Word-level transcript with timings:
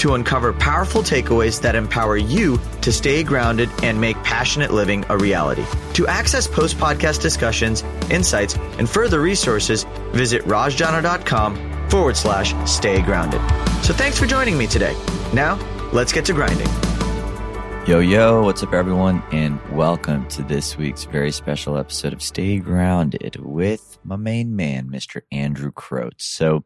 to 0.00 0.14
uncover 0.14 0.54
powerful 0.54 1.02
takeaways 1.02 1.60
that 1.60 1.74
empower 1.74 2.16
you 2.16 2.58
to 2.80 2.90
stay 2.90 3.22
grounded 3.22 3.68
and 3.82 4.00
make 4.00 4.16
passionate 4.24 4.72
living 4.72 5.04
a 5.10 5.18
reality. 5.18 5.64
To 5.94 6.06
access 6.06 6.46
post 6.46 6.78
podcast 6.78 7.20
discussions, 7.20 7.82
insights, 8.10 8.56
and 8.78 8.88
further 8.88 9.20
resources, 9.20 9.84
visit 10.12 10.42
rajjana.com 10.44 11.88
forward 11.90 12.16
slash 12.16 12.54
stay 12.68 13.02
grounded. 13.02 13.42
So 13.84 13.92
thanks 13.92 14.18
for 14.18 14.24
joining 14.24 14.56
me 14.56 14.66
today. 14.66 14.96
Now, 15.34 15.56
let's 15.92 16.12
get 16.12 16.24
to 16.26 16.32
grinding. 16.32 16.68
Yo, 17.86 17.98
yo, 17.98 18.42
what's 18.42 18.62
up, 18.62 18.72
everyone? 18.72 19.22
And 19.32 19.60
welcome 19.70 20.26
to 20.28 20.42
this 20.42 20.78
week's 20.78 21.04
very 21.04 21.32
special 21.32 21.76
episode 21.76 22.14
of 22.14 22.22
Stay 22.22 22.58
Grounded 22.58 23.36
with 23.36 23.98
my 24.02 24.16
main 24.16 24.56
man, 24.56 24.88
Mr. 24.88 25.22
Andrew 25.30 25.72
Kroetz. 25.72 26.22
So 26.22 26.64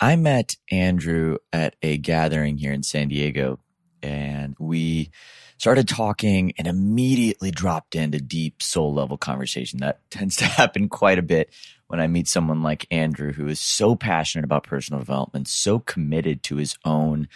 I 0.00 0.16
met 0.16 0.56
Andrew 0.70 1.38
at 1.52 1.76
a 1.82 1.98
gathering 1.98 2.56
here 2.56 2.72
in 2.72 2.82
San 2.82 3.08
Diego 3.08 3.58
and 4.02 4.54
we 4.58 5.10
started 5.58 5.88
talking 5.88 6.52
and 6.58 6.66
immediately 6.66 7.50
dropped 7.50 7.94
into 7.94 8.18
deep 8.18 8.62
soul 8.62 8.94
level 8.94 9.16
conversation. 9.16 9.80
That 9.80 10.00
tends 10.10 10.36
to 10.36 10.44
happen 10.44 10.88
quite 10.88 11.18
a 11.18 11.22
bit 11.22 11.50
when 11.88 12.00
I 12.00 12.06
meet 12.06 12.28
someone 12.28 12.62
like 12.62 12.86
Andrew, 12.90 13.32
who 13.32 13.48
is 13.48 13.60
so 13.60 13.96
passionate 13.96 14.44
about 14.44 14.64
personal 14.64 15.00
development, 15.00 15.48
so 15.48 15.78
committed 15.78 16.42
to 16.44 16.56
his 16.56 16.76
own 16.84 17.28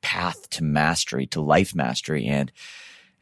path 0.00 0.50
to 0.50 0.64
mastery, 0.64 1.26
to 1.28 1.40
life 1.40 1.74
mastery, 1.74 2.26
and 2.26 2.52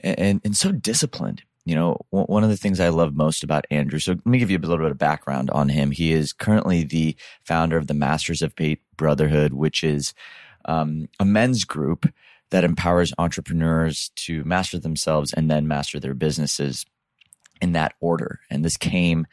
and 0.00 0.40
and 0.44 0.56
so 0.56 0.72
disciplined. 0.72 1.42
You 1.64 1.74
know, 1.74 1.98
one 2.10 2.42
of 2.42 2.48
the 2.48 2.56
things 2.56 2.80
I 2.80 2.88
love 2.88 3.14
most 3.14 3.44
about 3.44 3.66
Andrew. 3.70 3.98
So 3.98 4.12
let 4.12 4.26
me 4.26 4.38
give 4.38 4.50
you 4.50 4.58
a 4.58 4.60
little 4.60 4.84
bit 4.84 4.90
of 4.90 4.98
background 4.98 5.50
on 5.50 5.68
him. 5.68 5.90
He 5.90 6.12
is 6.12 6.32
currently 6.32 6.84
the 6.84 7.16
founder 7.44 7.76
of 7.76 7.86
the 7.86 7.94
Masters 7.94 8.42
of 8.42 8.54
Fate 8.54 8.80
Brotherhood, 8.96 9.52
which 9.52 9.84
is 9.84 10.14
um, 10.64 11.08
a 11.18 11.24
men's 11.24 11.64
group 11.64 12.10
that 12.50 12.64
empowers 12.64 13.12
entrepreneurs 13.18 14.10
to 14.16 14.42
master 14.44 14.78
themselves 14.78 15.32
and 15.32 15.50
then 15.50 15.68
master 15.68 16.00
their 16.00 16.14
businesses 16.14 16.86
in 17.60 17.72
that 17.72 17.94
order. 18.00 18.40
And 18.50 18.64
this 18.64 18.76
came 18.76 19.26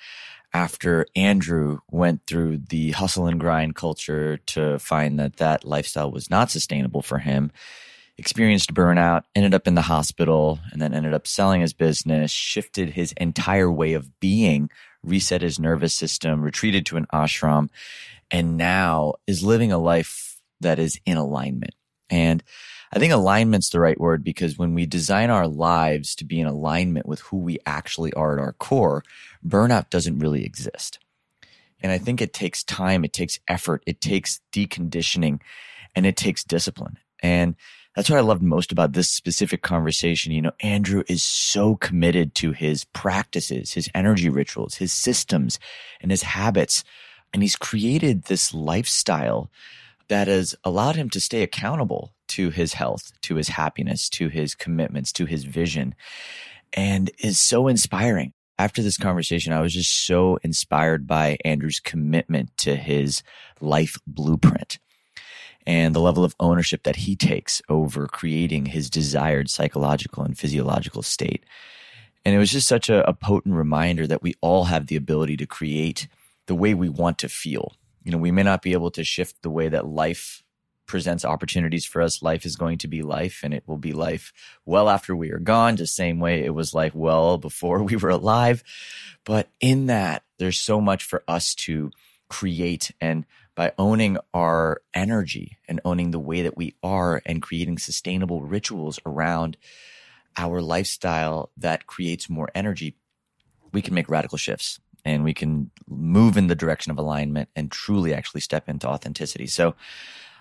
after 0.53 1.05
Andrew 1.15 1.79
went 1.91 2.25
through 2.25 2.57
the 2.69 2.91
hustle 2.91 3.27
and 3.27 3.39
grind 3.39 3.75
culture 3.75 4.37
to 4.37 4.79
find 4.79 5.19
that 5.19 5.37
that 5.37 5.65
lifestyle 5.65 6.11
was 6.11 6.29
not 6.29 6.51
sustainable 6.51 7.01
for 7.01 7.19
him, 7.19 7.51
experienced 8.17 8.73
burnout, 8.73 9.23
ended 9.35 9.53
up 9.53 9.67
in 9.67 9.75
the 9.75 9.83
hospital, 9.83 10.59
and 10.71 10.81
then 10.81 10.93
ended 10.93 11.13
up 11.13 11.27
selling 11.27 11.61
his 11.61 11.73
business, 11.73 12.31
shifted 12.31 12.91
his 12.91 13.13
entire 13.13 13.71
way 13.71 13.93
of 13.93 14.19
being, 14.19 14.69
reset 15.03 15.41
his 15.41 15.59
nervous 15.59 15.93
system, 15.93 16.41
retreated 16.41 16.85
to 16.87 16.97
an 16.97 17.05
ashram, 17.13 17.69
and 18.31 18.57
now 18.57 19.13
is 19.27 19.43
living 19.43 19.71
a 19.71 19.77
life 19.77 20.39
that 20.59 20.79
is 20.79 20.99
in 21.05 21.17
alignment. 21.17 21.75
And 22.09 22.43
I 22.91 22.99
think 22.99 23.13
alignment's 23.13 23.69
the 23.69 23.79
right 23.79 23.99
word 23.99 24.23
because 24.23 24.57
when 24.57 24.73
we 24.73 24.85
design 24.85 25.29
our 25.29 25.47
lives 25.47 26.15
to 26.15 26.25
be 26.25 26.39
in 26.39 26.47
alignment 26.47 27.05
with 27.05 27.19
who 27.19 27.37
we 27.37 27.59
actually 27.65 28.13
are 28.13 28.33
at 28.33 28.41
our 28.41 28.53
core, 28.53 29.03
burnout 29.45 29.89
doesn't 29.89 30.19
really 30.19 30.45
exist. 30.45 30.99
And 31.81 31.91
I 31.91 31.97
think 31.97 32.21
it 32.21 32.33
takes 32.33 32.63
time, 32.63 33.03
it 33.03 33.13
takes 33.13 33.39
effort, 33.47 33.83
it 33.85 34.01
takes 34.01 34.39
deconditioning, 34.51 35.41
and 35.95 36.05
it 36.05 36.17
takes 36.17 36.43
discipline. 36.43 36.97
And 37.21 37.55
that's 37.97 38.11
what 38.11 38.19
I 38.19 38.21
loved 38.21 38.43
most 38.43 38.71
about 38.71 38.93
this 38.93 39.09
specific 39.09 39.63
conversation. 39.63 40.31
You 40.31 40.43
know, 40.43 40.51
Andrew 40.59 41.01
is 41.07 41.23
so 41.23 41.75
committed 41.77 42.35
to 42.35 42.51
his 42.51 42.83
practices, 42.83 43.73
his 43.73 43.89
energy 43.95 44.29
rituals, 44.29 44.75
his 44.75 44.93
systems, 44.93 45.57
and 45.99 46.11
his 46.11 46.21
habits. 46.21 46.83
And 47.33 47.41
he's 47.41 47.55
created 47.55 48.25
this 48.25 48.53
lifestyle 48.53 49.49
that 50.09 50.27
has 50.27 50.53
allowed 50.63 50.95
him 50.95 51.09
to 51.09 51.19
stay 51.19 51.41
accountable 51.41 52.13
to 52.27 52.51
his 52.51 52.73
health, 52.73 53.13
to 53.23 53.33
his 53.33 53.47
happiness, 53.47 54.09
to 54.09 54.27
his 54.27 54.53
commitments, 54.53 55.11
to 55.13 55.25
his 55.25 55.45
vision, 55.45 55.95
and 56.73 57.09
is 57.17 57.39
so 57.39 57.67
inspiring. 57.67 58.31
After 58.59 58.83
this 58.83 58.97
conversation, 58.97 59.53
I 59.53 59.61
was 59.61 59.73
just 59.73 60.05
so 60.05 60.37
inspired 60.43 61.07
by 61.07 61.39
Andrew's 61.43 61.79
commitment 61.79 62.55
to 62.57 62.75
his 62.75 63.23
life 63.59 63.97
blueprint 64.05 64.77
and 65.67 65.93
the 65.93 66.01
level 66.01 66.23
of 66.23 66.35
ownership 66.39 66.81
that 66.83 66.95
he 66.95 67.15
takes 67.15 67.61
over 67.69 68.07
creating 68.07 68.65
his 68.65 68.89
desired 68.89 69.51
psychological 69.51 70.23
and 70.23 70.35
physiological 70.35 71.03
state. 71.03 71.45
And 72.25 72.33
it 72.33 72.39
was 72.39 72.51
just 72.51 72.67
such 72.67 72.89
a, 72.89 73.07
a 73.07 73.13
potent 73.13 73.53
reminder 73.53 74.07
that 74.07 74.23
we 74.23 74.33
all 74.41 74.63
have 74.63 74.87
the 74.87 74.95
ability 74.95 75.37
to 75.37 75.45
create 75.45 76.07
the 76.47 76.55
way 76.55 76.73
we 76.73 76.89
want 76.89 77.19
to 77.19 77.29
feel 77.29 77.73
you 78.07 78.11
know, 78.11 78.19
we 78.19 78.31
may 78.31 78.43
not 78.43 78.61
be 78.61 78.71
able 78.71 78.89
to 78.91 79.03
shift 79.03 79.41
the 79.41 79.49
way 79.49 79.67
that 79.67 79.85
life 79.85 80.41
presents 80.85 81.25
opportunities 81.25 81.85
for 81.85 82.01
us. 82.01 82.23
Life 82.23 82.45
is 82.45 82.55
going 82.55 82.77
to 82.77 82.87
be 82.87 83.01
life 83.01 83.41
and 83.43 83.53
it 83.53 83.63
will 83.67 83.77
be 83.77 83.91
life 83.91 84.31
well 84.65 84.87
after 84.87 85.13
we 85.13 85.29
are 85.31 85.39
gone, 85.39 85.75
just 85.75 85.93
same 85.93 86.21
way 86.21 86.45
it 86.45 86.53
was 86.53 86.73
life 86.73 86.95
well 86.95 87.37
before 87.37 87.83
we 87.83 87.97
were 87.97 88.11
alive. 88.11 88.63
But 89.25 89.49
in 89.59 89.87
that, 89.87 90.23
there's 90.39 90.57
so 90.57 90.79
much 90.79 91.03
for 91.03 91.21
us 91.27 91.53
to 91.55 91.91
create 92.29 92.91
and 93.01 93.25
by 93.57 93.73
owning 93.79 94.19
our 94.35 94.81
energy 94.93 95.57
and 95.67 95.81
owning 95.83 96.11
the 96.11 96.19
way 96.19 96.43
that 96.43 96.55
we 96.55 96.75
are 96.83 97.23
and 97.25 97.41
creating 97.41 97.79
sustainable 97.79 98.41
rituals 98.41 98.99
around 99.03 99.57
our 100.37 100.61
lifestyle 100.61 101.49
that 101.57 101.87
creates 101.87 102.29
more 102.29 102.49
energy, 102.53 102.95
we 103.73 103.81
can 103.81 103.95
make 103.95 104.09
radical 104.09 104.37
shifts 104.37 104.79
and 105.03 105.23
we 105.23 105.33
can 105.33 105.71
move 105.87 106.37
in 106.37 106.45
the 106.45 106.55
direction 106.55 106.91
of 106.91 106.99
alignment 106.99 107.49
and 107.55 107.71
truly 107.71 108.13
actually 108.13 108.41
step 108.41 108.69
into 108.69 108.87
authenticity. 108.87 109.47
So 109.47 109.73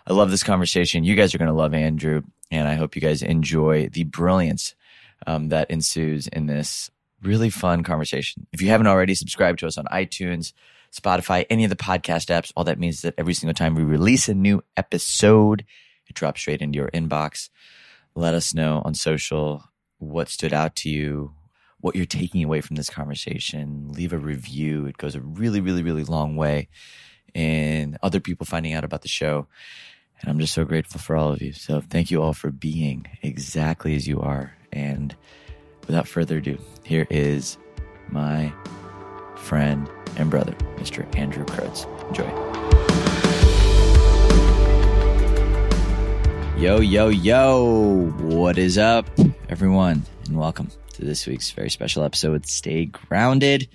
I 0.06 0.12
love 0.12 0.31
this 0.31 0.43
conversation. 0.43 1.03
You 1.03 1.16
guys 1.16 1.34
are 1.34 1.38
going 1.38 1.49
to 1.49 1.55
love 1.55 1.72
Andrew, 1.72 2.22
and 2.50 2.69
I 2.69 2.75
hope 2.75 2.94
you 2.94 3.00
guys 3.00 3.22
enjoy 3.22 3.88
the 3.88 4.05
brilliance 4.05 4.75
um, 5.26 5.49
that 5.49 5.71
ensues 5.71 6.26
in 6.26 6.47
this 6.47 6.91
really 7.22 7.49
fun 7.49 7.82
conversation. 7.82 8.47
If 8.53 8.60
you 8.60 8.69
haven't 8.69 8.88
already, 8.88 9.15
subscribed 9.15 9.60
to 9.60 9.66
us 9.66 9.78
on 9.78 9.87
iTunes, 9.87 10.53
Spotify, 11.00 11.46
any 11.50 11.64
of 11.64 11.70
the 11.70 11.76
podcast 11.76 12.28
apps. 12.34 12.52
All 12.56 12.64
that 12.64 12.78
means 12.78 12.96
is 12.96 13.02
that 13.02 13.14
every 13.18 13.34
single 13.34 13.54
time 13.54 13.74
we 13.74 13.82
release 13.82 14.28
a 14.28 14.34
new 14.34 14.62
episode, 14.76 15.64
it 16.08 16.14
drops 16.14 16.40
straight 16.40 16.62
into 16.62 16.76
your 16.76 16.88
inbox. 16.88 17.50
Let 18.14 18.34
us 18.34 18.54
know 18.54 18.82
on 18.84 18.94
social 18.94 19.64
what 19.98 20.28
stood 20.28 20.52
out 20.52 20.76
to 20.76 20.90
you, 20.90 21.32
what 21.80 21.96
you're 21.96 22.06
taking 22.06 22.42
away 22.42 22.60
from 22.60 22.76
this 22.76 22.90
conversation. 22.90 23.88
Leave 23.90 24.12
a 24.12 24.18
review. 24.18 24.86
It 24.86 24.98
goes 24.98 25.14
a 25.14 25.20
really, 25.20 25.60
really, 25.60 25.82
really 25.82 26.04
long 26.04 26.36
way 26.36 26.68
in 27.34 27.98
other 28.02 28.20
people 28.20 28.46
finding 28.46 28.72
out 28.72 28.84
about 28.84 29.02
the 29.02 29.08
show. 29.08 29.46
And 30.20 30.30
I'm 30.30 30.38
just 30.38 30.54
so 30.54 30.64
grateful 30.64 31.00
for 31.00 31.16
all 31.16 31.32
of 31.32 31.42
you. 31.42 31.52
So 31.52 31.82
thank 31.82 32.10
you 32.10 32.22
all 32.22 32.32
for 32.32 32.50
being 32.50 33.06
exactly 33.22 33.94
as 33.94 34.08
you 34.08 34.20
are. 34.20 34.56
And 34.72 35.14
without 35.86 36.08
further 36.08 36.38
ado, 36.38 36.58
here 36.84 37.06
is 37.10 37.58
my 38.10 38.52
friend 39.36 39.88
and 40.16 40.31
brother, 40.31 40.53
Mr. 40.77 41.06
Andrew 41.16 41.44
Kroetz. 41.44 41.87
Enjoy. 42.09 42.31
Yo, 46.59 46.81
yo, 46.81 47.09
yo. 47.09 48.10
What 48.21 48.59
is 48.59 48.78
up, 48.78 49.09
everyone? 49.49 50.02
And 50.26 50.38
welcome 50.38 50.70
to 50.94 51.05
this 51.05 51.26
week's 51.26 51.50
very 51.50 51.70
special 51.70 52.02
episode, 52.02 52.46
Stay 52.46 52.87
Grounded 52.87 53.69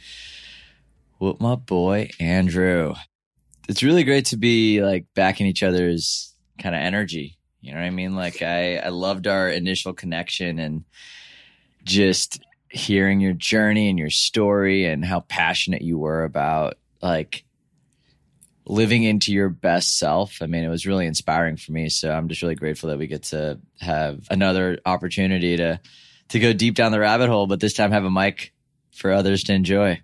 with 1.19 1.39
my 1.39 1.55
boy, 1.55 2.09
Andrew. 2.19 2.95
It's 3.69 3.83
really 3.83 4.03
great 4.03 4.25
to 4.27 4.37
be 4.37 4.81
like 4.81 5.05
back 5.13 5.39
in 5.39 5.47
each 5.47 5.61
other's 5.61 6.33
kind 6.57 6.73
of 6.73 6.81
energy. 6.81 7.37
You 7.61 7.73
know 7.73 7.79
what 7.79 7.85
I 7.85 7.91
mean? 7.91 8.15
Like 8.15 8.41
I, 8.41 8.77
I 8.77 8.89
loved 8.89 9.27
our 9.27 9.47
initial 9.47 9.93
connection 9.93 10.57
and 10.57 10.83
just 11.83 12.41
hearing 12.71 13.19
your 13.19 13.33
journey 13.33 13.89
and 13.89 13.99
your 13.99 14.09
story 14.09 14.85
and 14.85 15.03
how 15.03 15.21
passionate 15.21 15.81
you 15.81 15.97
were 15.97 16.23
about 16.23 16.75
like 17.01 17.43
living 18.65 19.03
into 19.03 19.33
your 19.33 19.49
best 19.49 19.97
self. 19.97 20.41
I 20.41 20.45
mean, 20.45 20.63
it 20.63 20.69
was 20.69 20.85
really 20.85 21.05
inspiring 21.05 21.57
for 21.57 21.71
me. 21.71 21.89
So 21.89 22.11
I'm 22.11 22.29
just 22.29 22.41
really 22.41 22.55
grateful 22.55 22.89
that 22.89 22.97
we 22.97 23.07
get 23.07 23.23
to 23.23 23.59
have 23.79 24.25
another 24.29 24.79
opportunity 24.85 25.57
to 25.57 25.79
to 26.29 26.39
go 26.39 26.53
deep 26.53 26.75
down 26.75 26.93
the 26.93 26.99
rabbit 26.99 27.27
hole, 27.27 27.45
but 27.45 27.59
this 27.59 27.73
time 27.73 27.91
have 27.91 28.05
a 28.05 28.11
mic 28.11 28.53
for 28.93 29.11
others 29.11 29.43
to 29.43 29.53
enjoy. 29.53 30.01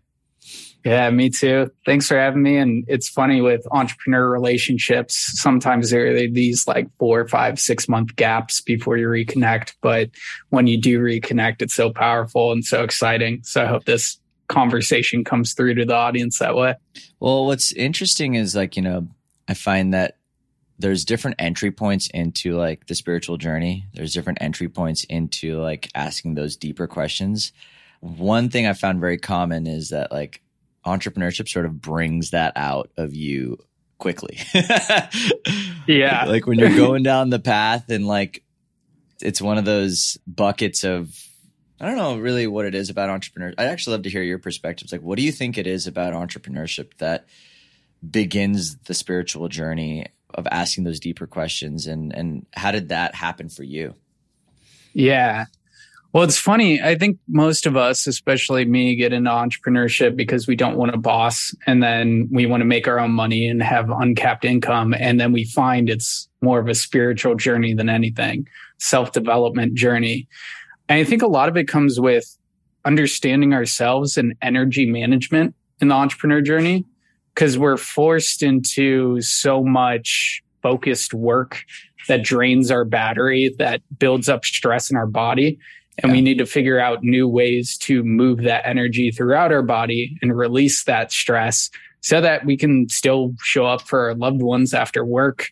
Yeah, 0.87 1.09
me 1.09 1.29
too. 1.29 1.69
Thanks 1.85 2.07
for 2.07 2.17
having 2.17 2.41
me. 2.41 2.55
And 2.55 2.85
it's 2.87 3.09
funny 3.09 3.41
with 3.41 3.67
entrepreneur 3.71 4.29
relationships, 4.29 5.33
sometimes 5.33 5.89
there 5.89 6.07
are 6.07 6.13
these 6.29 6.65
like 6.65 6.87
four, 6.97 7.27
five, 7.27 7.59
six 7.59 7.89
month 7.89 8.15
gaps 8.15 8.61
before 8.61 8.95
you 8.95 9.07
reconnect. 9.07 9.73
But 9.81 10.11
when 10.47 10.65
you 10.65 10.79
do 10.79 11.01
reconnect, 11.01 11.61
it's 11.61 11.75
so 11.75 11.91
powerful 11.91 12.53
and 12.53 12.63
so 12.63 12.83
exciting. 12.83 13.41
So 13.43 13.63
I 13.63 13.65
hope 13.65 13.83
this 13.83 14.17
conversation 14.47 15.25
comes 15.25 15.53
through 15.53 15.75
to 15.75 15.83
the 15.83 15.93
audience 15.93 16.39
that 16.39 16.55
way. 16.55 16.75
Well, 17.19 17.45
what's 17.47 17.73
interesting 17.73 18.35
is 18.35 18.55
like, 18.55 18.77
you 18.77 18.81
know, 18.81 19.09
I 19.49 19.55
find 19.55 19.93
that 19.93 20.15
there's 20.79 21.03
different 21.03 21.35
entry 21.37 21.71
points 21.71 22.07
into 22.13 22.55
like 22.55 22.87
the 22.87 22.95
spiritual 22.95 23.35
journey. 23.35 23.87
There's 23.93 24.13
different 24.13 24.37
entry 24.39 24.69
points 24.69 25.03
into 25.03 25.59
like 25.59 25.89
asking 25.93 26.35
those 26.35 26.55
deeper 26.55 26.87
questions. 26.87 27.51
One 27.99 28.47
thing 28.47 28.67
I 28.67 28.71
found 28.71 29.01
very 29.01 29.17
common 29.17 29.67
is 29.67 29.89
that 29.89 30.13
like 30.13 30.41
entrepreneurship 30.87 31.47
sort 31.47 31.65
of 31.65 31.81
brings 31.81 32.31
that 32.31 32.53
out 32.55 32.89
of 32.97 33.13
you 33.15 33.57
quickly. 33.97 34.39
yeah. 35.87 36.25
Like 36.25 36.47
when 36.47 36.59
you're 36.59 36.75
going 36.75 37.03
down 37.03 37.29
the 37.29 37.39
path 37.39 37.89
and 37.89 38.07
like 38.07 38.43
it's 39.21 39.41
one 39.41 39.57
of 39.57 39.65
those 39.65 40.17
buckets 40.27 40.83
of 40.83 41.23
I 41.79 41.85
don't 41.85 41.97
know 41.97 42.17
really 42.17 42.47
what 42.47 42.65
it 42.65 42.73
is 42.73 42.89
about 42.89 43.09
entrepreneurs. 43.09 43.53
I'd 43.57 43.67
actually 43.67 43.93
love 43.93 44.03
to 44.03 44.09
hear 44.09 44.23
your 44.23 44.39
perspectives. 44.39 44.91
Like 44.91 45.01
what 45.01 45.17
do 45.17 45.23
you 45.23 45.31
think 45.31 45.57
it 45.57 45.67
is 45.67 45.87
about 45.87 46.13
entrepreneurship 46.13 46.97
that 46.97 47.27
begins 48.07 48.77
the 48.77 48.93
spiritual 48.93 49.47
journey 49.47 50.07
of 50.33 50.47
asking 50.49 50.83
those 50.83 50.99
deeper 50.99 51.25
questions 51.25 51.87
and 51.87 52.13
and 52.13 52.45
how 52.53 52.71
did 52.71 52.89
that 52.89 53.15
happen 53.15 53.49
for 53.49 53.63
you? 53.63 53.95
Yeah. 54.93 55.45
Well, 56.13 56.23
it's 56.23 56.37
funny. 56.37 56.81
I 56.81 56.95
think 56.95 57.19
most 57.27 57.65
of 57.65 57.75
us, 57.75 58.07
especially 58.07 58.65
me, 58.65 58.95
get 58.95 59.11
into 59.11 59.29
entrepreneurship 59.29 60.15
because 60.15 60.47
we 60.47 60.55
don't 60.55 60.77
want 60.77 60.93
a 60.93 60.97
boss 60.97 61.53
and 61.65 61.83
then 61.83 62.29
we 62.31 62.45
want 62.45 62.61
to 62.61 62.65
make 62.65 62.87
our 62.87 62.99
own 62.99 63.11
money 63.11 63.47
and 63.47 63.61
have 63.61 63.89
uncapped 63.89 64.45
income. 64.45 64.95
And 64.97 65.19
then 65.19 65.33
we 65.33 65.43
find 65.43 65.89
it's 65.89 66.29
more 66.41 66.59
of 66.59 66.67
a 66.69 66.75
spiritual 66.75 67.35
journey 67.35 67.73
than 67.73 67.89
anything, 67.89 68.47
self 68.79 69.11
development 69.11 69.73
journey. 69.73 70.27
And 70.87 70.99
I 70.99 71.03
think 71.03 71.21
a 71.21 71.27
lot 71.27 71.49
of 71.49 71.57
it 71.57 71.67
comes 71.67 71.99
with 71.99 72.37
understanding 72.85 73.53
ourselves 73.53 74.17
and 74.17 74.33
energy 74.41 74.89
management 74.89 75.55
in 75.81 75.89
the 75.89 75.95
entrepreneur 75.95 76.41
journey 76.41 76.85
because 77.35 77.57
we're 77.57 77.77
forced 77.77 78.41
into 78.41 79.21
so 79.21 79.61
much 79.61 80.41
focused 80.63 81.13
work 81.13 81.63
that 82.07 82.23
drains 82.23 82.71
our 82.71 82.85
battery, 82.85 83.53
that 83.59 83.81
builds 83.99 84.29
up 84.29 84.45
stress 84.45 84.89
in 84.89 84.95
our 84.95 85.05
body 85.05 85.59
and 85.99 86.11
yeah. 86.11 86.15
we 86.15 86.21
need 86.21 86.37
to 86.37 86.45
figure 86.45 86.79
out 86.79 87.03
new 87.03 87.27
ways 87.27 87.77
to 87.77 88.03
move 88.03 88.43
that 88.43 88.65
energy 88.65 89.11
throughout 89.11 89.51
our 89.51 89.63
body 89.63 90.17
and 90.21 90.37
release 90.37 90.83
that 90.83 91.11
stress 91.11 91.69
so 92.01 92.21
that 92.21 92.45
we 92.45 92.55
can 92.55 92.87
still 92.89 93.33
show 93.41 93.65
up 93.65 93.81
for 93.81 94.01
our 94.01 94.15
loved 94.15 94.41
ones 94.41 94.73
after 94.73 95.03
work 95.03 95.49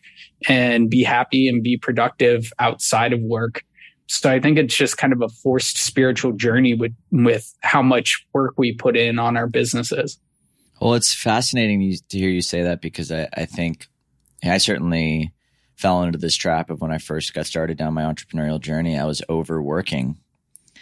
and 0.48 0.88
be 0.88 1.02
happy 1.02 1.48
and 1.48 1.62
be 1.62 1.76
productive 1.76 2.52
outside 2.58 3.12
of 3.12 3.20
work. 3.20 3.64
So 4.06 4.30
I 4.30 4.38
think 4.38 4.56
it's 4.56 4.76
just 4.76 4.98
kind 4.98 5.12
of 5.12 5.20
a 5.20 5.28
forced 5.28 5.78
spiritual 5.78 6.32
journey 6.32 6.74
with 6.74 6.94
with 7.10 7.52
how 7.62 7.82
much 7.82 8.24
work 8.32 8.54
we 8.56 8.72
put 8.72 8.96
in 8.96 9.18
on 9.18 9.36
our 9.36 9.48
businesses. 9.48 10.18
Well, 10.80 10.94
it's 10.94 11.12
fascinating 11.12 11.96
to 12.08 12.18
hear 12.18 12.30
you 12.30 12.42
say 12.42 12.62
that 12.62 12.80
because 12.80 13.10
I, 13.10 13.28
I 13.34 13.46
think 13.46 13.88
I 14.44 14.58
certainly 14.58 15.32
fell 15.74 16.02
into 16.02 16.18
this 16.18 16.36
trap 16.36 16.70
of 16.70 16.80
when 16.80 16.92
I 16.92 16.98
first 16.98 17.34
got 17.34 17.46
started 17.46 17.76
down 17.76 17.94
my 17.94 18.02
entrepreneurial 18.02 18.60
journey. 18.60 18.96
I 18.96 19.04
was 19.04 19.22
overworking 19.28 20.18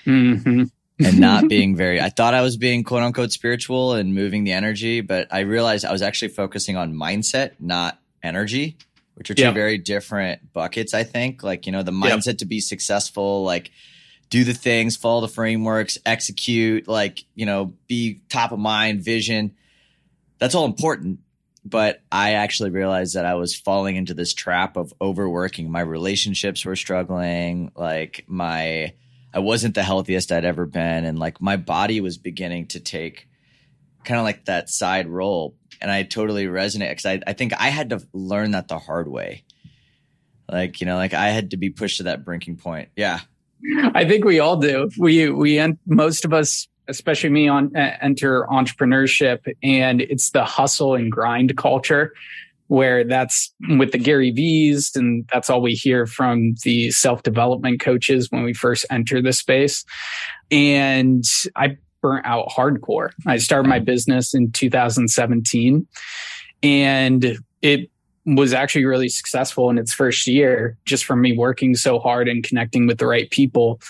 mm-hmm. 0.04 0.64
and 1.04 1.20
not 1.20 1.48
being 1.48 1.76
very, 1.76 2.00
I 2.00 2.08
thought 2.08 2.34
I 2.34 2.42
was 2.42 2.56
being 2.56 2.84
quote 2.84 3.02
unquote 3.02 3.32
spiritual 3.32 3.94
and 3.94 4.14
moving 4.14 4.44
the 4.44 4.52
energy, 4.52 5.00
but 5.00 5.28
I 5.30 5.40
realized 5.40 5.84
I 5.84 5.92
was 5.92 6.02
actually 6.02 6.28
focusing 6.28 6.76
on 6.76 6.94
mindset, 6.94 7.52
not 7.58 7.98
energy, 8.22 8.76
which 9.14 9.30
are 9.30 9.34
two 9.34 9.52
very 9.52 9.78
different 9.78 10.52
buckets, 10.52 10.94
I 10.94 11.04
think. 11.04 11.42
Like, 11.42 11.66
you 11.66 11.72
know, 11.72 11.82
the 11.82 11.92
mindset 11.92 12.38
to 12.38 12.46
be 12.46 12.60
successful, 12.60 13.44
like, 13.44 13.70
do 14.30 14.44
the 14.44 14.54
things, 14.54 14.96
follow 14.96 15.20
the 15.20 15.28
frameworks, 15.28 15.98
execute, 16.04 16.88
like, 16.88 17.24
you 17.34 17.46
know, 17.46 17.74
be 17.86 18.22
top 18.28 18.52
of 18.52 18.58
mind, 18.58 19.02
vision. 19.02 19.54
That's 20.38 20.54
all 20.54 20.64
important. 20.64 21.20
But 21.64 22.02
I 22.12 22.32
actually 22.32 22.70
realized 22.70 23.14
that 23.14 23.24
I 23.24 23.34
was 23.34 23.54
falling 23.54 23.96
into 23.96 24.12
this 24.12 24.34
trap 24.34 24.76
of 24.76 24.92
overworking. 25.00 25.70
My 25.70 25.80
relationships 25.80 26.64
were 26.64 26.76
struggling. 26.76 27.72
Like 27.74 28.24
my 28.26 28.92
I 29.34 29.40
wasn't 29.40 29.75
the 29.75 29.82
healthiest 29.82 30.31
I'd 30.31 30.44
ever 30.44 30.64
been. 30.64 31.04
And 31.04 31.19
like 31.19 31.42
my 31.42 31.56
body 31.56 32.00
was 32.00 32.16
beginning 32.16 32.69
to 32.69 32.81
take 32.81 33.28
kind 34.04 34.20
of 34.20 34.25
like 34.25 34.44
that 34.44 34.70
side 34.70 35.08
role. 35.08 35.56
And 35.81 35.90
I 35.90 36.04
totally 36.04 36.46
resonate 36.46 36.90
because 36.90 37.06
I, 37.06 37.20
I 37.26 37.32
think 37.32 37.52
I 37.58 37.69
had 37.69 37.90
to 37.90 38.00
learn 38.12 38.52
that 38.52 38.69
the 38.69 38.78
hard 38.78 39.08
way. 39.08 39.42
Like, 40.48 40.81
you 40.81 40.86
know, 40.86 40.94
like 40.96 41.14
I 41.14 41.31
had 41.31 41.50
to 41.50 41.56
be 41.56 41.70
pushed 41.70 41.96
to 41.96 42.04
that 42.04 42.25
brinking 42.25 42.56
point. 42.58 42.90
Yeah. 42.96 43.20
I 43.94 44.04
think 44.04 44.25
we 44.25 44.38
all 44.38 44.56
do. 44.56 44.88
We, 44.98 45.31
we, 45.31 45.60
most 45.87 46.25
of 46.25 46.32
us, 46.32 46.69
especially 46.87 47.30
me 47.30 47.48
on 47.48 47.75
enter 47.75 48.46
entrepreneurship 48.50 49.52
and 49.62 50.02
it's 50.02 50.30
the 50.30 50.44
hustle 50.44 50.94
and 50.94 51.10
grind 51.10 51.56
culture 51.56 52.12
where 52.69 53.05
that's 53.05 53.52
with 53.76 53.93
the 53.93 53.99
Gary 53.99 54.31
V's 54.31 54.93
and 54.94 55.28
that's 55.32 55.50
all 55.50 55.61
we 55.61 55.72
hear 55.72 56.06
from 56.06 56.55
the 56.64 56.90
self 56.90 57.22
development 57.22 57.81
coaches 57.81 58.31
when 58.31 58.43
we 58.43 58.55
first 58.55 58.87
enter 58.90 59.20
the 59.20 59.32
space. 59.32 59.84
And 60.50 61.25
I 61.56 61.76
burnt 62.00 62.26
out 62.26 62.49
hardcore. 62.49 63.11
I 63.26 63.38
started 63.38 63.69
my 63.69 63.78
business 63.78 64.34
in 64.34 64.52
2017 64.52 65.87
and 66.62 67.38
it 67.62 67.90
was 68.26 68.55
actually 68.55 68.84
really 68.87 69.08
successful 69.08 69.69
in 69.69 69.78
its 69.78 69.93
first 69.93 70.26
year 70.26 70.78
just 70.87 71.05
from 71.05 71.20
me 71.20 71.37
working 71.37 71.75
so 71.75 71.99
hard 71.99 72.28
and 72.28 72.43
connecting 72.43 72.87
with 72.87 72.99
the 72.99 73.06
right 73.06 73.31
people. 73.31 73.81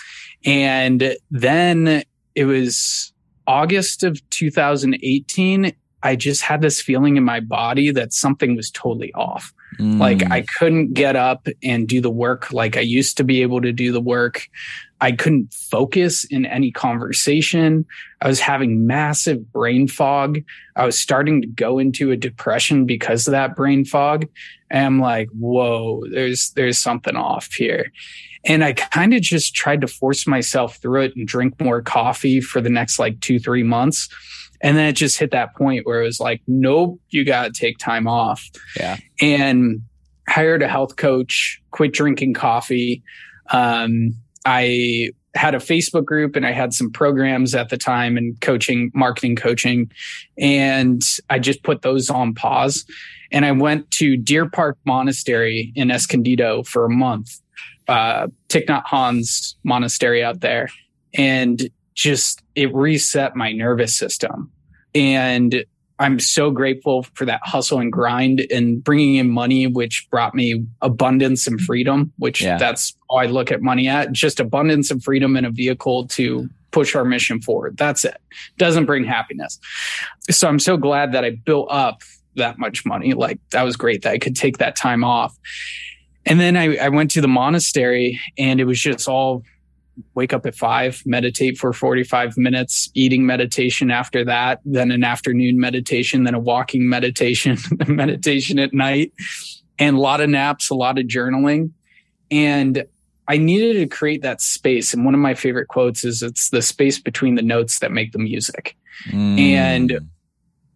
And 0.43 1.15
then 1.31 2.03
it 2.35 2.45
was 2.45 3.13
August 3.47 4.03
of 4.03 4.19
2018 4.31 5.73
I 6.05 6.15
just 6.15 6.43
had 6.43 6.61
this 6.61 6.79
feeling 6.79 7.17
in 7.17 7.23
my 7.23 7.39
body 7.39 7.89
that 7.89 8.13
something 8.13 8.55
was 8.55 8.69
totally 8.69 9.11
off. 9.13 9.51
Mm. 9.79 9.99
Like 9.99 10.31
I 10.31 10.45
couldn't 10.59 10.93
get 10.93 11.15
up 11.15 11.47
and 11.63 11.87
do 11.87 11.99
the 11.99 12.11
work 12.11 12.53
like 12.53 12.77
I 12.77 12.81
used 12.81 13.17
to 13.17 13.23
be 13.23 13.41
able 13.41 13.59
to 13.61 13.71
do 13.71 13.91
the 13.91 13.99
work. 13.99 14.47
I 15.01 15.13
couldn't 15.13 15.51
focus 15.51 16.23
in 16.23 16.45
any 16.45 16.71
conversation. 16.71 17.87
I 18.21 18.27
was 18.27 18.39
having 18.39 18.85
massive 18.85 19.51
brain 19.51 19.87
fog. 19.87 20.43
I 20.75 20.85
was 20.85 20.97
starting 20.97 21.41
to 21.41 21.47
go 21.47 21.79
into 21.79 22.11
a 22.11 22.17
depression 22.17 22.85
because 22.85 23.27
of 23.27 23.31
that 23.31 23.55
brain 23.55 23.83
fog. 23.83 24.27
And 24.69 24.85
I'm 24.85 24.99
like, 24.99 25.29
whoa, 25.29 26.03
there's, 26.11 26.51
there's 26.51 26.77
something 26.77 27.15
off 27.15 27.51
here. 27.51 27.91
And 28.45 28.63
I 28.63 28.73
kind 28.73 29.15
of 29.15 29.23
just 29.23 29.55
tried 29.55 29.81
to 29.81 29.87
force 29.87 30.27
myself 30.27 30.77
through 30.77 31.01
it 31.01 31.15
and 31.15 31.27
drink 31.27 31.59
more 31.59 31.81
coffee 31.81 32.41
for 32.41 32.61
the 32.61 32.69
next 32.69 32.99
like 32.99 33.19
two, 33.21 33.39
three 33.39 33.63
months. 33.63 34.07
And 34.65 34.75
then 34.75 34.87
it 34.87 34.93
just 34.93 35.19
hit 35.19 35.29
that 35.29 35.55
point 35.55 35.85
where 35.85 36.01
it 36.01 36.05
was 36.05 36.19
like, 36.19 36.41
nope, 36.47 36.99
you 37.09 37.23
got 37.23 37.43
to 37.43 37.51
take 37.51 37.77
time 37.77 38.07
off. 38.07 38.49
Yeah. 38.75 38.97
And 39.21 39.81
hired 40.27 40.63
a 40.63 40.67
health 40.67 40.95
coach, 40.95 41.61
quit 41.69 41.93
drinking 41.93 42.33
coffee. 42.33 43.03
Um, 43.51 44.15
I 44.43 45.11
had 45.35 45.53
a 45.53 45.59
Facebook 45.59 46.03
group 46.03 46.35
and 46.35 46.47
I 46.47 46.51
had 46.51 46.73
some 46.73 46.91
programs 46.91 47.53
at 47.53 47.69
the 47.69 47.77
time 47.77 48.17
and 48.17 48.41
coaching, 48.41 48.89
marketing 48.95 49.35
coaching. 49.35 49.91
And 50.35 51.03
I 51.29 51.37
just 51.37 51.61
put 51.61 51.83
those 51.83 52.09
on 52.09 52.33
pause. 52.33 52.85
And 53.31 53.45
I 53.45 53.51
went 53.51 53.91
to 53.91 54.17
Deer 54.17 54.49
Park 54.49 54.79
Monastery 54.83 55.73
in 55.75 55.91
Escondido 55.91 56.63
for 56.63 56.85
a 56.85 56.89
month, 56.89 57.39
uh, 57.87 58.29
Thich 58.49 58.65
Nhat 58.65 58.87
Hanh's 58.87 59.57
monastery 59.63 60.23
out 60.23 60.39
there. 60.39 60.69
And 61.13 61.69
just 61.93 62.41
it 62.55 62.73
reset 62.73 63.35
my 63.35 63.51
nervous 63.51 63.95
system. 63.95 64.51
And 64.95 65.65
I'm 65.99 66.19
so 66.19 66.51
grateful 66.51 67.03
for 67.13 67.25
that 67.25 67.41
hustle 67.43 67.79
and 67.79 67.91
grind 67.91 68.45
and 68.51 68.83
bringing 68.83 69.15
in 69.15 69.29
money, 69.29 69.67
which 69.67 70.07
brought 70.09 70.35
me 70.35 70.65
abundance 70.81 71.47
and 71.47 71.59
freedom, 71.61 72.11
which 72.17 72.41
yeah. 72.41 72.57
that's 72.57 72.95
all 73.09 73.19
I 73.19 73.27
look 73.27 73.51
at 73.51 73.61
money 73.61 73.87
at 73.87 74.11
just 74.11 74.39
abundance 74.39 74.91
and 74.91 75.03
freedom 75.03 75.37
in 75.37 75.45
a 75.45 75.51
vehicle 75.51 76.07
to 76.09 76.49
push 76.71 76.95
our 76.95 77.05
mission 77.05 77.41
forward. 77.41 77.77
That's 77.77 78.03
it. 78.03 78.17
Doesn't 78.57 78.85
bring 78.85 79.05
happiness. 79.05 79.57
So 80.29 80.49
I'm 80.49 80.59
so 80.59 80.75
glad 80.75 81.13
that 81.13 81.23
I 81.23 81.29
built 81.29 81.69
up 81.71 82.01
that 82.35 82.59
much 82.59 82.85
money. 82.85 83.13
Like 83.13 83.39
that 83.51 83.63
was 83.63 83.77
great 83.77 84.01
that 84.01 84.11
I 84.11 84.17
could 84.17 84.35
take 84.35 84.57
that 84.57 84.75
time 84.75 85.03
off. 85.03 85.37
And 86.25 86.39
then 86.39 86.57
I, 86.57 86.75
I 86.75 86.89
went 86.89 87.11
to 87.11 87.21
the 87.21 87.27
monastery 87.29 88.19
and 88.37 88.59
it 88.59 88.65
was 88.65 88.81
just 88.81 89.07
all 89.07 89.43
wake 90.13 90.33
up 90.33 90.45
at 90.45 90.55
five, 90.55 91.01
meditate 91.05 91.57
for 91.57 91.73
45 91.73 92.37
minutes, 92.37 92.89
eating 92.93 93.25
meditation 93.25 93.91
after 93.91 94.25
that, 94.25 94.59
then 94.65 94.91
an 94.91 95.03
afternoon 95.03 95.59
meditation, 95.59 96.23
then 96.23 96.33
a 96.33 96.39
walking 96.39 96.89
meditation, 96.89 97.57
meditation 97.87 98.59
at 98.59 98.73
night, 98.73 99.13
and 99.79 99.97
a 99.97 99.99
lot 99.99 100.21
of 100.21 100.29
naps, 100.29 100.69
a 100.69 100.75
lot 100.75 100.97
of 100.97 101.05
journaling. 101.05 101.71
And 102.31 102.85
I 103.27 103.37
needed 103.37 103.79
to 103.79 103.87
create 103.87 104.21
that 104.21 104.41
space. 104.41 104.93
And 104.93 105.05
one 105.05 105.13
of 105.13 105.19
my 105.19 105.33
favorite 105.33 105.67
quotes 105.67 106.03
is 106.03 106.21
it's 106.21 106.49
the 106.49 106.61
space 106.61 106.99
between 106.99 107.35
the 107.35 107.41
notes 107.41 107.79
that 107.79 107.91
make 107.91 108.11
the 108.11 108.19
music. 108.19 108.77
Mm. 109.09 109.39
And 109.39 109.99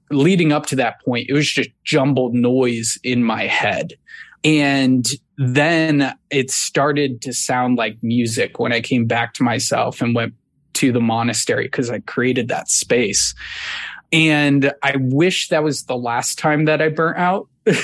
leading 0.09 0.51
up 0.51 0.65
to 0.67 0.75
that 0.77 1.01
point, 1.03 1.29
it 1.29 1.33
was 1.33 1.49
just 1.49 1.69
jumbled 1.83 2.33
noise 2.33 2.97
in 3.03 3.23
my 3.23 3.45
head. 3.45 3.93
And 4.43 5.07
then 5.41 6.13
it 6.29 6.51
started 6.51 7.21
to 7.21 7.31
sound 7.31 7.77
like 7.77 7.97
music 8.03 8.59
when 8.59 8.73
I 8.73 8.81
came 8.81 9.05
back 9.05 9.33
to 9.35 9.43
myself 9.43 10.01
and 10.01 10.13
went 10.13 10.33
to 10.73 10.91
the 10.91 10.99
monastery 10.99 11.63
because 11.63 11.89
I 11.89 11.99
created 11.99 12.49
that 12.49 12.69
space. 12.69 13.33
And 14.11 14.73
I 14.83 14.97
wish 14.97 15.47
that 15.47 15.63
was 15.63 15.85
the 15.85 15.95
last 15.95 16.37
time 16.39 16.65
that 16.65 16.81
I 16.81 16.89
burnt 16.89 17.17
out. 17.17 17.47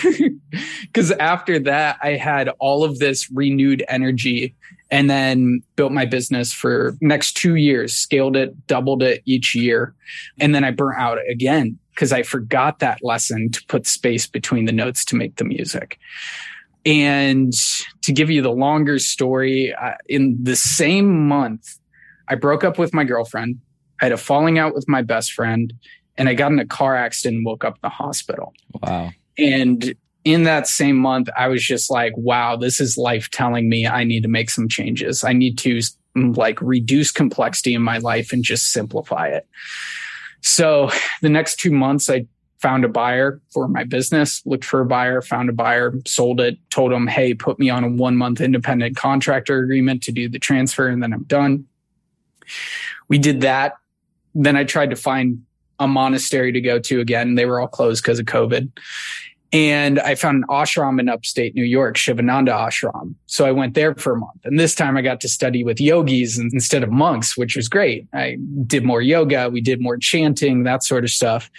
Because 0.82 1.12
after 1.12 1.60
that, 1.60 1.98
I 2.02 2.12
had 2.12 2.48
all 2.60 2.86
of 2.86 3.00
this 3.00 3.30
renewed 3.30 3.84
energy 3.90 4.56
and 4.90 5.10
then 5.10 5.62
built 5.76 5.92
my 5.92 6.06
business 6.06 6.54
for 6.54 6.96
next 7.02 7.34
two 7.34 7.56
years, 7.56 7.94
scaled 7.94 8.38
it, 8.38 8.66
doubled 8.68 9.04
it 9.04 9.22
each 9.26 9.54
year. 9.54 9.94
And 10.40 10.56
then 10.56 10.64
I 10.64 10.72
burnt 10.72 10.98
out 10.98 11.18
again 11.30 11.78
because 11.94 12.14
I 12.14 12.24
forgot 12.24 12.80
that 12.80 13.04
lesson 13.04 13.52
to 13.52 13.66
put 13.68 13.86
space 13.86 14.28
between 14.28 14.64
the 14.64 14.72
notes 14.72 15.04
to 15.06 15.18
make 15.18 15.36
the 15.36 15.44
music. 15.44 16.00
And 16.86 17.54
to 18.04 18.12
give 18.12 18.30
you 18.30 18.42
the 18.42 18.52
longer 18.52 19.00
story, 19.00 19.74
uh, 19.74 19.94
in 20.08 20.38
the 20.44 20.56
same 20.56 21.28
month, 21.28 21.80
I 22.28 22.36
broke 22.36 22.64
up 22.64 22.78
with 22.78 22.94
my 22.94 23.04
girlfriend. 23.04 23.60
I 24.02 24.06
had 24.06 24.12
a 24.12 24.18
falling 24.18 24.60
out 24.60 24.76
with 24.76 24.88
my 24.88 25.02
best 25.02 25.34
friend 25.34 25.74
and 26.18 26.30
I 26.30 26.34
got 26.34 26.52
in 26.52 26.60
a 26.60 26.66
car 26.66 26.96
accident 26.96 27.38
and 27.38 27.46
woke 27.46 27.64
up 27.64 27.76
in 27.76 27.80
the 27.82 27.90
hospital. 27.90 28.54
Wow. 28.82 29.12
And 29.38 29.96
in 30.24 30.44
that 30.44 30.68
same 30.68 30.98
month, 30.98 31.30
I 31.38 31.48
was 31.48 31.64
just 31.64 31.92
like, 31.92 32.14
wow, 32.16 32.56
this 32.56 32.80
is 32.80 32.98
life 32.98 33.30
telling 33.30 33.70
me 33.70 33.86
I 33.88 34.04
need 34.04 34.24
to 34.24 34.30
make 34.30 34.50
some 34.50 34.68
changes. 34.68 35.24
I 35.24 35.34
need 35.34 35.58
to 35.60 35.82
like 36.16 36.62
reduce 36.62 37.12
complexity 37.12 37.74
in 37.74 37.82
my 37.82 37.98
life 37.98 38.32
and 38.32 38.44
just 38.44 38.72
simplify 38.72 39.28
it. 39.28 39.48
So 40.42 40.90
the 41.22 41.30
next 41.30 41.58
two 41.58 41.72
months, 41.72 42.10
I 42.10 42.28
found 42.66 42.84
a 42.84 42.90
buyer 42.90 43.40
for 43.54 43.68
my 43.68 43.84
business, 43.84 44.42
looked 44.44 44.66
for 44.66 44.82
a 44.82 44.86
buyer, 44.88 45.22
found 45.22 45.50
a 45.50 45.54
buyer, 45.54 45.94
sold 46.08 46.42
it, 46.42 46.58
told 46.72 46.92
them, 46.92 47.06
hey, 47.06 47.32
put 47.32 47.60
me 47.60 47.70
on 47.70 47.84
a 47.84 47.88
one 47.88 48.18
month 48.18 48.42
independent 48.42 48.98
contractor 48.98 49.60
agreement 49.60 50.02
to 50.02 50.12
do 50.12 50.28
the 50.28 50.40
transfer, 50.40 50.88
and 50.88 51.04
then 51.04 51.14
I'm 51.14 51.26
done. 51.26 51.68
We 53.08 53.20
did 53.20 53.42
that. 53.42 53.74
Then 54.34 54.58
I 54.58 54.64
tried 54.64 54.90
to 54.90 54.96
find 54.96 55.46
a 55.78 55.88
monastery 55.88 56.52
to 56.54 56.60
go 56.60 56.80
to 56.80 57.00
again. 57.02 57.36
They 57.36 57.46
were 57.46 57.60
all 57.60 57.68
closed 57.68 58.04
because 58.04 58.18
of 58.18 58.26
COVID. 58.26 58.72
And 59.56 60.02
I 60.02 60.16
found 60.16 60.44
an 60.44 60.44
ashram 60.50 61.00
in 61.00 61.08
upstate 61.08 61.56
New 61.56 61.64
York, 61.64 61.96
Shivananda 61.96 62.52
Ashram. 62.52 63.16
So 63.28 63.46
I 63.46 63.54
went 63.54 63.74
there 63.74 63.96
for 63.96 64.12
a 64.12 64.18
month. 64.18 64.42
And 64.44 64.60
this 64.60 64.76
time 64.76 64.98
I 64.98 65.02
got 65.02 65.22
to 65.22 65.30
study 65.30 65.64
with 65.64 65.80
yogis 65.80 66.38
instead 66.38 66.84
of 66.84 66.92
monks, 66.92 67.38
which 67.38 67.56
was 67.56 67.70
great. 67.70 68.06
I 68.14 68.36
did 68.68 68.84
more 68.84 69.02
yoga. 69.02 69.50
We 69.50 69.62
did 69.62 69.80
more 69.80 69.96
chanting, 69.96 70.64
that 70.64 70.84
sort 70.84 71.06
of 71.06 71.10
stuff. 71.10 71.50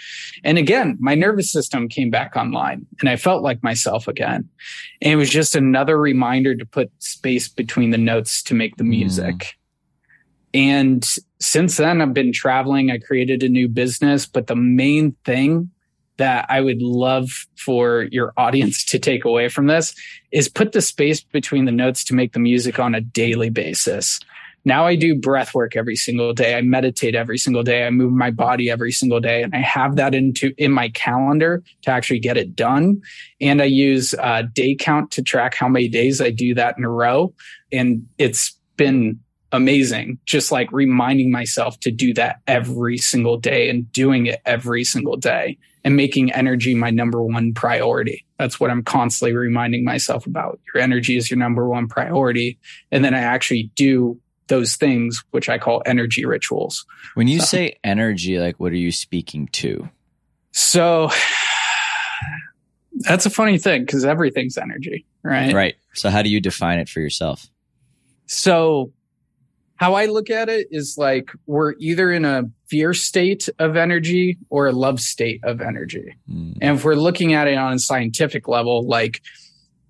And 0.44 0.58
again, 0.58 0.98
my 1.00 1.14
nervous 1.14 1.50
system 1.50 1.88
came 1.88 2.10
back 2.10 2.36
online 2.36 2.84
and 3.00 3.08
I 3.08 3.16
felt 3.16 3.42
like 3.42 3.62
myself 3.62 4.08
again. 4.08 4.46
And 5.00 5.14
it 5.14 5.16
was 5.16 5.30
just 5.30 5.56
another 5.56 5.98
reminder 5.98 6.54
to 6.54 6.66
put 6.66 6.92
space 6.98 7.48
between 7.48 7.92
the 7.92 7.98
notes 7.98 8.42
to 8.42 8.54
make 8.54 8.76
the 8.76 8.84
mm. 8.84 8.88
music. 8.88 9.36
Mm. 9.36 9.54
And 10.52 11.08
since 11.40 11.78
then, 11.78 12.02
I've 12.02 12.12
been 12.12 12.34
traveling. 12.34 12.90
I 12.90 12.98
created 12.98 13.42
a 13.42 13.48
new 13.48 13.68
business, 13.68 14.26
but 14.26 14.48
the 14.48 14.56
main 14.56 15.16
thing 15.24 15.70
that 16.18 16.46
I 16.49 16.61
would 16.61 16.80
love 16.80 17.46
for 17.56 18.08
your 18.11 18.32
audience 18.37 18.85
to 18.87 18.99
take 18.99 19.25
away 19.25 19.49
from 19.49 19.66
this 19.66 19.94
is 20.32 20.49
put 20.49 20.73
the 20.73 20.80
space 20.80 21.20
between 21.20 21.64
the 21.64 21.73
notes 21.73 22.04
to 22.04 22.14
make 22.14 22.32
the 22.32 22.38
music 22.38 22.78
on 22.78 22.94
a 22.94 23.00
daily 23.00 23.50
basis. 23.50 24.20
Now 24.64 24.85
I 24.85 24.96
do 24.96 25.14
breath 25.14 25.54
work 25.54 25.76
every 25.76 25.94
single 25.94 26.32
day. 26.32 26.56
I 26.56 26.61
meditate 26.61 27.14
every 27.14 27.38
single 27.38 27.62
day. 27.62 27.87
I 27.87 27.90
move 27.90 28.12
my 28.12 28.32
body 28.32 28.68
every 28.68 28.90
single 28.90 29.20
day 29.20 29.42
and 29.42 29.54
I 29.54 29.61
have 29.61 29.94
that 29.94 30.12
into 30.12 30.52
in 30.58 30.73
my 30.73 30.88
calendar 30.88 31.62
to 31.82 31.90
actually 31.92 32.18
get 32.18 32.37
it 32.37 32.56
done. 32.56 33.00
And 33.40 33.62
I 33.62 33.66
use 33.66 34.12
uh, 34.14 34.42
day 34.52 34.75
count 34.75 35.12
to 35.12 35.23
track 35.23 35.54
how 35.54 35.68
many 35.68 35.87
days 35.88 36.20
I 36.20 36.30
do 36.30 36.52
that 36.54 36.76
in 36.76 36.85
a 36.85 36.90
row. 36.90 37.32
And 37.70 38.08
it's 38.18 38.58
been 38.76 39.20
amazing. 39.52 40.18
Just 40.26 40.50
like 40.50 40.73
reminding 40.73 41.30
myself 41.30 41.78
to 41.80 41.92
do 41.92 42.12
that 42.14 42.40
every 42.49 42.99
single 42.99 43.37
day 43.37 43.70
and 43.70 43.90
doing 43.92 44.26
it 44.26 44.40
every 44.44 44.82
single 44.82 45.16
day 45.16 45.58
and 45.86 45.94
making 45.94 46.32
energy 46.32 46.74
my 46.74 46.90
number 46.90 47.22
one 47.22 47.54
priority. 47.54 48.26
That's 48.40 48.58
what 48.58 48.72
I'm 48.72 48.82
constantly 48.82 49.36
reminding 49.36 49.84
myself 49.84 50.26
about. 50.26 50.58
Your 50.74 50.82
energy 50.82 51.16
is 51.16 51.30
your 51.30 51.38
number 51.38 51.68
one 51.68 51.86
priority. 51.86 52.58
And 52.90 53.04
then 53.04 53.14
I 53.14 53.20
actually 53.20 53.70
do 53.76 54.20
those 54.48 54.74
things, 54.74 55.22
which 55.30 55.48
I 55.48 55.58
call 55.58 55.84
energy 55.86 56.24
rituals. 56.24 56.84
When 57.14 57.28
you 57.28 57.38
so, 57.38 57.44
say 57.44 57.78
energy, 57.84 58.40
like 58.40 58.58
what 58.58 58.72
are 58.72 58.76
you 58.76 58.90
speaking 58.90 59.46
to? 59.52 59.88
So 60.50 61.08
that's 62.96 63.24
a 63.24 63.30
funny 63.30 63.56
thing 63.56 63.82
because 63.82 64.04
everything's 64.04 64.58
energy, 64.58 65.06
right? 65.22 65.54
Right. 65.54 65.76
So 65.94 66.10
how 66.10 66.22
do 66.22 66.28
you 66.28 66.40
define 66.40 66.80
it 66.80 66.88
for 66.88 66.98
yourself? 66.98 67.46
So 68.26 68.90
how 69.76 69.95
I 69.95 70.06
look 70.06 70.30
at 70.30 70.49
it 70.49 70.68
is 70.71 70.97
like 70.99 71.30
we're 71.47 71.75
either 71.78 72.11
in 72.11 72.25
a 72.25 72.45
fear 72.66 72.95
state 72.95 73.49
of 73.59 73.76
energy 73.76 74.38
or 74.49 74.66
a 74.66 74.73
love 74.73 75.00
state 75.00 75.40
of 75.45 75.61
energy. 75.61 76.14
Mm. 76.30 76.59
And 76.61 76.76
if 76.78 76.85
we're 76.85 76.95
looking 76.95 77.35
at 77.35 77.47
it 77.47 77.56
on 77.56 77.75
a 77.75 77.78
scientific 77.78 78.49
level, 78.49 78.87
like 78.87 79.23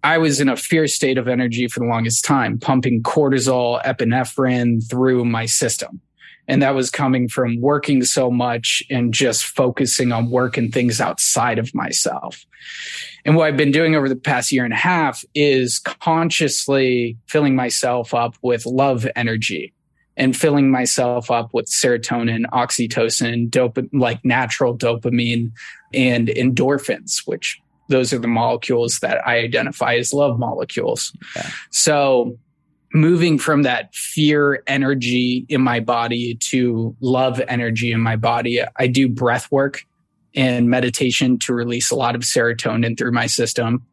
I 0.03 0.19
was 0.19 0.41
in 0.41 0.49
a 0.49 0.57
fear 0.57 0.87
state 0.87 1.19
of 1.19 1.29
energy 1.29 1.69
for 1.69 1.81
the 1.81 1.87
longest 1.87 2.25
time, 2.25 2.59
pumping 2.59 3.03
cortisol, 3.03 3.83
epinephrine 3.85 4.89
through 4.89 5.25
my 5.25 5.47
system. 5.47 6.01
And 6.49 6.63
that 6.63 6.77
was 6.77 6.91
coming 6.91 7.29
from 7.29 7.61
working 7.61 8.05
so 8.05 8.31
much 8.31 8.83
and 8.89 9.13
just 9.13 9.45
focusing 9.45 10.13
on 10.13 10.31
work 10.31 10.57
and 10.57 10.73
things 10.73 11.01
outside 11.01 11.59
of 11.59 11.75
myself. 11.75 12.45
And 13.25 13.35
what 13.35 13.49
I've 13.49 13.57
been 13.57 13.73
doing 13.73 13.97
over 13.97 14.09
the 14.09 14.15
past 14.15 14.53
year 14.53 14.65
and 14.65 14.73
a 14.73 14.77
half 14.77 15.25
is 15.35 15.81
consciously 15.81 17.17
filling 17.27 17.57
myself 17.57 18.15
up 18.15 18.37
with 18.43 18.65
love 18.65 19.09
energy 19.17 19.73
and 20.17 20.37
filling 20.37 20.71
myself 20.71 21.31
up 21.31 21.53
with 21.53 21.67
serotonin, 21.67 22.47
oxytocin, 22.47 23.91
like 23.93 24.25
natural 24.25 24.77
dopamine 24.77 25.53
and 25.93 26.29
endorphins, 26.29 27.27
which 27.27 27.61
those 27.89 28.13
are 28.13 28.19
the 28.19 28.27
molecules 28.27 28.99
that 29.01 29.27
I 29.27 29.39
identify 29.39 29.95
as 29.95 30.13
love 30.13 30.39
molecules. 30.39 31.13
So 31.71 32.39
moving 32.95 33.39
from 33.39 33.63
that 33.63 33.95
fear 33.95 34.63
energy 34.67 35.45
in 35.49 35.61
my 35.61 35.81
body 35.81 36.37
to 36.37 36.97
love 37.01 37.41
energy 37.47 37.93
in 37.93 38.01
my 38.01 38.17
body, 38.17 38.61
I 38.77 38.87
do 38.87 39.09
breath 39.09 39.53
work 39.53 39.85
and 40.35 40.69
meditation 40.69 41.39
to 41.39 41.55
release 41.55 41.91
a 41.91 41.97
lot 41.97 42.15
of 42.15 42.23
serotonin 42.23 42.99
through 42.99 43.13
my 43.13 43.27
system. 43.27 43.85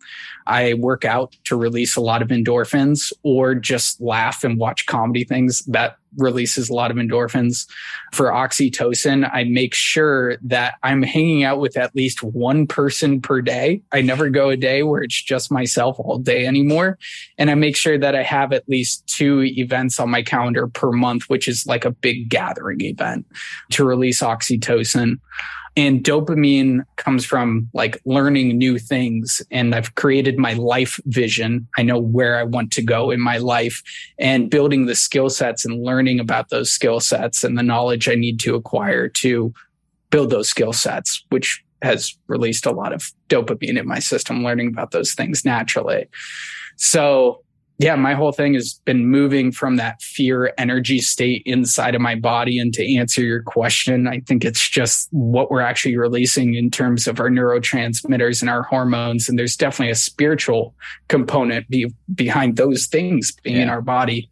I 0.45 0.73
work 0.73 1.05
out 1.05 1.35
to 1.45 1.55
release 1.55 1.95
a 1.95 2.01
lot 2.01 2.21
of 2.21 2.29
endorphins 2.29 3.13
or 3.23 3.55
just 3.55 4.01
laugh 4.01 4.43
and 4.43 4.57
watch 4.57 4.85
comedy 4.85 5.23
things 5.23 5.59
that 5.65 5.97
releases 6.17 6.69
a 6.69 6.73
lot 6.73 6.91
of 6.91 6.97
endorphins. 6.97 7.67
For 8.13 8.27
oxytocin, 8.27 9.29
I 9.31 9.43
make 9.45 9.73
sure 9.73 10.37
that 10.43 10.75
I'm 10.83 11.03
hanging 11.03 11.43
out 11.43 11.59
with 11.59 11.77
at 11.77 11.95
least 11.95 12.23
one 12.23 12.67
person 12.67 13.21
per 13.21 13.41
day. 13.41 13.81
I 13.91 14.01
never 14.01 14.29
go 14.29 14.49
a 14.49 14.57
day 14.57 14.83
where 14.83 15.03
it's 15.03 15.21
just 15.21 15.51
myself 15.51 15.99
all 15.99 16.17
day 16.17 16.45
anymore. 16.45 16.97
And 17.37 17.49
I 17.49 17.55
make 17.55 17.75
sure 17.75 17.97
that 17.97 18.15
I 18.15 18.23
have 18.23 18.53
at 18.53 18.67
least 18.69 19.05
two 19.07 19.43
events 19.43 19.99
on 19.99 20.09
my 20.09 20.21
calendar 20.21 20.67
per 20.67 20.91
month, 20.91 21.29
which 21.29 21.47
is 21.47 21.65
like 21.65 21.85
a 21.85 21.91
big 21.91 22.29
gathering 22.29 22.81
event 22.81 23.25
to 23.71 23.83
release 23.83 24.21
oxytocin. 24.21 25.19
And 25.75 26.03
dopamine 26.03 26.83
comes 26.97 27.25
from 27.25 27.69
like 27.73 27.99
learning 28.05 28.57
new 28.57 28.77
things. 28.77 29.41
And 29.49 29.73
I've 29.73 29.95
created 29.95 30.37
my 30.37 30.53
life 30.53 30.99
vision. 31.05 31.67
I 31.77 31.83
know 31.83 31.97
where 31.97 32.37
I 32.37 32.43
want 32.43 32.71
to 32.73 32.83
go 32.83 33.09
in 33.11 33.19
my 33.19 33.37
life 33.37 33.81
and 34.19 34.49
building 34.49 34.85
the 34.85 34.95
skill 34.95 35.29
sets 35.29 35.65
and 35.65 35.83
learning 35.83 36.19
about 36.19 36.49
those 36.49 36.71
skill 36.71 36.99
sets 36.99 37.43
and 37.43 37.57
the 37.57 37.63
knowledge 37.63 38.07
I 38.07 38.15
need 38.15 38.39
to 38.41 38.55
acquire 38.55 39.07
to 39.09 39.53
build 40.11 40.29
those 40.29 40.47
skill 40.47 40.73
sets, 40.73 41.25
which 41.29 41.63
has 41.81 42.15
released 42.27 42.65
a 42.65 42.71
lot 42.71 42.93
of 42.93 43.11
dopamine 43.29 43.77
in 43.77 43.87
my 43.87 43.99
system, 43.99 44.43
learning 44.43 44.67
about 44.67 44.91
those 44.91 45.13
things 45.13 45.43
naturally. 45.43 46.07
So 46.77 47.42
yeah, 47.79 47.95
my 47.95 48.13
whole 48.13 48.31
thing 48.31 48.53
has 48.53 48.79
been 48.85 49.07
moving 49.07 49.51
from 49.51 49.77
that 49.77 50.01
fear 50.01 50.53
energy 50.57 50.99
state 50.99 51.41
inside 51.45 51.95
of 51.95 52.01
my 52.01 52.15
body. 52.15 52.59
And 52.59 52.71
to 52.75 52.95
answer 52.95 53.21
your 53.21 53.41
question, 53.41 54.07
I 54.07 54.19
think 54.21 54.45
it's 54.45 54.69
just 54.69 55.09
what 55.11 55.49
we're 55.49 55.61
actually 55.61 55.97
releasing 55.97 56.53
in 56.53 56.69
terms 56.69 57.07
of 57.07 57.19
our 57.19 57.29
neurotransmitters 57.29 58.41
and 58.41 58.49
our 58.49 58.63
hormones. 58.63 59.27
And 59.27 59.39
there's 59.39 59.57
definitely 59.57 59.91
a 59.91 59.95
spiritual 59.95 60.75
component 61.07 61.67
be, 61.67 61.91
behind 62.13 62.57
those 62.57 62.85
things 62.85 63.33
being 63.43 63.57
yeah. 63.57 63.63
in 63.63 63.69
our 63.69 63.81
body 63.81 64.29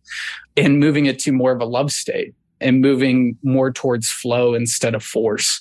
and 0.56 0.80
moving 0.80 1.08
it 1.08 1.18
to 1.20 1.32
more 1.32 1.52
of 1.52 1.62
a 1.62 1.66
love 1.66 1.92
state 1.92 2.36
and 2.60 2.80
moving 2.80 3.38
more 3.44 3.72
towards 3.72 4.10
flow 4.10 4.54
instead 4.54 4.94
of 4.94 5.04
force. 5.04 5.60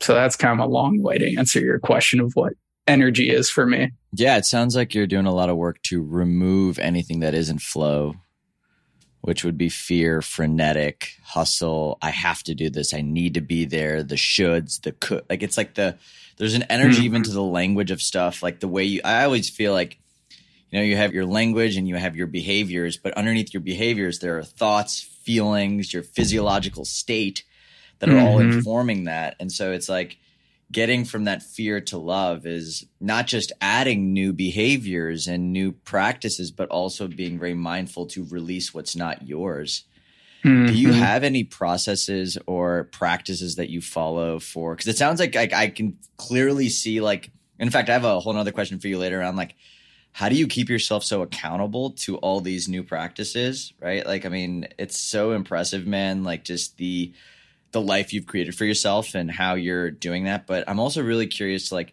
So 0.00 0.14
that's 0.14 0.34
kind 0.34 0.60
of 0.60 0.66
a 0.66 0.70
long 0.70 1.00
way 1.00 1.16
to 1.18 1.36
answer 1.36 1.60
your 1.60 1.78
question 1.78 2.18
of 2.18 2.32
what 2.34 2.54
energy 2.88 3.30
is 3.30 3.48
for 3.48 3.66
me. 3.66 3.92
Yeah, 4.12 4.36
it 4.36 4.44
sounds 4.44 4.74
like 4.74 4.94
you're 4.94 5.06
doing 5.06 5.26
a 5.26 5.34
lot 5.34 5.50
of 5.50 5.56
work 5.56 5.82
to 5.84 6.02
remove 6.02 6.78
anything 6.78 7.20
that 7.20 7.34
isn't 7.34 7.62
flow 7.62 8.16
which 9.22 9.44
would 9.44 9.58
be 9.58 9.68
fear, 9.68 10.22
frenetic, 10.22 11.16
hustle. 11.22 11.98
I 12.00 12.10
have 12.10 12.42
to 12.44 12.54
do 12.54 12.70
this. 12.70 12.94
I 12.94 13.02
need 13.02 13.34
to 13.34 13.40
be 13.40 13.64
there. 13.64 14.02
The 14.02 14.14
shoulds, 14.14 14.80
the 14.80 14.92
could. 14.92 15.24
Like 15.28 15.42
it's 15.42 15.56
like 15.56 15.74
the 15.74 15.98
there's 16.38 16.54
an 16.54 16.64
energy 16.64 16.98
mm-hmm. 16.98 17.04
even 17.04 17.22
to 17.24 17.30
the 17.30 17.42
language 17.42 17.90
of 17.90 18.00
stuff. 18.00 18.42
Like 18.42 18.60
the 18.60 18.68
way 18.68 18.84
you. 18.84 19.00
I 19.04 19.24
always 19.24 19.50
feel 19.50 19.72
like 19.72 19.98
you 20.70 20.78
know 20.78 20.84
you 20.84 20.96
have 20.96 21.12
your 21.12 21.26
language 21.26 21.76
and 21.76 21.86
you 21.86 21.96
have 21.96 22.16
your 22.16 22.28
behaviors, 22.28 22.96
but 22.96 23.12
underneath 23.14 23.52
your 23.52 23.60
behaviors 23.60 24.20
there 24.20 24.38
are 24.38 24.44
thoughts, 24.44 25.00
feelings, 25.00 25.92
your 25.92 26.02
physiological 26.02 26.84
state 26.84 27.44
that 27.98 28.08
are 28.08 28.12
mm-hmm. 28.12 28.26
all 28.26 28.38
informing 28.38 29.04
that. 29.04 29.36
And 29.38 29.52
so 29.52 29.72
it's 29.72 29.88
like 29.88 30.16
getting 30.72 31.04
from 31.04 31.24
that 31.24 31.42
fear 31.42 31.80
to 31.80 31.98
love 31.98 32.46
is 32.46 32.86
not 33.00 33.26
just 33.26 33.52
adding 33.60 34.12
new 34.12 34.32
behaviors 34.32 35.26
and 35.26 35.52
new 35.52 35.72
practices, 35.72 36.50
but 36.50 36.68
also 36.68 37.08
being 37.08 37.38
very 37.38 37.54
mindful 37.54 38.06
to 38.06 38.24
release 38.26 38.72
what's 38.72 38.94
not 38.94 39.26
yours. 39.26 39.84
Mm-hmm. 40.44 40.66
Do 40.66 40.72
you 40.72 40.88
mm-hmm. 40.88 40.98
have 40.98 41.24
any 41.24 41.44
processes 41.44 42.38
or 42.46 42.84
practices 42.84 43.56
that 43.56 43.68
you 43.68 43.80
follow 43.80 44.38
for? 44.38 44.74
Because 44.74 44.88
it 44.88 44.96
sounds 44.96 45.20
like 45.20 45.36
I, 45.36 45.48
I, 45.54 45.68
can 45.68 45.98
clearly 46.16 46.68
see, 46.68 47.00
like, 47.00 47.30
in 47.58 47.68
fact, 47.70 47.90
I 47.90 47.92
have 47.92 48.04
a 48.04 48.20
whole 48.20 48.36
other 48.36 48.52
question 48.52 48.78
for 48.78 48.88
you 48.88 48.96
later 48.96 49.22
on. 49.22 49.36
Like, 49.36 49.56
how 50.12 50.28
do 50.28 50.36
you 50.36 50.46
keep 50.46 50.70
yourself 50.70 51.04
so 51.04 51.20
accountable 51.22 51.90
to 51.90 52.16
all 52.18 52.40
these 52.40 52.68
new 52.68 52.82
practices? 52.82 53.74
Right? 53.80 54.06
Like, 54.06 54.24
I 54.24 54.30
mean, 54.30 54.68
it's 54.78 54.98
so 54.98 55.32
impressive, 55.32 55.86
man. 55.86 56.24
Like, 56.24 56.44
just 56.44 56.78
the 56.78 57.12
the 57.72 57.80
life 57.80 58.12
you've 58.12 58.26
created 58.26 58.54
for 58.54 58.64
yourself 58.64 59.14
and 59.14 59.30
how 59.30 59.54
you're 59.54 59.90
doing 59.90 60.24
that. 60.24 60.46
But 60.46 60.68
I'm 60.68 60.80
also 60.80 61.02
really 61.02 61.26
curious, 61.26 61.70
like, 61.70 61.92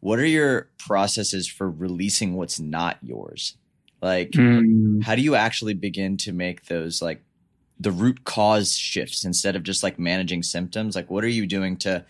what 0.00 0.18
are 0.18 0.26
your 0.26 0.68
processes 0.78 1.48
for 1.48 1.70
releasing 1.70 2.34
what's 2.34 2.60
not 2.60 2.98
yours? 3.02 3.56
Like, 4.00 4.30
mm. 4.30 5.02
how 5.02 5.14
do 5.14 5.22
you 5.22 5.34
actually 5.34 5.74
begin 5.74 6.16
to 6.18 6.32
make 6.32 6.66
those 6.66 7.02
like 7.02 7.22
the 7.80 7.90
root 7.90 8.24
cause 8.24 8.76
shifts 8.76 9.24
instead 9.24 9.56
of 9.56 9.64
just 9.64 9.82
like 9.82 9.98
managing 9.98 10.42
symptoms? 10.42 10.94
Like, 10.94 11.10
what 11.10 11.24
are 11.24 11.28
you 11.28 11.46
doing 11.46 11.76
to 11.78 12.04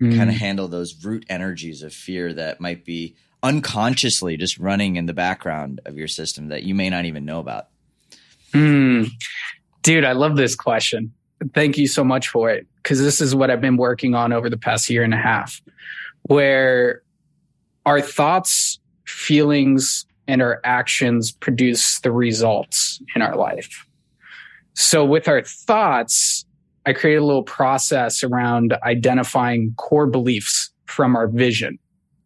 mm. 0.00 0.16
kind 0.16 0.30
of 0.30 0.36
handle 0.36 0.68
those 0.68 1.04
root 1.04 1.26
energies 1.28 1.82
of 1.82 1.92
fear 1.92 2.32
that 2.32 2.60
might 2.60 2.84
be 2.84 3.16
unconsciously 3.42 4.36
just 4.36 4.58
running 4.58 4.96
in 4.96 5.06
the 5.06 5.12
background 5.12 5.80
of 5.84 5.98
your 5.98 6.08
system 6.08 6.48
that 6.48 6.62
you 6.62 6.74
may 6.74 6.88
not 6.88 7.04
even 7.04 7.24
know 7.24 7.40
about? 7.40 7.68
Mm. 8.52 9.10
Dude, 9.82 10.04
I 10.04 10.12
love 10.12 10.36
this 10.36 10.54
question 10.54 11.12
thank 11.52 11.76
you 11.76 11.86
so 11.86 12.04
much 12.04 12.28
for 12.28 12.50
it 12.50 12.66
because 12.76 13.00
this 13.00 13.20
is 13.20 13.34
what 13.34 13.50
I've 13.50 13.60
been 13.60 13.76
working 13.76 14.14
on 14.14 14.32
over 14.32 14.48
the 14.48 14.56
past 14.56 14.88
year 14.88 15.02
and 15.02 15.14
a 15.14 15.18
half, 15.18 15.60
where 16.22 17.02
our 17.86 18.00
thoughts, 18.00 18.78
feelings, 19.06 20.06
and 20.26 20.40
our 20.40 20.60
actions 20.64 21.32
produce 21.32 22.00
the 22.00 22.12
results 22.12 23.00
in 23.14 23.22
our 23.22 23.36
life. 23.36 23.86
So 24.74 25.04
with 25.04 25.28
our 25.28 25.42
thoughts, 25.42 26.44
I 26.86 26.92
created 26.92 27.20
a 27.20 27.26
little 27.26 27.42
process 27.42 28.22
around 28.22 28.74
identifying 28.82 29.74
core 29.76 30.06
beliefs 30.06 30.70
from 30.86 31.16
our 31.16 31.28
vision 31.28 31.78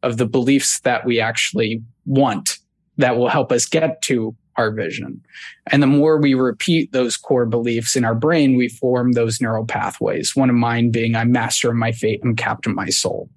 of 0.02 0.16
the 0.16 0.26
beliefs 0.26 0.80
that 0.80 1.04
we 1.04 1.20
actually 1.20 1.82
want 2.06 2.58
that 2.96 3.16
will 3.16 3.28
help 3.28 3.52
us 3.52 3.66
get 3.66 4.02
to 4.02 4.34
our 4.58 4.70
vision. 4.70 5.24
And 5.68 5.82
the 5.82 5.86
more 5.86 6.20
we 6.20 6.34
repeat 6.34 6.92
those 6.92 7.16
core 7.16 7.46
beliefs 7.46 7.96
in 7.96 8.04
our 8.04 8.14
brain, 8.14 8.56
we 8.56 8.68
form 8.68 9.12
those 9.12 9.40
neural 9.40 9.64
pathways. 9.64 10.36
One 10.36 10.50
of 10.50 10.56
mine 10.56 10.90
being 10.90 11.14
I'm 11.14 11.32
master 11.32 11.70
of 11.70 11.76
my 11.76 11.92
fate, 11.92 12.20
I'm 12.22 12.36
captain 12.36 12.72
of 12.72 12.76
my 12.76 12.88
soul. 12.88 13.30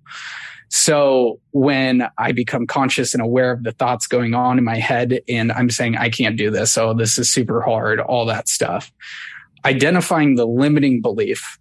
So 0.70 1.40
when 1.52 2.08
I 2.18 2.32
become 2.32 2.66
conscious 2.66 3.14
and 3.14 3.22
aware 3.22 3.52
of 3.52 3.64
the 3.64 3.74
thoughts 3.74 4.08
going 4.08 4.34
on 4.34 4.58
in 4.58 4.64
my 4.64 4.78
head 4.78 5.20
and 5.28 5.52
I'm 5.52 5.70
saying, 5.70 5.98
I 5.98 6.10
can't 6.10 6.38
do 6.38 6.50
this. 6.50 6.78
Oh, 6.78 6.94
this 6.94 7.18
is 7.20 7.32
super 7.32 7.62
hard, 7.62 8.00
all 8.00 8.26
that 8.28 8.48
stuff. 8.48 8.92
Identifying 9.66 10.36
the 10.36 10.46
limiting 10.48 11.02
belief 11.02 11.60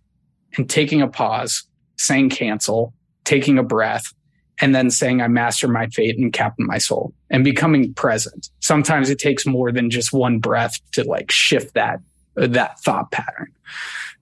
and 0.57 0.71
taking 0.71 1.02
a 1.02 1.09
pause, 1.09 1.67
saying 1.99 2.31
cancel, 2.31 2.95
taking 3.25 3.59
a 3.59 3.64
breath, 3.64 4.14
and 4.61 4.75
then 4.75 4.90
saying 4.90 5.21
I 5.21 5.29
master 5.29 5.69
my 5.69 5.87
fate 5.88 6.19
and 6.19 6.33
captain 6.33 6.67
my 6.67 6.79
soul 6.79 7.14
and 7.31 7.45
becoming 7.45 7.95
present. 7.95 8.50
Sometimes 8.61 9.11
it 9.11 9.19
takes 9.19 9.47
more 9.47 9.73
than 9.73 9.90
just 9.90 10.12
one 10.12 10.38
breath 10.38 10.79
to 10.93 11.05
like 11.05 11.31
shift 11.31 11.75
that 11.75 12.00
uh, 12.40 12.47
that 12.49 12.79
thought 12.81 13.11
pattern. 13.11 13.52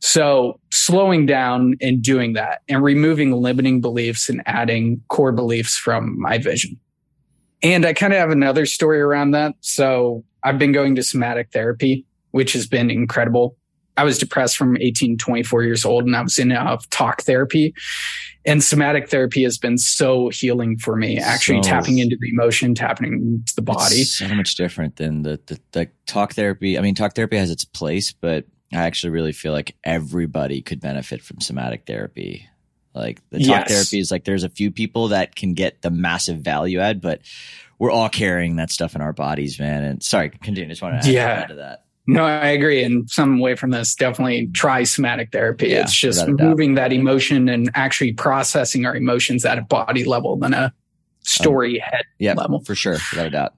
So 0.00 0.60
slowing 0.70 1.26
down 1.26 1.74
and 1.80 2.00
doing 2.02 2.34
that 2.34 2.62
and 2.68 2.82
removing 2.82 3.32
limiting 3.32 3.80
beliefs 3.80 4.28
and 4.28 4.42
adding 4.46 5.02
core 5.08 5.32
beliefs 5.32 5.76
from 5.76 6.18
my 6.20 6.38
vision. 6.38 6.78
And 7.62 7.84
I 7.84 7.92
kind 7.92 8.12
of 8.12 8.20
have 8.20 8.30
another 8.30 8.64
story 8.66 9.00
around 9.00 9.32
that. 9.32 9.54
So 9.60 10.24
I've 10.44 10.58
been 10.58 10.72
going 10.72 10.94
to 10.94 11.02
somatic 11.02 11.50
therapy, 11.52 12.06
which 12.30 12.52
has 12.52 12.66
been 12.66 12.90
incredible. 12.90 13.56
I 13.98 14.04
was 14.04 14.16
depressed 14.16 14.56
from 14.56 14.76
18, 14.76 15.18
24 15.18 15.64
years 15.64 15.84
old 15.84 16.04
and 16.04 16.14
I 16.14 16.22
was 16.22 16.38
in 16.38 16.52
uh, 16.52 16.78
talk 16.90 17.22
therapy. 17.22 17.74
And 18.46 18.62
somatic 18.62 19.10
therapy 19.10 19.42
has 19.42 19.58
been 19.58 19.76
so 19.76 20.28
healing 20.28 20.78
for 20.78 20.94
me 20.94 21.18
actually 21.18 21.64
so, 21.64 21.68
tapping 21.68 21.98
into 21.98 22.16
the 22.18 22.30
emotion 22.30 22.76
tapping 22.76 23.12
into 23.12 23.54
the 23.56 23.62
body. 23.62 24.04
so 24.04 24.28
much 24.28 24.54
different 24.54 24.96
than 24.96 25.22
the, 25.22 25.40
the, 25.46 25.60
the 25.72 25.90
talk 26.06 26.34
therapy. 26.34 26.78
I 26.78 26.80
mean 26.80 26.94
talk 26.94 27.16
therapy 27.16 27.36
has 27.38 27.50
its 27.50 27.64
place 27.64 28.12
but 28.12 28.46
i 28.72 28.76
actually 28.76 29.10
really 29.10 29.32
feel 29.32 29.52
like 29.52 29.74
everybody 29.82 30.62
could 30.62 30.80
benefit 30.80 31.20
from 31.20 31.40
somatic 31.40 31.84
therapy. 31.86 32.48
Like 32.94 33.20
the 33.30 33.40
talk 33.40 33.68
yes. 33.68 33.68
therapy 33.68 33.98
is 33.98 34.12
like 34.12 34.24
there's 34.24 34.44
a 34.44 34.48
few 34.48 34.70
people 34.70 35.08
that 35.08 35.34
can 35.34 35.54
get 35.54 35.82
the 35.82 35.90
massive 35.90 36.38
value 36.38 36.78
add 36.78 37.00
but 37.00 37.22
we're 37.80 37.90
all 37.90 38.08
carrying 38.08 38.56
that 38.56 38.70
stuff 38.70 38.94
in 38.94 39.00
our 39.00 39.12
bodies 39.12 39.58
man. 39.58 39.82
And 39.82 40.02
sorry 40.04 40.30
continue. 40.30 40.68
Just 40.68 40.82
want 40.82 41.02
to 41.02 41.08
add, 41.08 41.12
yeah. 41.12 41.26
add 41.42 41.48
to 41.48 41.54
that 41.56 41.84
no, 42.08 42.24
I 42.24 42.48
agree. 42.48 42.82
And 42.82 43.08
some 43.10 43.38
way 43.38 43.54
from 43.54 43.70
this, 43.70 43.94
definitely 43.94 44.48
try 44.54 44.84
somatic 44.84 45.30
therapy. 45.30 45.68
Yeah, 45.68 45.82
it's 45.82 45.94
just 45.94 46.26
moving 46.26 46.74
that 46.74 46.90
emotion 46.90 47.50
and 47.50 47.70
actually 47.74 48.14
processing 48.14 48.86
our 48.86 48.96
emotions 48.96 49.44
at 49.44 49.58
a 49.58 49.62
body 49.62 50.04
level 50.04 50.38
than 50.38 50.54
a 50.54 50.72
story 51.20 51.82
um, 51.82 51.90
head 51.90 52.04
yeah, 52.18 52.32
level. 52.32 52.60
For 52.60 52.74
sure. 52.74 52.96
Without 53.12 53.26
a 53.26 53.30
doubt. 53.30 53.54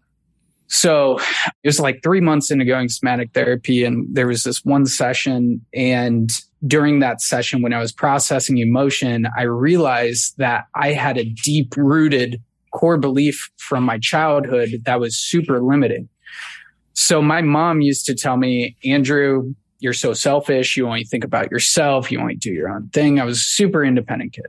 So 0.67 1.21
it 1.63 1.69
was 1.69 1.79
like 1.79 2.03
three 2.03 2.21
months 2.21 2.51
into 2.51 2.65
going 2.65 2.89
somatic 2.89 3.33
therapy. 3.35 3.85
And 3.85 4.07
there 4.13 4.27
was 4.27 4.43
this 4.43 4.65
one 4.65 4.85
session. 4.85 5.65
And 5.73 6.33
during 6.67 6.99
that 6.99 7.21
session, 7.21 7.63
when 7.63 7.73
I 7.73 7.79
was 7.79 7.93
processing 7.93 8.59
emotion, 8.59 9.29
I 9.39 9.43
realized 9.43 10.39
that 10.39 10.65
I 10.75 10.89
had 10.89 11.19
a 11.19 11.25
deep 11.25 11.77
rooted 11.77 12.43
core 12.73 12.99
belief 12.99 13.49
from 13.59 13.85
my 13.85 13.99
childhood 13.99 14.83
that 14.87 14.99
was 14.99 15.17
super 15.17 15.61
limiting. 15.61 16.09
So 16.95 17.23
my 17.23 17.43
mom 17.43 17.81
used 17.81 18.07
to 18.07 18.15
tell 18.15 18.37
me, 18.37 18.77
Andrew, 18.85 19.55
you're 19.79 19.93
so 19.93 20.13
selfish. 20.13 20.77
You 20.77 20.87
only 20.87 21.05
think 21.05 21.25
about 21.25 21.51
yourself. 21.51 22.13
You 22.13 22.21
only 22.21 22.37
do 22.37 22.53
your 22.53 22.69
own 22.69 22.89
thing. 22.89 23.21
I 23.21 23.25
was 23.25 23.39
a 23.39 23.43
super 23.43 23.85
independent 23.85 24.35
kid, 24.35 24.47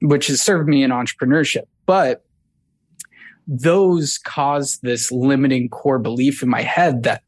which 0.00 0.28
has 0.28 0.40
served 0.40 0.68
me 0.68 0.82
in 0.82 0.90
entrepreneurship. 0.90 1.64
But 1.86 2.24
those 3.46 4.18
caused 4.18 4.82
this 4.82 5.10
limiting 5.10 5.68
core 5.68 5.98
belief 5.98 6.42
in 6.42 6.48
my 6.48 6.62
head 6.62 7.02
that 7.02 7.22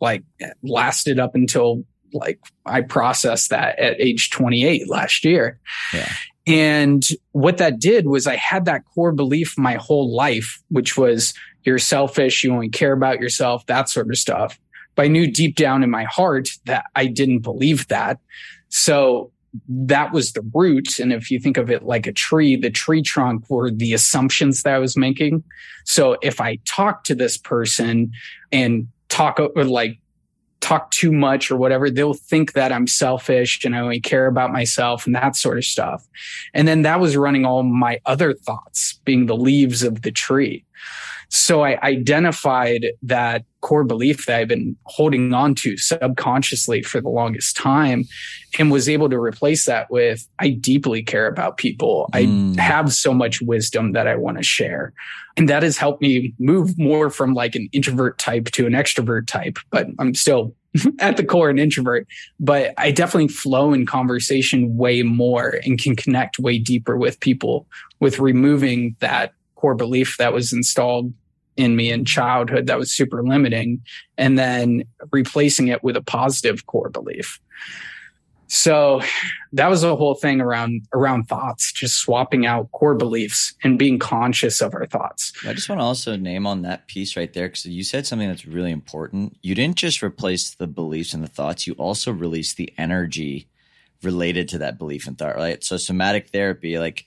like 0.00 0.24
lasted 0.62 1.18
up 1.18 1.34
until 1.34 1.84
like 2.12 2.40
I 2.66 2.80
processed 2.82 3.50
that 3.50 3.78
at 3.78 4.00
age 4.00 4.30
28 4.30 4.88
last 4.90 5.24
year. 5.24 5.60
Yeah. 5.94 6.12
And 6.46 7.06
what 7.32 7.58
that 7.58 7.78
did 7.78 8.06
was 8.06 8.26
I 8.26 8.36
had 8.36 8.64
that 8.64 8.84
core 8.94 9.12
belief 9.12 9.56
my 9.56 9.74
whole 9.74 10.14
life, 10.14 10.60
which 10.68 10.96
was 10.96 11.34
you're 11.64 11.78
selfish, 11.78 12.42
you 12.42 12.52
only 12.52 12.68
care 12.68 12.92
about 12.92 13.20
yourself, 13.20 13.66
that 13.66 13.88
sort 13.88 14.08
of 14.08 14.16
stuff. 14.16 14.58
But 14.94 15.04
I 15.04 15.08
knew 15.08 15.30
deep 15.30 15.56
down 15.56 15.82
in 15.82 15.90
my 15.90 16.04
heart 16.04 16.50
that 16.66 16.86
I 16.94 17.06
didn't 17.06 17.40
believe 17.40 17.88
that. 17.88 18.18
So 18.68 19.32
that 19.68 20.12
was 20.12 20.32
the 20.32 20.48
root. 20.54 20.98
And 20.98 21.12
if 21.12 21.30
you 21.30 21.40
think 21.40 21.56
of 21.56 21.70
it 21.70 21.82
like 21.82 22.06
a 22.06 22.12
tree, 22.12 22.56
the 22.56 22.70
tree 22.70 23.02
trunk 23.02 23.48
were 23.50 23.70
the 23.70 23.92
assumptions 23.92 24.62
that 24.62 24.74
I 24.74 24.78
was 24.78 24.96
making. 24.96 25.42
So 25.84 26.16
if 26.22 26.40
I 26.40 26.56
talk 26.64 27.04
to 27.04 27.14
this 27.14 27.36
person 27.36 28.12
and 28.52 28.88
talk 29.08 29.40
or 29.40 29.64
like 29.64 29.98
talk 30.60 30.90
too 30.90 31.10
much 31.10 31.50
or 31.50 31.56
whatever, 31.56 31.90
they'll 31.90 32.14
think 32.14 32.52
that 32.52 32.70
I'm 32.70 32.86
selfish 32.86 33.64
and 33.64 33.74
I 33.74 33.80
only 33.80 34.00
care 34.00 34.26
about 34.26 34.52
myself 34.52 35.06
and 35.06 35.14
that 35.14 35.34
sort 35.34 35.58
of 35.58 35.64
stuff. 35.64 36.06
And 36.54 36.68
then 36.68 36.82
that 36.82 37.00
was 37.00 37.16
running 37.16 37.44
all 37.44 37.62
my 37.62 38.00
other 38.06 38.34
thoughts 38.34 39.00
being 39.04 39.26
the 39.26 39.36
leaves 39.36 39.82
of 39.82 40.02
the 40.02 40.12
tree. 40.12 40.64
So 41.30 41.62
I 41.62 41.78
identified 41.82 42.86
that 43.02 43.44
core 43.60 43.84
belief 43.84 44.26
that 44.26 44.40
I've 44.40 44.48
been 44.48 44.76
holding 44.84 45.32
on 45.32 45.54
to 45.56 45.76
subconsciously 45.76 46.82
for 46.82 47.00
the 47.00 47.08
longest 47.08 47.56
time 47.56 48.04
and 48.58 48.72
was 48.72 48.88
able 48.88 49.08
to 49.08 49.18
replace 49.18 49.64
that 49.66 49.90
with 49.92 50.26
I 50.40 50.50
deeply 50.50 51.04
care 51.04 51.28
about 51.28 51.56
people. 51.56 52.10
Mm. 52.12 52.58
I 52.58 52.62
have 52.62 52.92
so 52.92 53.14
much 53.14 53.40
wisdom 53.40 53.92
that 53.92 54.08
I 54.08 54.16
want 54.16 54.38
to 54.38 54.42
share. 54.42 54.92
And 55.36 55.48
that 55.48 55.62
has 55.62 55.78
helped 55.78 56.02
me 56.02 56.34
move 56.40 56.76
more 56.76 57.10
from 57.10 57.32
like 57.32 57.54
an 57.54 57.68
introvert 57.70 58.18
type 58.18 58.46
to 58.46 58.66
an 58.66 58.72
extrovert 58.72 59.28
type, 59.28 59.58
but 59.70 59.86
I'm 60.00 60.14
still 60.14 60.52
at 60.98 61.16
the 61.16 61.24
core 61.24 61.48
an 61.48 61.60
introvert, 61.60 62.08
but 62.40 62.74
I 62.76 62.90
definitely 62.90 63.28
flow 63.28 63.72
in 63.72 63.86
conversation 63.86 64.76
way 64.76 65.04
more 65.04 65.60
and 65.64 65.80
can 65.80 65.94
connect 65.94 66.40
way 66.40 66.58
deeper 66.58 66.96
with 66.96 67.20
people 67.20 67.68
with 68.00 68.18
removing 68.18 68.96
that 68.98 69.32
core 69.54 69.74
belief 69.74 70.16
that 70.18 70.32
was 70.32 70.52
installed 70.52 71.12
in 71.60 71.76
me 71.76 71.90
in 71.90 72.04
childhood 72.04 72.66
that 72.66 72.78
was 72.78 72.90
super 72.90 73.22
limiting 73.22 73.82
and 74.18 74.38
then 74.38 74.84
replacing 75.12 75.68
it 75.68 75.82
with 75.82 75.96
a 75.96 76.02
positive 76.02 76.66
core 76.66 76.90
belief. 76.90 77.40
So 78.52 79.00
that 79.52 79.70
was 79.70 79.82
the 79.82 79.94
whole 79.94 80.16
thing 80.16 80.40
around 80.40 80.82
around 80.92 81.28
thoughts, 81.28 81.70
just 81.70 81.98
swapping 81.98 82.46
out 82.46 82.72
core 82.72 82.96
beliefs 82.96 83.54
and 83.62 83.78
being 83.78 84.00
conscious 84.00 84.60
of 84.60 84.74
our 84.74 84.86
thoughts. 84.86 85.32
I 85.46 85.52
just 85.52 85.68
want 85.68 85.80
to 85.80 85.84
also 85.84 86.16
name 86.16 86.48
on 86.48 86.62
that 86.62 86.88
piece 86.88 87.16
right 87.16 87.32
there 87.32 87.46
because 87.46 87.64
you 87.66 87.84
said 87.84 88.08
something 88.08 88.26
that's 88.26 88.46
really 88.46 88.72
important. 88.72 89.36
You 89.40 89.54
didn't 89.54 89.76
just 89.76 90.02
replace 90.02 90.50
the 90.50 90.66
beliefs 90.66 91.14
and 91.14 91.22
the 91.22 91.28
thoughts; 91.28 91.68
you 91.68 91.74
also 91.74 92.10
released 92.10 92.56
the 92.56 92.72
energy 92.76 93.46
related 94.02 94.48
to 94.48 94.58
that 94.58 94.78
belief 94.78 95.06
and 95.06 95.16
thought. 95.16 95.36
Right. 95.36 95.62
So 95.62 95.76
somatic 95.76 96.30
therapy, 96.30 96.76
like 96.80 97.06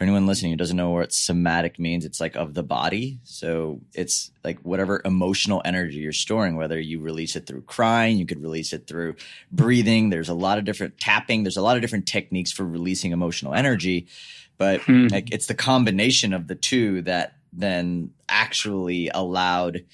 for 0.00 0.04
anyone 0.04 0.26
listening 0.26 0.50
who 0.50 0.56
doesn't 0.56 0.78
know 0.78 0.92
what 0.92 1.12
somatic 1.12 1.78
means, 1.78 2.06
it's 2.06 2.22
like 2.22 2.34
of 2.34 2.54
the 2.54 2.62
body. 2.62 3.18
So 3.22 3.82
it's 3.92 4.30
like 4.42 4.58
whatever 4.60 5.02
emotional 5.04 5.60
energy 5.62 5.98
you're 5.98 6.14
storing, 6.14 6.56
whether 6.56 6.80
you 6.80 7.02
release 7.02 7.36
it 7.36 7.46
through 7.46 7.64
crying, 7.64 8.16
you 8.16 8.24
could 8.24 8.40
release 8.40 8.72
it 8.72 8.86
through 8.86 9.16
breathing. 9.52 10.08
There's 10.08 10.30
a 10.30 10.34
lot 10.34 10.56
of 10.56 10.64
different 10.64 10.98
tapping. 10.98 11.42
There's 11.42 11.58
a 11.58 11.62
lot 11.62 11.76
of 11.76 11.82
different 11.82 12.06
techniques 12.06 12.50
for 12.50 12.64
releasing 12.64 13.12
emotional 13.12 13.52
energy, 13.52 14.06
but 14.56 14.80
hmm. 14.80 15.08
like 15.08 15.34
it's 15.34 15.48
the 15.48 15.54
combination 15.54 16.32
of 16.32 16.46
the 16.46 16.54
two 16.54 17.02
that 17.02 17.34
then 17.52 18.14
actually 18.26 19.10
allowed 19.12 19.84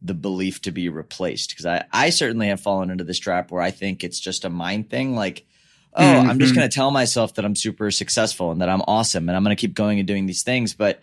the 0.00 0.14
belief 0.14 0.62
to 0.62 0.70
be 0.70 0.88
replaced. 0.88 1.56
Cause 1.56 1.66
I, 1.66 1.84
I 1.92 2.10
certainly 2.10 2.46
have 2.46 2.60
fallen 2.60 2.90
into 2.90 3.02
this 3.02 3.18
trap 3.18 3.50
where 3.50 3.62
I 3.62 3.72
think 3.72 4.04
it's 4.04 4.20
just 4.20 4.44
a 4.44 4.50
mind 4.50 4.88
thing. 4.88 5.16
Like, 5.16 5.48
oh, 5.98 6.02
mm-hmm. 6.02 6.30
I'm 6.30 6.38
just 6.38 6.52
mm-hmm. 6.52 6.60
going 6.60 6.70
to 6.70 6.74
tell 6.74 6.90
myself 6.90 7.34
that 7.34 7.44
I'm 7.44 7.56
super 7.56 7.90
successful 7.90 8.50
and 8.50 8.62
that 8.62 8.68
I'm 8.68 8.82
awesome 8.86 9.28
and 9.28 9.36
I'm 9.36 9.44
going 9.44 9.54
to 9.56 9.60
keep 9.60 9.74
going 9.74 9.98
and 9.98 10.08
doing 10.08 10.26
these 10.26 10.42
things. 10.42 10.74
But 10.74 11.02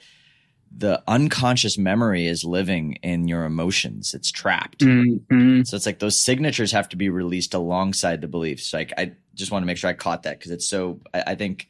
the 0.75 1.03
unconscious 1.07 1.77
memory 1.77 2.27
is 2.27 2.43
living 2.43 2.93
in 3.03 3.27
your 3.27 3.45
emotions. 3.45 4.13
It's 4.13 4.31
trapped. 4.31 4.79
Mm-hmm. 4.79 5.63
So 5.63 5.75
it's 5.75 5.85
like 5.85 5.99
those 5.99 6.19
signatures 6.19 6.71
have 6.71 6.89
to 6.89 6.97
be 6.97 7.09
released 7.09 7.53
alongside 7.53 8.21
the 8.21 8.27
beliefs. 8.27 8.73
Like 8.73 8.93
I 8.97 9.13
just 9.35 9.51
want 9.51 9.63
to 9.63 9.67
make 9.67 9.77
sure 9.77 9.89
I 9.89 9.93
caught 9.93 10.23
that 10.23 10.39
because 10.39 10.51
it's 10.51 10.67
so, 10.67 10.99
I, 11.13 11.23
I 11.27 11.35
think 11.35 11.69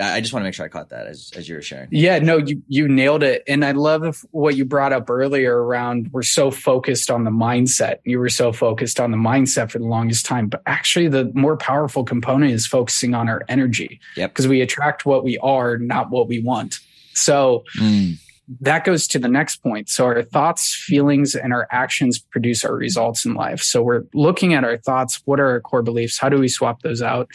I 0.00 0.20
just 0.20 0.32
want 0.32 0.42
to 0.42 0.44
make 0.44 0.54
sure 0.54 0.64
I 0.64 0.68
caught 0.68 0.88
that 0.90 1.06
as, 1.06 1.30
as 1.36 1.48
you 1.48 1.54
were 1.54 1.62
sharing. 1.62 1.88
Yeah, 1.90 2.18
no, 2.18 2.38
you 2.38 2.62
you 2.68 2.88
nailed 2.88 3.22
it, 3.22 3.42
and 3.46 3.64
I 3.64 3.72
love 3.72 4.24
what 4.30 4.56
you 4.56 4.64
brought 4.64 4.92
up 4.92 5.10
earlier 5.10 5.62
around 5.62 6.10
we're 6.12 6.22
so 6.22 6.50
focused 6.50 7.10
on 7.10 7.24
the 7.24 7.30
mindset. 7.30 7.98
You 8.04 8.18
were 8.18 8.28
so 8.28 8.52
focused 8.52 8.98
on 8.98 9.10
the 9.10 9.16
mindset 9.16 9.70
for 9.70 9.78
the 9.78 9.84
longest 9.84 10.26
time, 10.26 10.48
but 10.48 10.62
actually, 10.66 11.08
the 11.08 11.30
more 11.34 11.56
powerful 11.56 12.04
component 12.04 12.52
is 12.52 12.66
focusing 12.66 13.14
on 13.14 13.28
our 13.28 13.44
energy. 13.48 14.00
Yep. 14.16 14.30
Because 14.30 14.48
we 14.48 14.60
attract 14.60 15.04
what 15.04 15.22
we 15.22 15.38
are, 15.38 15.76
not 15.76 16.10
what 16.10 16.28
we 16.28 16.40
want. 16.40 16.80
So. 17.14 17.64
Mm 17.76 18.18
that 18.58 18.84
goes 18.84 19.06
to 19.08 19.18
the 19.18 19.28
next 19.28 19.56
point. 19.56 19.88
So 19.88 20.06
our 20.06 20.22
thoughts, 20.22 20.74
feelings, 20.74 21.34
and 21.34 21.52
our 21.52 21.68
actions 21.70 22.18
produce 22.18 22.64
our 22.64 22.74
results 22.74 23.24
in 23.24 23.34
life. 23.34 23.60
So 23.60 23.82
we're 23.82 24.02
looking 24.12 24.54
at 24.54 24.64
our 24.64 24.76
thoughts. 24.78 25.20
What 25.24 25.38
are 25.38 25.50
our 25.50 25.60
core 25.60 25.82
beliefs? 25.82 26.18
How 26.18 26.28
do 26.28 26.38
we 26.38 26.48
swap 26.48 26.82
those 26.82 27.00
out? 27.00 27.28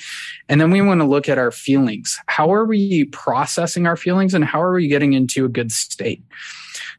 And 0.49 0.59
then 0.59 0.71
we 0.71 0.81
want 0.81 0.99
to 0.99 1.07
look 1.07 1.29
at 1.29 1.37
our 1.37 1.51
feelings. 1.51 2.19
How 2.27 2.53
are 2.53 2.65
we 2.65 3.05
processing 3.05 3.87
our 3.87 3.95
feelings 3.95 4.33
and 4.33 4.43
how 4.43 4.61
are 4.61 4.73
we 4.73 4.87
getting 4.87 5.13
into 5.13 5.45
a 5.45 5.49
good 5.49 5.71
state? 5.71 6.21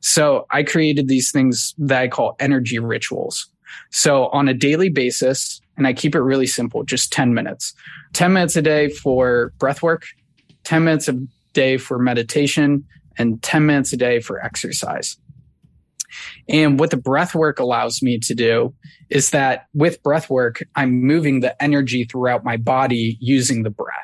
So 0.00 0.46
I 0.50 0.62
created 0.62 1.08
these 1.08 1.30
things 1.30 1.74
that 1.78 2.00
I 2.00 2.08
call 2.08 2.36
energy 2.40 2.78
rituals. 2.78 3.48
So 3.90 4.28
on 4.28 4.48
a 4.48 4.54
daily 4.54 4.88
basis, 4.88 5.60
and 5.76 5.86
I 5.86 5.92
keep 5.92 6.14
it 6.14 6.20
really 6.20 6.46
simple, 6.46 6.84
just 6.84 7.12
10 7.12 7.34
minutes, 7.34 7.74
10 8.14 8.32
minutes 8.32 8.56
a 8.56 8.62
day 8.62 8.88
for 8.88 9.52
breath 9.58 9.82
work, 9.82 10.04
10 10.64 10.84
minutes 10.84 11.08
a 11.08 11.18
day 11.52 11.76
for 11.76 11.98
meditation, 11.98 12.84
and 13.18 13.42
10 13.42 13.66
minutes 13.66 13.92
a 13.92 13.96
day 13.96 14.20
for 14.20 14.42
exercise. 14.44 15.16
And 16.48 16.78
what 16.78 16.90
the 16.90 16.96
breath 16.96 17.34
work 17.34 17.58
allows 17.58 18.02
me 18.02 18.18
to 18.20 18.34
do 18.34 18.74
is 19.10 19.30
that 19.30 19.66
with 19.74 20.02
breath 20.02 20.30
work, 20.30 20.62
I'm 20.74 21.02
moving 21.02 21.40
the 21.40 21.60
energy 21.62 22.04
throughout 22.04 22.44
my 22.44 22.56
body 22.56 23.16
using 23.20 23.62
the 23.62 23.70
breath. 23.70 23.94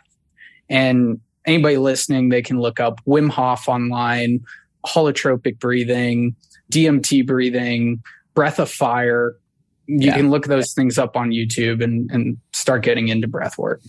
And 0.68 1.20
anybody 1.46 1.76
listening, 1.76 2.28
they 2.28 2.42
can 2.42 2.60
look 2.60 2.80
up 2.80 3.00
Wim 3.06 3.30
Hof 3.30 3.68
online, 3.68 4.40
holotropic 4.86 5.58
breathing, 5.58 6.34
DMT 6.72 7.26
breathing, 7.26 8.02
breath 8.34 8.58
of 8.58 8.70
fire. 8.70 9.36
You 9.86 10.08
yeah. 10.08 10.16
can 10.16 10.30
look 10.30 10.46
those 10.46 10.72
things 10.72 10.98
up 10.98 11.16
on 11.16 11.30
YouTube 11.30 11.82
and, 11.82 12.10
and 12.10 12.38
start 12.52 12.82
getting 12.82 13.08
into 13.08 13.28
breath 13.28 13.58
work. 13.58 13.80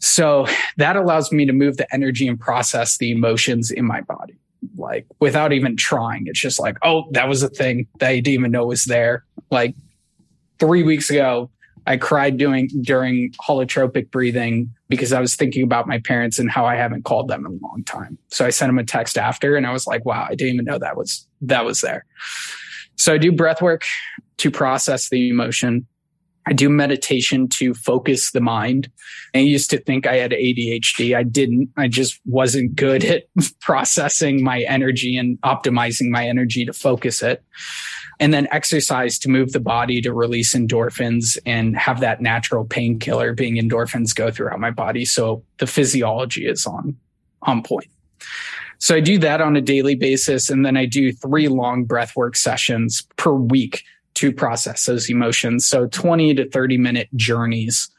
So 0.00 0.46
that 0.78 0.96
allows 0.96 1.30
me 1.30 1.46
to 1.46 1.52
move 1.52 1.76
the 1.76 1.92
energy 1.94 2.26
and 2.26 2.38
process 2.38 2.98
the 2.98 3.12
emotions 3.12 3.70
in 3.70 3.84
my 3.84 4.00
body, 4.00 4.34
like 4.76 5.06
without 5.20 5.52
even 5.52 5.76
trying. 5.76 6.24
It's 6.26 6.40
just 6.40 6.60
like, 6.60 6.78
oh, 6.82 7.04
that 7.12 7.28
was 7.28 7.42
a 7.42 7.48
thing 7.48 7.86
that 7.98 8.08
I 8.08 8.16
didn't 8.16 8.34
even 8.34 8.50
know 8.50 8.66
was 8.66 8.84
there. 8.84 9.24
Like 9.50 9.74
three 10.58 10.82
weeks 10.82 11.10
ago, 11.10 11.50
I 11.86 11.96
cried 11.96 12.36
doing 12.36 12.68
during 12.82 13.32
holotropic 13.32 14.10
breathing 14.10 14.72
because 14.88 15.12
I 15.12 15.20
was 15.20 15.34
thinking 15.34 15.64
about 15.64 15.88
my 15.88 15.98
parents 15.98 16.38
and 16.38 16.50
how 16.50 16.64
I 16.64 16.76
haven't 16.76 17.04
called 17.04 17.28
them 17.28 17.44
in 17.44 17.58
a 17.60 17.66
long 17.66 17.82
time. 17.84 18.18
So 18.28 18.46
I 18.46 18.50
sent 18.50 18.68
them 18.68 18.78
a 18.78 18.84
text 18.84 19.18
after 19.18 19.56
and 19.56 19.66
I 19.66 19.72
was 19.72 19.86
like, 19.86 20.04
wow, 20.04 20.26
I 20.28 20.34
didn't 20.34 20.54
even 20.54 20.64
know 20.64 20.78
that 20.78 20.96
was 20.96 21.26
that 21.40 21.64
was 21.64 21.80
there. 21.80 22.04
So 22.96 23.14
I 23.14 23.18
do 23.18 23.32
breath 23.32 23.60
work 23.60 23.84
to 24.38 24.50
process 24.50 25.08
the 25.08 25.28
emotion. 25.28 25.86
I 26.46 26.52
do 26.52 26.68
meditation 26.68 27.48
to 27.48 27.74
focus 27.74 28.32
the 28.32 28.40
mind. 28.40 28.90
I 29.34 29.38
used 29.38 29.70
to 29.70 29.78
think 29.78 30.06
I 30.06 30.16
had 30.16 30.32
ADHD. 30.32 31.16
I 31.16 31.22
didn't. 31.22 31.70
I 31.76 31.88
just 31.88 32.20
wasn't 32.24 32.74
good 32.74 33.04
at 33.04 33.24
processing 33.60 34.42
my 34.42 34.62
energy 34.62 35.16
and 35.16 35.40
optimizing 35.42 36.10
my 36.10 36.26
energy 36.26 36.64
to 36.64 36.72
focus 36.72 37.22
it. 37.22 37.44
And 38.18 38.32
then 38.32 38.46
exercise 38.50 39.18
to 39.20 39.28
move 39.28 39.52
the 39.52 39.60
body 39.60 40.00
to 40.02 40.12
release 40.12 40.54
endorphins 40.54 41.38
and 41.46 41.76
have 41.76 42.00
that 42.00 42.20
natural 42.20 42.64
painkiller 42.64 43.32
being 43.32 43.56
endorphins 43.56 44.14
go 44.14 44.30
throughout 44.30 44.60
my 44.60 44.70
body. 44.70 45.04
So 45.04 45.44
the 45.58 45.66
physiology 45.66 46.46
is 46.46 46.66
on, 46.66 46.96
on 47.42 47.62
point. 47.62 47.88
So 48.78 48.96
I 48.96 49.00
do 49.00 49.18
that 49.18 49.40
on 49.40 49.56
a 49.56 49.60
daily 49.60 49.94
basis. 49.94 50.50
And 50.50 50.66
then 50.66 50.76
I 50.76 50.86
do 50.86 51.12
three 51.12 51.48
long 51.48 51.84
breath 51.84 52.14
work 52.16 52.36
sessions 52.36 53.06
per 53.16 53.32
week 53.32 53.84
to 54.22 54.30
process 54.30 54.84
those 54.84 55.10
emotions. 55.10 55.66
So 55.66 55.88
20 55.88 56.36
to 56.36 56.48
30 56.48 56.78
minute 56.78 57.08
journeys. 57.16 57.90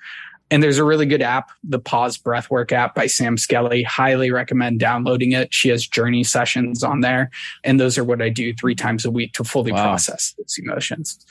And 0.50 0.64
there's 0.64 0.78
a 0.78 0.86
really 0.86 1.06
good 1.06 1.22
app, 1.22 1.52
the 1.66 1.80
Pause 1.80 2.20
Breathwork 2.20 2.72
app 2.72 2.96
by 2.96 3.08
Sam 3.08 3.38
Skelly. 3.38 3.84
Highly 3.84 4.32
recommend 4.32 4.80
downloading 4.80 5.34
it. 5.34 5.54
She 5.54 5.68
has 5.68 5.86
journey 5.86 6.24
sessions 6.24 6.82
on 6.82 7.02
there. 7.02 7.30
And 7.66 7.78
those 7.78 7.98
are 7.98 8.06
what 8.06 8.22
I 8.22 8.30
do 8.30 8.54
three 8.54 8.74
times 8.74 9.04
a 9.04 9.12
week 9.12 9.34
to 9.34 9.44
fully 9.44 9.74
wow. 9.74 9.84
process 9.84 10.34
those 10.38 10.58
emotions. 10.58 11.26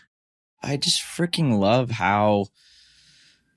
I 0.63 0.77
just 0.77 1.01
freaking 1.01 1.59
love 1.59 1.91
how 1.91 2.49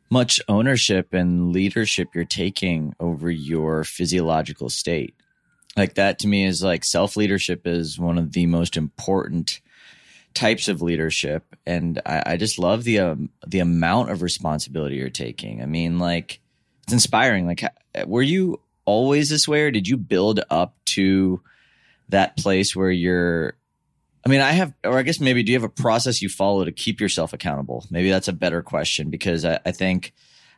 much 0.10 0.39
ownership 0.48 1.13
and 1.13 1.52
leadership 1.52 2.15
you're 2.15 2.24
taking 2.24 2.93
over 2.98 3.30
your 3.30 3.84
physiological 3.84 4.69
state. 4.69 5.15
Like 5.76 5.95
that 5.95 6.17
to 6.19 6.28
me 6.28 6.45
is 6.45 6.63
like 6.63 6.86
self 6.86 7.17
leadership 7.17 7.67
is 7.67 8.00
one 8.00 8.17
of 8.17 8.32
the 8.32 8.45
most 8.45 8.78
important 8.78 9.60
types 10.36 10.67
of 10.67 10.84
leadership, 10.84 11.56
and 11.65 12.00
I, 12.06 12.24
I 12.26 12.38
just 12.38 12.60
love 12.60 12.84
the 12.84 13.00
um, 13.00 13.30
the 13.48 13.60
amount 13.60 14.12
of 14.12 14.21
responsibility 14.21 14.98
you're 14.98 15.10
taking. 15.10 15.63
I 15.63 15.65
mean, 15.65 15.98
like 15.98 16.41
it's 16.84 16.93
inspiring. 16.93 17.48
Like, 17.48 17.63
were 18.06 18.21
you 18.21 18.62
always 18.84 19.30
this 19.30 19.48
way, 19.48 19.62
or 19.62 19.71
did 19.71 19.88
you 19.88 19.98
build 19.98 20.41
up 20.52 20.76
to 20.86 21.41
that 22.10 22.38
place 22.38 22.76
where 22.76 22.91
you're? 22.91 23.56
I 24.24 24.30
mean, 24.30 24.41
I 24.41 24.52
have, 24.52 24.74
or 24.84 24.98
I 24.98 25.04
guess 25.04 25.19
maybe 25.19 25.43
do 25.43 25.52
you 25.52 25.58
have 25.58 25.69
a 25.69 25.69
process 25.69 26.21
you 26.21 26.30
follow 26.30 26.65
to 26.65 26.71
keep 26.71 27.00
yourself 27.00 27.32
accountable? 27.34 27.86
Maybe 27.89 28.10
that's 28.10 28.28
a 28.28 28.34
better 28.34 28.62
question 28.62 29.10
because 29.10 29.45
I, 29.45 29.60
I 29.65 29.71
think. 29.71 30.13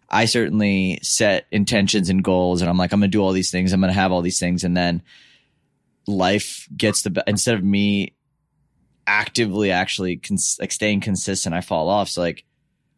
I 0.10 0.24
certainly 0.24 1.00
set 1.02 1.48
intentions 1.52 2.10
and 2.10 2.24
goals 2.24 2.62
and 2.62 2.70
I'm 2.70 2.78
like, 2.78 2.94
I'm 2.94 3.02
going 3.02 3.12
to 3.12 3.18
do 3.18 3.22
all 3.22 3.34
these 3.34 3.52
things. 3.52 3.74
I'm 3.74 3.82
going 3.82 3.94
to 3.94 4.00
have 4.00 4.14
all 4.14 4.22
these 4.22 4.40
things. 4.40 4.64
And 4.64 4.78
then 4.78 5.04
life 6.08 6.66
gets 6.78 7.02
the, 7.02 7.22
instead 7.28 7.56
of 7.56 7.64
me 7.66 8.14
actively 9.08 9.72
actually 9.72 10.18
cons- 10.18 10.58
like 10.60 10.72
staying 10.72 11.02
consistent, 11.02 11.56
I 11.56 11.62
fall 11.62 11.90
off. 11.90 12.10
So 12.10 12.22
like, 12.22 12.44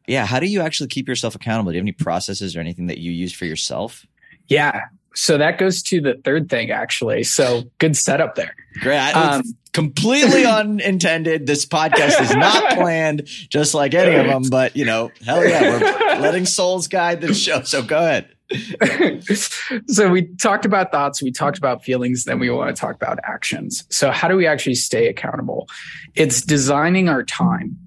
yeah, 0.07 0.25
how 0.25 0.39
do 0.39 0.47
you 0.47 0.61
actually 0.61 0.87
keep 0.87 1.07
yourself 1.07 1.35
accountable? 1.35 1.71
Do 1.71 1.75
you 1.75 1.79
have 1.79 1.83
any 1.83 1.91
processes 1.91 2.55
or 2.55 2.59
anything 2.59 2.87
that 2.87 2.97
you 2.97 3.11
use 3.11 3.31
for 3.31 3.45
yourself? 3.45 4.05
Yeah. 4.47 4.81
So 5.15 5.37
that 5.37 5.57
goes 5.57 5.81
to 5.83 6.01
the 6.01 6.15
third 6.23 6.49
thing, 6.49 6.71
actually. 6.71 7.23
So 7.23 7.63
good 7.77 7.95
setup 7.95 8.35
there. 8.35 8.55
Great. 8.81 8.97
Um, 9.15 9.43
completely 9.73 10.45
unintended. 10.45 11.45
This 11.45 11.65
podcast 11.65 12.21
is 12.21 12.35
not 12.35 12.73
planned, 12.77 13.25
just 13.25 13.73
like 13.73 13.93
any 13.93 14.15
of 14.15 14.25
them. 14.27 14.43
But 14.49 14.75
you 14.75 14.85
know, 14.85 15.11
hell 15.25 15.45
yeah, 15.45 15.61
we're 15.61 16.21
letting 16.21 16.45
souls 16.45 16.87
guide 16.87 17.21
the 17.21 17.33
show. 17.33 17.61
So 17.63 17.81
go 17.83 17.97
ahead. 17.97 18.29
so 19.87 20.09
we 20.09 20.27
talked 20.37 20.65
about 20.65 20.91
thoughts, 20.91 21.21
we 21.21 21.31
talked 21.31 21.57
about 21.57 21.83
feelings, 21.83 22.23
then 22.23 22.39
we 22.39 22.49
want 22.49 22.75
to 22.75 22.79
talk 22.79 22.95
about 22.95 23.19
actions. 23.23 23.83
So 23.89 24.11
how 24.11 24.27
do 24.27 24.35
we 24.35 24.47
actually 24.47 24.75
stay 24.75 25.07
accountable? 25.07 25.67
It's 26.15 26.41
designing 26.41 27.09
our 27.09 27.23
time. 27.23 27.77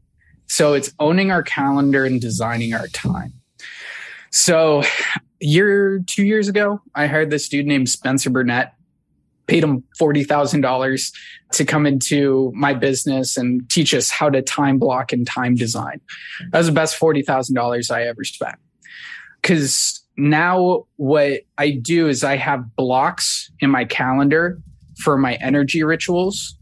So 0.46 0.74
it's 0.74 0.92
owning 0.98 1.30
our 1.30 1.42
calendar 1.42 2.04
and 2.04 2.20
designing 2.20 2.74
our 2.74 2.86
time. 2.88 3.32
So 4.30 4.82
year 5.40 6.00
two 6.06 6.24
years 6.24 6.48
ago, 6.48 6.80
I 6.94 7.06
hired 7.06 7.30
this 7.30 7.48
dude 7.48 7.66
named 7.66 7.88
Spencer 7.88 8.30
Burnett 8.30 8.74
paid 9.46 9.64
him 9.64 9.84
$40,000 10.00 11.12
to 11.52 11.64
come 11.64 11.86
into 11.86 12.52
my 12.54 12.74
business 12.74 13.36
and 13.36 13.68
teach 13.68 13.92
us 13.92 14.10
how 14.10 14.30
to 14.30 14.40
time 14.40 14.78
block 14.78 15.12
and 15.12 15.26
time 15.26 15.54
design. 15.54 16.00
That 16.50 16.58
was 16.58 16.68
the 16.68 16.72
best 16.72 16.98
$40,000 16.98 17.90
I 17.90 18.04
ever 18.04 18.24
spent. 18.24 18.56
Cause 19.42 20.01
now 20.16 20.84
what 20.96 21.40
I 21.58 21.70
do 21.70 22.08
is 22.08 22.22
I 22.24 22.36
have 22.36 22.76
blocks 22.76 23.50
in 23.60 23.70
my 23.70 23.84
calendar 23.84 24.60
for 24.98 25.16
my 25.16 25.34
energy 25.34 25.82
rituals. 25.82 26.56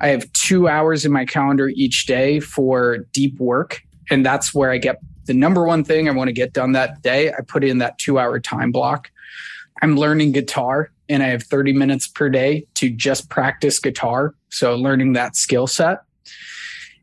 I 0.00 0.08
have 0.08 0.30
two 0.32 0.68
hours 0.68 1.04
in 1.04 1.12
my 1.12 1.24
calendar 1.24 1.68
each 1.68 2.06
day 2.06 2.40
for 2.40 2.98
deep 3.12 3.38
work. 3.38 3.80
And 4.10 4.24
that's 4.24 4.54
where 4.54 4.70
I 4.70 4.78
get 4.78 5.00
the 5.24 5.34
number 5.34 5.64
one 5.64 5.84
thing 5.84 6.08
I 6.08 6.12
want 6.12 6.28
to 6.28 6.32
get 6.32 6.52
done 6.52 6.72
that 6.72 7.02
day. 7.02 7.32
I 7.32 7.40
put 7.46 7.64
in 7.64 7.78
that 7.78 7.98
two 7.98 8.18
hour 8.18 8.38
time 8.38 8.70
block. 8.70 9.10
I'm 9.82 9.96
learning 9.96 10.32
guitar 10.32 10.90
and 11.08 11.22
I 11.22 11.26
have 11.28 11.42
30 11.42 11.72
minutes 11.72 12.06
per 12.08 12.28
day 12.28 12.66
to 12.74 12.90
just 12.90 13.28
practice 13.28 13.78
guitar. 13.78 14.34
So 14.50 14.74
learning 14.76 15.14
that 15.14 15.36
skill 15.36 15.66
set. 15.66 15.98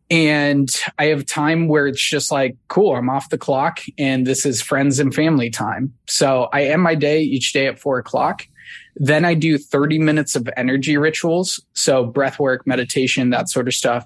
And 0.10 0.70
I 1.00 1.06
have 1.06 1.26
time 1.26 1.68
where 1.68 1.88
it's 1.88 2.02
just 2.02 2.32
like, 2.32 2.56
cool, 2.68 2.96
I'm 2.96 3.10
off 3.10 3.30
the 3.30 3.38
clock 3.38 3.80
and 3.98 4.28
this 4.28 4.46
is 4.46 4.62
friends 4.62 5.00
and 5.00 5.14
family 5.14 5.50
time. 5.50 5.94
So 6.08 6.50
I 6.54 6.66
end 6.66 6.84
my 6.84 6.96
day 6.96 7.22
each 7.22 7.54
day 7.54 7.68
at 7.68 7.80
four 7.80 7.98
o'clock. 7.98 8.48
Then 8.96 9.26
I 9.26 9.34
do 9.34 9.58
30 9.58 10.00
minutes 10.00 10.36
of 10.36 10.48
energy 10.56 10.98
rituals. 10.98 11.60
So 11.74 12.06
breath 12.06 12.40
work, 12.40 12.68
meditation, 12.68 13.32
that 13.32 13.50
sort 13.50 13.68
of 13.68 13.74
stuff. 13.74 14.06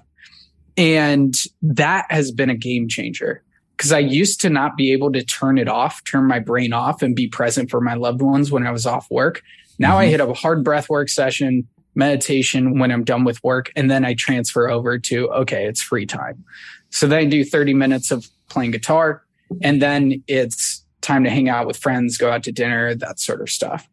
And 0.76 1.34
that 1.60 2.06
has 2.10 2.30
been 2.30 2.50
a 2.50 2.56
game 2.56 2.88
changer 2.88 3.42
because 3.76 3.92
I 3.92 3.98
used 3.98 4.40
to 4.42 4.50
not 4.50 4.76
be 4.76 4.92
able 4.92 5.12
to 5.12 5.24
turn 5.24 5.58
it 5.58 5.68
off, 5.68 6.02
turn 6.04 6.26
my 6.26 6.38
brain 6.38 6.72
off 6.72 7.02
and 7.02 7.14
be 7.14 7.28
present 7.28 7.70
for 7.70 7.80
my 7.80 7.94
loved 7.94 8.22
ones 8.22 8.50
when 8.50 8.66
I 8.66 8.70
was 8.70 8.86
off 8.86 9.10
work. 9.10 9.42
Now 9.78 9.90
mm-hmm. 9.90 9.98
I 9.98 10.06
hit 10.06 10.20
a 10.20 10.32
hard 10.32 10.64
breath 10.64 10.88
work 10.88 11.08
session, 11.08 11.68
meditation 11.98 12.78
when 12.78 12.90
I'm 12.90 13.04
done 13.04 13.24
with 13.24 13.42
work, 13.42 13.70
and 13.76 13.90
then 13.90 14.04
I 14.04 14.14
transfer 14.14 14.70
over 14.70 14.98
to, 14.98 15.28
okay, 15.30 15.66
it's 15.66 15.82
free 15.82 16.06
time. 16.06 16.44
So 16.90 17.06
then 17.06 17.18
I 17.18 17.24
do 17.24 17.44
30 17.44 17.74
minutes 17.74 18.10
of 18.10 18.26
playing 18.48 18.70
guitar 18.70 19.22
and 19.62 19.82
then 19.82 20.22
it's 20.26 20.84
time 21.00 21.24
to 21.24 21.30
hang 21.30 21.48
out 21.48 21.66
with 21.66 21.76
friends, 21.76 22.16
go 22.16 22.30
out 22.30 22.42
to 22.44 22.52
dinner, 22.52 22.94
that 22.94 23.20
sort 23.20 23.40
of 23.40 23.50
stuff. 23.50 23.88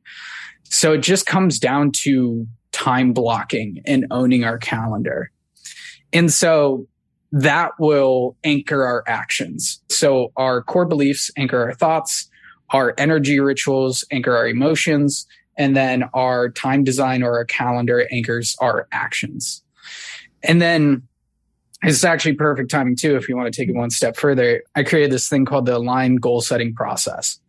So 0.65 0.93
it 0.93 0.99
just 0.99 1.25
comes 1.25 1.59
down 1.59 1.91
to 2.03 2.47
time 2.71 3.13
blocking 3.13 3.81
and 3.85 4.05
owning 4.11 4.43
our 4.43 4.57
calendar. 4.57 5.31
And 6.13 6.31
so 6.31 6.87
that 7.31 7.71
will 7.79 8.37
anchor 8.43 8.83
our 8.83 9.03
actions. 9.07 9.81
So 9.89 10.31
our 10.35 10.61
core 10.61 10.85
beliefs 10.85 11.31
anchor 11.37 11.61
our 11.61 11.73
thoughts, 11.73 12.29
our 12.71 12.93
energy 12.97 13.39
rituals 13.39 14.03
anchor 14.11 14.35
our 14.35 14.47
emotions, 14.47 15.25
and 15.57 15.75
then 15.75 16.03
our 16.13 16.49
time 16.49 16.83
design 16.83 17.23
or 17.23 17.37
our 17.37 17.45
calendar 17.45 18.07
anchors 18.11 18.55
our 18.59 18.87
actions. 18.91 19.63
And 20.43 20.61
then 20.61 21.03
it's 21.83 22.03
actually 22.03 22.33
perfect 22.33 22.71
timing 22.71 22.95
too 22.95 23.15
if 23.15 23.29
you 23.29 23.35
want 23.35 23.51
to 23.51 23.59
take 23.59 23.69
it 23.69 23.75
one 23.75 23.89
step 23.89 24.17
further. 24.17 24.63
I 24.75 24.83
created 24.83 25.11
this 25.11 25.27
thing 25.27 25.45
called 25.45 25.65
the 25.65 25.77
aligned 25.77 26.21
goal 26.21 26.41
setting 26.41 26.73
process. 26.73 27.39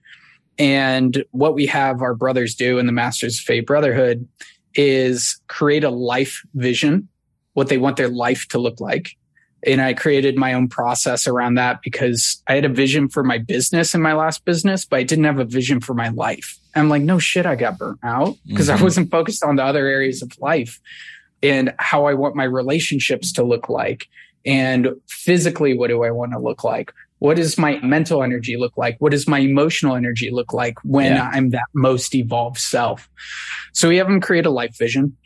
And 0.58 1.24
what 1.32 1.54
we 1.54 1.66
have 1.66 2.02
our 2.02 2.14
brothers 2.14 2.54
do 2.54 2.78
in 2.78 2.86
the 2.86 2.92
Masters 2.92 3.38
of 3.38 3.44
Fate 3.44 3.66
Brotherhood 3.66 4.26
is 4.74 5.40
create 5.48 5.84
a 5.84 5.90
life 5.90 6.42
vision, 6.54 7.08
what 7.54 7.68
they 7.68 7.78
want 7.78 7.96
their 7.96 8.08
life 8.08 8.46
to 8.48 8.58
look 8.58 8.80
like. 8.80 9.16
And 9.64 9.80
I 9.80 9.94
created 9.94 10.36
my 10.36 10.52
own 10.52 10.68
process 10.68 11.26
around 11.26 11.54
that 11.54 11.80
because 11.82 12.42
I 12.46 12.54
had 12.54 12.64
a 12.64 12.68
vision 12.68 13.08
for 13.08 13.24
my 13.24 13.38
business 13.38 13.94
in 13.94 14.02
my 14.02 14.12
last 14.12 14.44
business, 14.44 14.84
but 14.84 14.98
I 14.98 15.02
didn't 15.02 15.24
have 15.24 15.38
a 15.38 15.44
vision 15.44 15.80
for 15.80 15.94
my 15.94 16.10
life. 16.10 16.58
I'm 16.74 16.88
like, 16.88 17.02
no 17.02 17.18
shit, 17.18 17.46
I 17.46 17.56
got 17.56 17.78
burnt 17.78 18.00
out 18.02 18.36
because 18.46 18.68
mm-hmm. 18.68 18.80
I 18.80 18.84
wasn't 18.84 19.10
focused 19.10 19.42
on 19.42 19.56
the 19.56 19.64
other 19.64 19.86
areas 19.86 20.22
of 20.22 20.38
life 20.38 20.80
and 21.42 21.74
how 21.78 22.04
I 22.04 22.14
want 22.14 22.36
my 22.36 22.44
relationships 22.44 23.32
to 23.32 23.42
look 23.42 23.68
like. 23.68 24.08
And 24.44 24.90
physically, 25.08 25.76
what 25.76 25.88
do 25.88 26.04
I 26.04 26.10
want 26.10 26.32
to 26.32 26.38
look 26.38 26.62
like? 26.62 26.92
What 27.18 27.36
does 27.36 27.56
my 27.56 27.78
mental 27.80 28.22
energy 28.22 28.56
look 28.56 28.76
like? 28.76 28.96
What 28.98 29.12
does 29.12 29.26
my 29.26 29.38
emotional 29.38 29.96
energy 29.96 30.30
look 30.30 30.52
like 30.52 30.74
when 30.84 31.14
yeah. 31.14 31.30
I'm 31.32 31.50
that 31.50 31.64
most 31.72 32.14
evolved 32.14 32.58
self? 32.58 33.08
So 33.72 33.88
we 33.88 33.96
have 33.96 34.06
them 34.06 34.20
create 34.20 34.46
a 34.46 34.50
life 34.50 34.76
vision. 34.76 35.16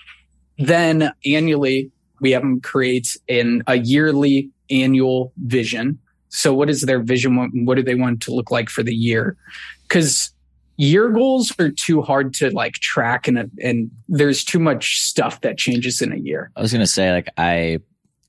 Then 0.56 1.12
annually, 1.26 1.90
we 2.20 2.30
have 2.32 2.42
them 2.42 2.60
create 2.60 3.16
in 3.28 3.62
a 3.66 3.78
yearly 3.78 4.50
annual 4.70 5.32
vision. 5.44 5.98
So 6.28 6.54
what 6.54 6.70
is 6.70 6.82
their 6.82 7.02
vision? 7.02 7.64
What, 7.64 7.76
do 7.76 7.82
they 7.82 7.94
want 7.94 8.22
to 8.22 8.34
look 8.34 8.50
like 8.50 8.68
for 8.68 8.82
the 8.82 8.94
year? 8.94 9.36
Because 9.82 10.32
year 10.76 11.10
goals 11.10 11.52
are 11.58 11.70
too 11.70 12.00
hard 12.02 12.32
to 12.32 12.50
like 12.50 12.74
track 12.74 13.28
and 13.28 13.50
and 13.62 13.90
there's 14.08 14.42
too 14.42 14.58
much 14.58 15.00
stuff 15.00 15.40
that 15.42 15.58
changes 15.58 16.00
in 16.00 16.12
a 16.12 16.16
year. 16.16 16.50
I 16.56 16.62
was 16.62 16.72
gonna 16.72 16.86
say 16.86 17.12
like 17.12 17.28
I 17.36 17.80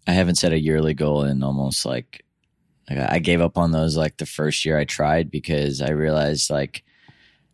I 0.07 0.11
haven't 0.11 0.35
set 0.35 0.51
a 0.51 0.59
yearly 0.59 0.93
goal 0.93 1.23
in 1.23 1.43
almost 1.43 1.85
like 1.85 2.25
like 2.89 2.99
I 2.99 3.19
gave 3.19 3.39
up 3.39 3.57
on 3.57 3.71
those 3.71 3.95
like 3.95 4.17
the 4.17 4.25
first 4.25 4.65
year 4.65 4.77
I 4.77 4.83
tried 4.83 5.31
because 5.31 5.81
I 5.81 5.91
realized 5.91 6.49
like 6.49 6.83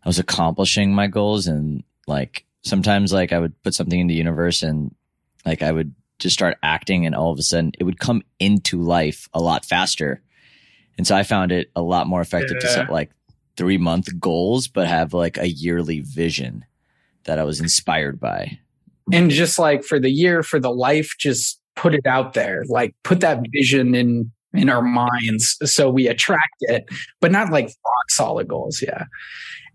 I 0.04 0.10
was 0.10 0.18
accomplishing 0.18 0.96
my 0.96 1.08
goals 1.08 1.46
and 1.46 1.84
like 2.08 2.46
sometimes 2.64 3.14
like 3.14 3.34
I 3.34 3.40
would 3.40 3.62
put 3.62 3.76
something 3.76 4.00
in 4.00 4.08
the 4.08 4.16
universe 4.16 4.64
and 4.64 4.96
like 5.46 5.62
I 5.62 5.72
would 5.72 5.94
just 6.20 6.34
start 6.34 6.58
acting 6.64 7.06
and 7.06 7.16
all 7.16 7.32
of 7.32 7.40
a 7.40 7.44
sudden 7.44 7.72
it 7.80 7.84
would 7.84 8.00
come 8.00 8.22
into 8.40 8.82
life 8.82 9.28
a 9.34 9.40
lot 9.40 9.66
faster. 9.66 10.22
And 10.98 11.06
so 11.06 11.16
I 11.16 11.24
found 11.24 11.52
it 11.52 11.70
a 11.76 11.82
lot 11.82 12.08
more 12.08 12.22
effective 12.22 12.58
yeah. 12.62 12.68
to 12.68 12.74
set 12.74 12.92
like 12.92 13.12
three 13.56 13.78
month 13.78 14.08
goals, 14.20 14.68
but 14.68 14.88
have 14.88 15.14
like 15.14 15.38
a 15.38 15.48
yearly 15.48 16.02
vision 16.02 16.66
that 17.26 17.40
I 17.40 17.44
was 17.44 17.60
inspired 17.60 18.20
by. 18.20 18.60
And 19.14 19.30
just 19.30 19.58
like 19.60 19.84
for 19.84 20.00
the 20.00 20.12
year, 20.12 20.44
for 20.44 20.60
the 20.60 20.72
life, 20.72 21.16
just 21.20 21.62
put 21.76 21.94
it 21.94 22.06
out 22.06 22.34
there, 22.34 22.64
like 22.68 22.96
put 23.04 23.20
that 23.22 23.42
vision 23.52 23.96
in 23.96 24.32
in 24.54 24.70
our 24.70 24.82
minds 24.82 25.58
so 25.66 25.90
we 25.90 26.08
attract 26.08 26.56
it, 26.62 26.90
but 27.22 27.32
not 27.32 27.52
like 27.52 27.66
rock 27.66 28.10
solid 28.10 28.48
goals. 28.48 28.82
Yeah. 28.82 29.04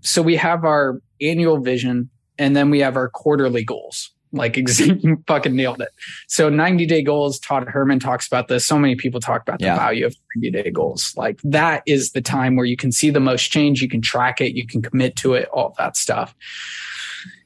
So 0.01 0.23
we 0.23 0.35
have 0.37 0.65
our 0.65 1.01
annual 1.21 1.61
vision 1.61 2.11
and 2.39 2.57
then 2.57 2.71
we 2.71 2.81
have 2.81 2.97
our 2.97 3.09
quarterly 3.09 3.65
goals. 3.65 4.12
Like 4.33 4.57
you 4.79 5.23
fucking 5.27 5.55
nailed 5.55 5.83
it. 5.83 5.91
So 6.27 6.49
90 6.49 6.87
day 6.87 7.03
goals, 7.03 7.39
Todd 7.39 7.69
Herman 7.69 8.01
talks 8.01 8.27
about 8.27 8.49
this. 8.49 8.67
So 8.67 8.79
many 8.79 8.97
people 8.97 9.21
talk 9.21 9.43
about 9.43 9.59
the 9.59 9.67
yeah. 9.67 9.77
value 9.77 10.07
of 10.07 10.17
90 10.37 10.51
day 10.51 10.71
goals. 10.71 11.15
Like 11.17 11.41
that 11.43 11.83
is 11.87 12.13
the 12.13 12.23
time 12.23 12.57
where 12.57 12.67
you 12.67 12.77
can 12.77 12.93
see 12.93 13.11
the 13.11 13.21
most 13.21 13.51
change. 13.51 13.83
You 13.83 13.89
can 13.89 14.01
track 14.01 14.41
it. 14.41 14.55
You 14.55 14.67
can 14.67 14.83
commit 14.83 15.17
to 15.17 15.35
it, 15.35 15.49
all 15.49 15.75
that 15.79 15.97
stuff. 15.97 16.35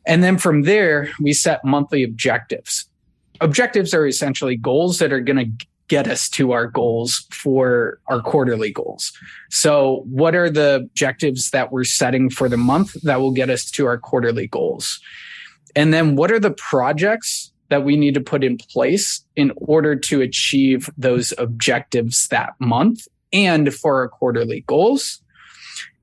And 0.07 0.23
then 0.23 0.39
from 0.39 0.63
there, 0.63 1.11
we 1.21 1.33
set 1.33 1.65
monthly 1.65 2.05
objectives. 2.05 2.89
Objectives 3.41 3.93
are 3.93 4.07
essentially 4.07 4.57
goals 4.57 4.99
that 5.01 5.13
are 5.13 5.21
going 5.21 5.59
to 5.59 5.67
get 5.89 6.09
us 6.09 6.29
to 6.29 6.53
our 6.53 6.67
goals 6.67 7.27
for 7.31 8.01
our 8.09 8.21
quarterly 8.21 8.73
goals. 8.73 9.13
So 9.51 10.05
what 10.07 10.35
are 10.35 10.51
the 10.51 10.77
objectives 10.77 11.51
that 11.51 11.71
we're 11.71 11.85
setting 11.85 12.31
for 12.31 12.49
the 12.49 12.57
month 12.57 12.95
that 13.03 13.21
will 13.21 13.31
get 13.31 13.51
us 13.51 13.71
to 13.73 13.87
our 13.87 13.99
quarterly 13.99 14.47
goals? 14.47 15.01
And 15.77 15.93
then 15.95 16.17
what 16.17 16.33
are 16.33 16.41
the 16.41 16.51
projects 16.51 17.53
that 17.69 17.85
we 17.85 17.97
need 17.97 18.15
to 18.15 18.21
put 18.21 18.43
in 18.43 18.57
place 18.57 19.25
in 19.37 19.53
order 19.57 19.95
to 19.95 20.23
achieve 20.23 20.89
those 20.97 21.35
objectives 21.39 22.29
that 22.29 22.55
month 22.59 23.07
and 23.33 23.73
for 23.73 24.01
our 24.01 24.09
quarterly 24.09 24.65
goals? 24.67 25.23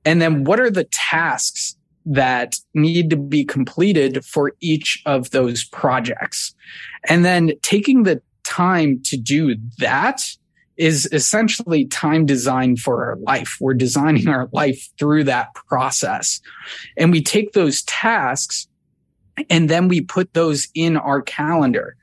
And 0.04 0.22
then 0.22 0.44
what 0.44 0.60
are 0.60 0.70
the 0.70 0.84
tasks 0.84 1.76
that 2.06 2.56
need 2.74 3.10
to 3.10 3.16
be 3.16 3.44
completed 3.44 4.24
for 4.24 4.52
each 4.60 5.02
of 5.06 5.30
those 5.30 5.64
projects? 5.64 6.54
And 7.08 7.24
then 7.24 7.52
taking 7.62 8.04
the 8.04 8.22
time 8.44 9.00
to 9.04 9.16
do 9.16 9.56
that 9.78 10.22
is 10.76 11.08
essentially 11.12 11.86
time 11.86 12.26
design 12.26 12.76
for 12.76 13.04
our 13.06 13.16
life. 13.16 13.56
We're 13.60 13.74
designing 13.74 14.28
our 14.28 14.48
life 14.52 14.88
through 14.98 15.24
that 15.24 15.54
process. 15.54 16.40
And 16.96 17.10
we 17.10 17.22
take 17.22 17.52
those 17.52 17.82
tasks 17.84 18.68
and 19.50 19.68
then 19.68 19.88
we 19.88 20.00
put 20.00 20.34
those 20.34 20.68
in 20.74 20.96
our 20.96 21.22
calendar. 21.22 21.96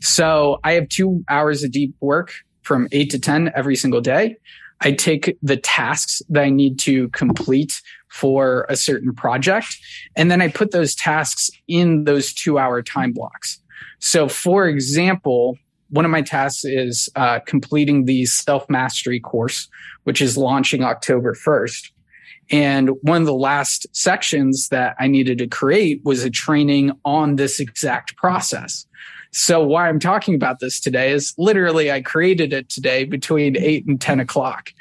So 0.00 0.58
I 0.64 0.72
have 0.72 0.88
two 0.88 1.24
hours 1.28 1.62
of 1.64 1.72
deep 1.72 1.94
work 2.00 2.32
from 2.62 2.88
eight 2.92 3.10
to 3.10 3.18
10 3.18 3.52
every 3.54 3.76
single 3.76 4.00
day. 4.00 4.36
I 4.80 4.92
take 4.92 5.38
the 5.42 5.56
tasks 5.56 6.20
that 6.28 6.42
I 6.42 6.50
need 6.50 6.78
to 6.80 7.08
complete 7.08 7.80
for 8.08 8.66
a 8.68 8.76
certain 8.76 9.14
project, 9.14 9.76
and 10.14 10.30
then 10.30 10.42
I 10.42 10.48
put 10.48 10.70
those 10.70 10.94
tasks 10.94 11.50
in 11.66 12.04
those 12.04 12.32
two 12.32 12.58
hour 12.58 12.82
time 12.82 13.12
blocks. 13.12 13.60
So, 13.98 14.28
for 14.28 14.68
example, 14.68 15.58
one 15.88 16.04
of 16.04 16.10
my 16.10 16.22
tasks 16.22 16.64
is 16.64 17.08
uh, 17.16 17.40
completing 17.46 18.04
the 18.04 18.26
self 18.26 18.68
mastery 18.68 19.20
course, 19.20 19.68
which 20.04 20.20
is 20.20 20.36
launching 20.36 20.84
October 20.84 21.34
1st. 21.34 21.90
And 22.50 22.90
one 23.02 23.22
of 23.22 23.26
the 23.26 23.34
last 23.34 23.86
sections 23.92 24.68
that 24.68 24.94
I 24.98 25.08
needed 25.08 25.38
to 25.38 25.48
create 25.48 26.04
was 26.04 26.24
a 26.24 26.30
training 26.30 26.92
on 27.04 27.36
this 27.36 27.60
exact 27.60 28.16
process. 28.16 28.86
So 29.32 29.62
why 29.62 29.88
I'm 29.88 29.98
talking 29.98 30.34
about 30.34 30.60
this 30.60 30.80
today 30.80 31.10
is 31.10 31.34
literally 31.36 31.90
I 31.90 32.00
created 32.00 32.52
it 32.52 32.68
today 32.68 33.04
between 33.04 33.56
eight 33.56 33.86
and 33.86 34.00
10 34.00 34.20
o'clock 34.20 34.72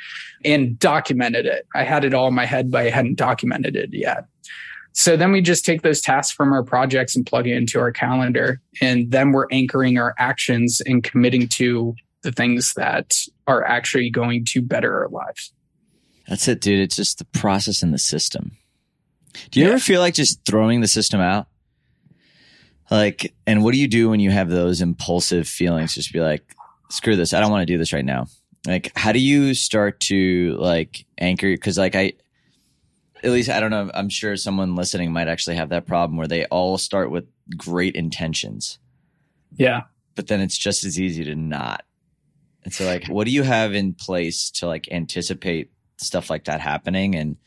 and 0.45 0.78
documented 0.80 1.45
it. 1.45 1.67
I 1.75 1.84
had 1.84 2.06
it 2.06 2.13
all 2.13 2.28
in 2.28 2.36
my 2.36 2.45
head, 2.45 2.71
but 2.71 2.86
I 2.86 2.89
hadn't 2.89 3.15
documented 3.15 3.75
it 3.75 3.89
yet. 3.91 4.25
So 4.93 5.17
then 5.17 5.34
we 5.34 5.41
just 5.41 5.65
take 5.65 5.82
those 5.82 5.99
tasks 5.99 6.34
from 6.34 6.54
our 6.54 6.63
projects 6.63 7.17
and 7.17 7.25
plug 7.25 7.47
it 7.47 7.58
into 7.58 7.80
our 7.80 7.91
calendar. 7.91 8.62
And 8.82 9.12
then 9.12 9.34
we're 9.34 9.47
anchoring 9.51 9.97
our 9.97 10.15
actions 10.17 10.82
and 10.86 11.04
committing 11.04 11.49
to 11.49 11.95
the 12.21 12.32
things 12.32 12.73
that 12.75 13.13
are 13.45 13.63
actually 13.65 14.10
going 14.10 14.45
to 14.45 14.62
better 14.62 15.04
our 15.04 15.10
lives. 15.10 15.51
That's 16.28 16.48
it, 16.48 16.62
dude. 16.62 16.80
It's 16.80 16.96
just 16.96 17.20
the 17.20 17.26
process 17.26 17.84
in 17.84 17.92
the 17.92 18.00
system. 18.00 18.58
Do 19.52 19.60
you 19.60 19.66
yeah. 19.66 19.74
ever 19.74 19.80
feel 19.80 20.02
like 20.02 20.14
just 20.14 20.46
throwing 20.46 20.82
the 20.82 20.88
system 20.88 21.20
out? 21.20 21.48
Like, 22.90 23.34
and 23.48 23.64
what 23.64 23.74
do 23.74 23.80
you 23.80 23.88
do 23.88 24.10
when 24.10 24.20
you 24.20 24.32
have 24.32 24.50
those 24.50 24.82
impulsive 24.82 25.48
feelings? 25.48 25.96
Just 25.96 26.14
be 26.14 26.22
like, 26.22 26.56
screw 26.90 27.16
this. 27.16 27.34
I 27.34 27.40
don't 27.40 27.52
want 27.52 27.62
to 27.62 27.74
do 27.74 27.78
this 27.78 27.94
right 27.94 28.06
now. 28.06 28.28
Like, 28.66 28.92
how 28.96 29.12
do 29.12 29.20
you 29.20 29.54
start 29.54 30.00
to 30.02 30.56
like 30.60 31.06
anchor? 31.18 31.56
Cause 31.58 31.78
like 31.78 31.96
I, 31.96 32.14
at 33.24 33.32
least 33.32 33.50
I 33.50 33.60
don't 33.60 33.72
know. 33.72 33.90
I'm 33.94 34.10
sure 34.10 34.36
someone 34.36 34.76
listening 34.76 35.12
might 35.12 35.28
actually 35.28 35.56
have 35.56 35.70
that 35.70 35.88
problem 35.88 36.18
where 36.18 36.28
they 36.28 36.46
all 36.46 36.78
start 36.78 37.12
with 37.12 37.26
great 37.58 37.96
intentions. 37.96 38.80
Yeah. 39.56 39.84
But 40.16 40.28
then 40.28 40.42
it's 40.42 40.58
just 40.58 40.84
as 40.84 41.00
easy 41.00 41.24
to 41.26 41.36
not. 41.36 41.84
And 42.64 42.74
so 42.74 42.86
like, 42.86 43.08
what 43.08 43.26
do 43.26 43.32
you 43.32 43.44
have 43.44 43.74
in 43.74 43.94
place 43.94 44.50
to 44.52 44.68
like 44.68 44.88
anticipate 44.92 45.72
stuff 45.97 46.29
like 46.29 46.45
that 46.45 46.62
happening? 46.62 47.15
And, 47.15 47.38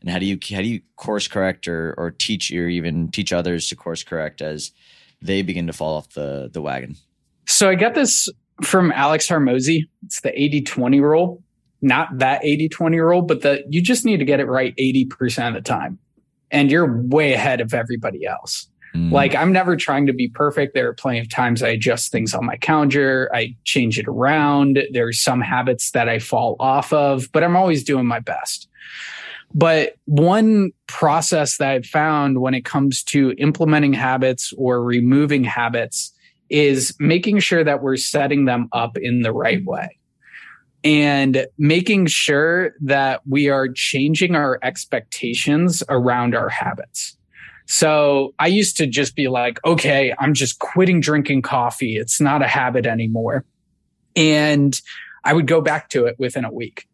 and 0.00 0.10
how 0.10 0.18
do 0.18 0.26
you, 0.26 0.38
how 0.50 0.62
do 0.62 0.68
you 0.68 0.80
course 0.96 1.28
correct 1.28 1.68
or, 1.68 1.94
or 1.96 2.10
teach 2.10 2.50
or 2.52 2.68
even 2.68 3.08
teach 3.08 3.32
others 3.32 3.68
to 3.68 3.76
course 3.76 4.02
correct 4.02 4.42
as 4.42 4.72
they 5.20 5.42
begin 5.42 5.66
to 5.68 5.72
fall 5.72 5.96
off 5.96 6.10
the, 6.10 6.50
the 6.52 6.62
wagon? 6.62 6.96
So 7.46 7.68
I 7.68 7.74
got 7.74 7.94
this 7.94 8.28
from 8.62 8.92
Alex 8.92 9.28
Hormozi. 9.28 9.88
It's 10.04 10.20
the 10.20 10.38
80 10.40 10.62
20 10.62 11.00
rule. 11.00 11.42
Not 11.80 12.18
that 12.18 12.44
80 12.44 12.68
20 12.68 12.98
rule, 13.00 13.22
but 13.22 13.42
that 13.42 13.64
you 13.70 13.82
just 13.82 14.04
need 14.04 14.18
to 14.18 14.24
get 14.24 14.40
it 14.40 14.46
right 14.46 14.74
80% 14.76 15.48
of 15.48 15.54
the 15.54 15.60
time. 15.60 15.98
And 16.50 16.70
you're 16.70 17.02
way 17.02 17.32
ahead 17.32 17.60
of 17.60 17.74
everybody 17.74 18.26
else. 18.26 18.68
Mm. 18.94 19.10
Like 19.10 19.34
I'm 19.34 19.52
never 19.52 19.76
trying 19.76 20.06
to 20.06 20.12
be 20.12 20.28
perfect. 20.28 20.74
There 20.74 20.88
are 20.88 20.94
plenty 20.94 21.18
of 21.20 21.28
times 21.28 21.62
I 21.62 21.68
adjust 21.68 22.12
things 22.12 22.34
on 22.34 22.44
my 22.44 22.56
calendar. 22.56 23.30
I 23.34 23.56
change 23.64 23.98
it 23.98 24.06
around. 24.06 24.78
There's 24.92 25.22
some 25.22 25.40
habits 25.40 25.92
that 25.92 26.08
I 26.08 26.18
fall 26.18 26.56
off 26.60 26.92
of, 26.92 27.30
but 27.32 27.42
I'm 27.42 27.56
always 27.56 27.84
doing 27.84 28.06
my 28.06 28.20
best. 28.20 28.68
But 29.54 29.96
one 30.06 30.72
process 30.86 31.58
that 31.58 31.68
I've 31.68 31.86
found 31.86 32.40
when 32.40 32.54
it 32.54 32.64
comes 32.64 33.02
to 33.04 33.34
implementing 33.38 33.92
habits 33.92 34.52
or 34.56 34.82
removing 34.82 35.44
habits 35.44 36.12
is 36.48 36.94
making 36.98 37.38
sure 37.40 37.64
that 37.64 37.82
we're 37.82 37.96
setting 37.96 38.44
them 38.46 38.68
up 38.72 38.96
in 38.96 39.22
the 39.22 39.32
right 39.32 39.64
way 39.64 39.98
and 40.84 41.46
making 41.58 42.06
sure 42.06 42.74
that 42.80 43.20
we 43.26 43.48
are 43.48 43.68
changing 43.68 44.34
our 44.34 44.58
expectations 44.62 45.82
around 45.88 46.34
our 46.34 46.48
habits. 46.48 47.16
So 47.66 48.34
I 48.38 48.48
used 48.48 48.76
to 48.78 48.86
just 48.86 49.14
be 49.16 49.28
like, 49.28 49.58
okay, 49.64 50.14
I'm 50.18 50.34
just 50.34 50.58
quitting 50.58 51.00
drinking 51.00 51.42
coffee. 51.42 51.96
It's 51.96 52.20
not 52.20 52.42
a 52.42 52.48
habit 52.48 52.86
anymore. 52.86 53.44
And 54.16 54.78
I 55.24 55.32
would 55.32 55.46
go 55.46 55.60
back 55.60 55.88
to 55.90 56.06
it 56.06 56.16
within 56.18 56.44
a 56.44 56.52
week 56.52 56.86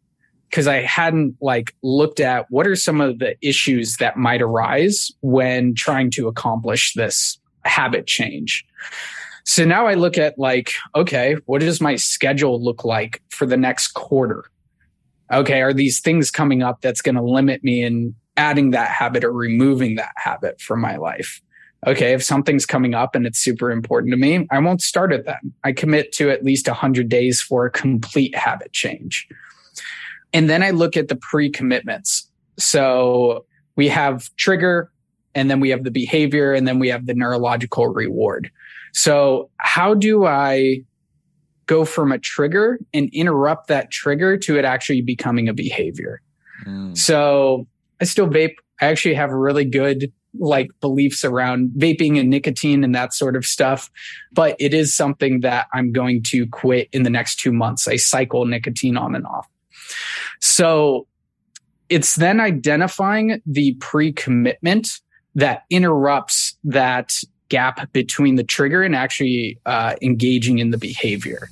because 0.50 0.66
I 0.66 0.76
hadn't 0.76 1.36
like 1.40 1.74
looked 1.82 2.20
at 2.20 2.46
what 2.50 2.66
are 2.66 2.76
some 2.76 3.00
of 3.00 3.18
the 3.18 3.36
issues 3.46 3.96
that 3.96 4.16
might 4.16 4.42
arise 4.42 5.10
when 5.20 5.74
trying 5.74 6.10
to 6.12 6.28
accomplish 6.28 6.94
this 6.94 7.38
habit 7.64 8.06
change. 8.06 8.64
So 9.44 9.64
now 9.64 9.86
I 9.86 9.94
look 9.94 10.18
at 10.18 10.38
like, 10.38 10.74
okay, 10.94 11.36
what 11.46 11.60
does 11.60 11.80
my 11.80 11.96
schedule 11.96 12.62
look 12.62 12.84
like 12.84 13.22
for 13.30 13.46
the 13.46 13.56
next 13.56 13.88
quarter? 13.88 14.44
Okay, 15.32 15.62
are 15.62 15.74
these 15.74 16.00
things 16.00 16.30
coming 16.30 16.62
up 16.62 16.80
that's 16.80 17.02
going 17.02 17.14
to 17.14 17.22
limit 17.22 17.64
me 17.64 17.82
in 17.82 18.14
adding 18.38 18.70
that 18.70 18.88
habit 18.88 19.24
or 19.24 19.32
removing 19.32 19.96
that 19.96 20.12
habit 20.16 20.60
from 20.60 20.80
my 20.80 20.96
life? 20.96 21.42
Okay, 21.86 22.12
if 22.12 22.24
something's 22.24 22.66
coming 22.66 22.94
up 22.94 23.14
and 23.14 23.26
it's 23.26 23.38
super 23.38 23.70
important 23.70 24.12
to 24.12 24.16
me, 24.16 24.46
I 24.50 24.58
won't 24.58 24.82
start 24.82 25.12
it 25.12 25.26
then. 25.26 25.52
I 25.62 25.72
commit 25.72 26.12
to 26.12 26.30
at 26.30 26.44
least 26.44 26.66
100 26.66 27.08
days 27.08 27.40
for 27.40 27.66
a 27.66 27.70
complete 27.70 28.34
habit 28.34 28.72
change. 28.72 29.28
And 30.32 30.50
then 30.50 30.62
I 30.62 30.70
look 30.70 30.96
at 30.96 31.08
the 31.08 31.16
pre 31.16 31.50
commitments. 31.50 32.28
So 32.58 33.44
we 33.76 33.88
have 33.88 34.34
trigger, 34.36 34.90
and 35.34 35.50
then 35.50 35.60
we 35.60 35.68
have 35.70 35.84
the 35.84 35.90
behavior, 35.90 36.52
and 36.52 36.66
then 36.66 36.80
we 36.80 36.88
have 36.88 37.06
the 37.06 37.14
neurological 37.14 37.86
reward. 37.86 38.50
So 38.92 39.50
how 39.58 39.94
do 39.94 40.26
I 40.26 40.80
go 41.66 41.84
from 41.84 42.10
a 42.10 42.18
trigger 42.18 42.80
and 42.92 43.08
interrupt 43.12 43.68
that 43.68 43.90
trigger 43.90 44.36
to 44.38 44.58
it 44.58 44.64
actually 44.64 45.02
becoming 45.02 45.48
a 45.48 45.54
behavior? 45.54 46.20
Mm. 46.66 46.96
So 46.96 47.68
I 48.00 48.04
still 48.04 48.28
vape. 48.28 48.54
I 48.80 48.86
actually 48.86 49.14
have 49.14 49.30
really 49.30 49.64
good 49.64 50.12
like 50.38 50.70
beliefs 50.80 51.24
around 51.24 51.70
vaping 51.76 52.18
and 52.18 52.30
nicotine 52.30 52.84
and 52.84 52.94
that 52.94 53.12
sort 53.12 53.34
of 53.34 53.44
stuff. 53.44 53.90
But 54.32 54.56
it 54.58 54.74
is 54.74 54.94
something 54.94 55.40
that 55.40 55.66
I'm 55.72 55.92
going 55.92 56.22
to 56.24 56.46
quit 56.46 56.88
in 56.92 57.02
the 57.02 57.10
next 57.10 57.40
two 57.40 57.52
months. 57.52 57.88
I 57.88 57.96
cycle 57.96 58.44
nicotine 58.44 58.96
on 58.96 59.14
and 59.14 59.26
off. 59.26 59.48
So 60.40 61.06
it's 61.88 62.16
then 62.16 62.40
identifying 62.40 63.40
the 63.46 63.74
pre 63.80 64.12
commitment 64.12 65.00
that 65.34 65.64
interrupts 65.70 66.56
that 66.64 67.14
gap 67.48 67.90
between 67.92 68.34
the 68.34 68.44
trigger 68.44 68.82
and 68.82 68.94
actually 68.94 69.58
uh, 69.64 69.94
engaging 70.02 70.58
in 70.58 70.70
the 70.70 70.78
behavior. 70.78 71.48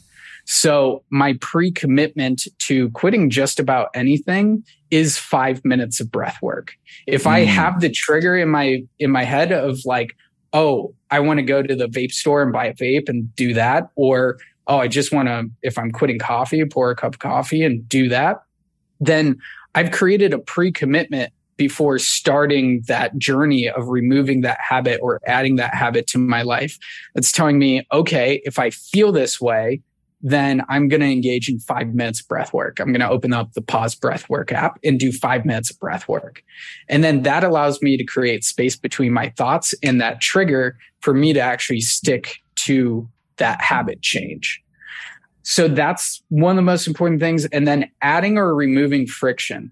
So 0.46 1.02
my 1.10 1.34
pre-commitment 1.40 2.46
to 2.60 2.88
quitting 2.90 3.30
just 3.30 3.58
about 3.58 3.88
anything 3.94 4.64
is 4.90 5.18
five 5.18 5.64
minutes 5.64 6.00
of 6.00 6.10
breath 6.10 6.38
work. 6.40 6.72
If 7.06 7.24
mm. 7.24 7.30
I 7.30 7.44
hmm. 7.44 7.50
have 7.50 7.80
the 7.80 7.90
trigger 7.90 8.36
in 8.36 8.48
my 8.48 8.82
in 8.98 9.10
my 9.10 9.24
head 9.24 9.52
of 9.52 9.80
like, 9.84 10.16
oh, 10.52 10.94
I 11.10 11.20
want 11.20 11.38
to 11.38 11.42
go 11.42 11.62
to 11.62 11.74
the 11.74 11.88
vape 11.88 12.12
store 12.12 12.42
and 12.42 12.52
buy 12.52 12.66
a 12.66 12.74
vape 12.74 13.08
and 13.08 13.34
do 13.34 13.54
that, 13.54 13.88
or 13.96 14.38
oh, 14.68 14.78
I 14.78 14.88
just 14.88 15.12
want 15.12 15.28
to, 15.28 15.48
if 15.62 15.78
I'm 15.78 15.92
quitting 15.92 16.18
coffee, 16.18 16.64
pour 16.64 16.90
a 16.90 16.96
cup 16.96 17.14
of 17.14 17.18
coffee 17.18 17.62
and 17.62 17.88
do 17.88 18.08
that, 18.08 18.42
then 19.00 19.36
I've 19.74 19.90
created 19.90 20.32
a 20.32 20.38
pre-commitment 20.38 21.32
before 21.56 21.98
starting 21.98 22.82
that 22.86 23.16
journey 23.16 23.68
of 23.68 23.88
removing 23.88 24.42
that 24.42 24.58
habit 24.60 25.00
or 25.02 25.20
adding 25.26 25.56
that 25.56 25.74
habit 25.74 26.06
to 26.08 26.18
my 26.18 26.42
life. 26.42 26.78
It's 27.14 27.32
telling 27.32 27.58
me, 27.58 27.86
okay, 27.92 28.40
if 28.44 28.58
I 28.58 28.70
feel 28.70 29.12
this 29.12 29.40
way, 29.40 29.80
then 30.28 30.60
I'm 30.68 30.88
going 30.88 31.02
to 31.02 31.06
engage 31.06 31.48
in 31.48 31.60
five 31.60 31.94
minutes 31.94 32.20
of 32.20 32.26
breath 32.26 32.52
work. 32.52 32.80
I'm 32.80 32.88
going 32.88 33.00
to 33.00 33.08
open 33.08 33.32
up 33.32 33.52
the 33.52 33.62
pause 33.62 33.94
breath 33.94 34.28
work 34.28 34.50
app 34.50 34.76
and 34.82 34.98
do 34.98 35.12
five 35.12 35.46
minutes 35.46 35.70
of 35.70 35.78
breath 35.78 36.08
work. 36.08 36.42
And 36.88 37.04
then 37.04 37.22
that 37.22 37.44
allows 37.44 37.80
me 37.80 37.96
to 37.96 38.04
create 38.04 38.42
space 38.42 38.74
between 38.74 39.12
my 39.12 39.28
thoughts 39.36 39.72
and 39.84 40.00
that 40.00 40.20
trigger 40.20 40.76
for 41.00 41.14
me 41.14 41.32
to 41.32 41.38
actually 41.38 41.80
stick 41.80 42.38
to 42.56 43.08
that 43.36 43.60
habit 43.60 44.02
change. 44.02 44.60
So 45.44 45.68
that's 45.68 46.20
one 46.28 46.50
of 46.50 46.56
the 46.56 46.62
most 46.62 46.88
important 46.88 47.20
things. 47.20 47.44
And 47.46 47.68
then 47.68 47.88
adding 48.02 48.36
or 48.36 48.52
removing 48.52 49.06
friction. 49.06 49.70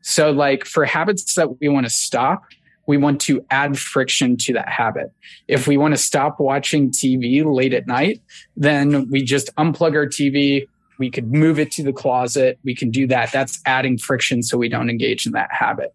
So, 0.00 0.32
like 0.32 0.64
for 0.64 0.84
habits 0.84 1.34
that 1.36 1.60
we 1.60 1.68
want 1.68 1.86
to 1.86 1.90
stop, 1.90 2.42
we 2.86 2.96
want 2.96 3.20
to 3.22 3.44
add 3.50 3.78
friction 3.78 4.36
to 4.38 4.52
that 4.54 4.68
habit. 4.68 5.12
If 5.48 5.66
we 5.66 5.76
want 5.76 5.94
to 5.94 5.98
stop 5.98 6.40
watching 6.40 6.90
TV 6.90 7.44
late 7.44 7.74
at 7.74 7.86
night, 7.86 8.20
then 8.56 9.08
we 9.10 9.22
just 9.22 9.54
unplug 9.56 9.94
our 9.94 10.06
TV. 10.06 10.66
We 10.98 11.10
could 11.10 11.32
move 11.32 11.58
it 11.58 11.70
to 11.72 11.82
the 11.82 11.92
closet. 11.92 12.58
We 12.64 12.74
can 12.74 12.90
do 12.90 13.06
that. 13.08 13.32
That's 13.32 13.60
adding 13.66 13.98
friction 13.98 14.42
so 14.42 14.58
we 14.58 14.68
don't 14.68 14.90
engage 14.90 15.26
in 15.26 15.32
that 15.32 15.52
habit. 15.52 15.94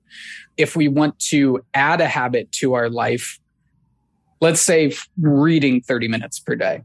If 0.55 0.75
we 0.75 0.87
want 0.87 1.19
to 1.19 1.63
add 1.73 2.01
a 2.01 2.07
habit 2.07 2.51
to 2.53 2.73
our 2.73 2.89
life, 2.89 3.39
let's 4.41 4.61
say 4.61 4.93
reading 5.21 5.81
30 5.81 6.07
minutes 6.07 6.39
per 6.39 6.55
day, 6.55 6.81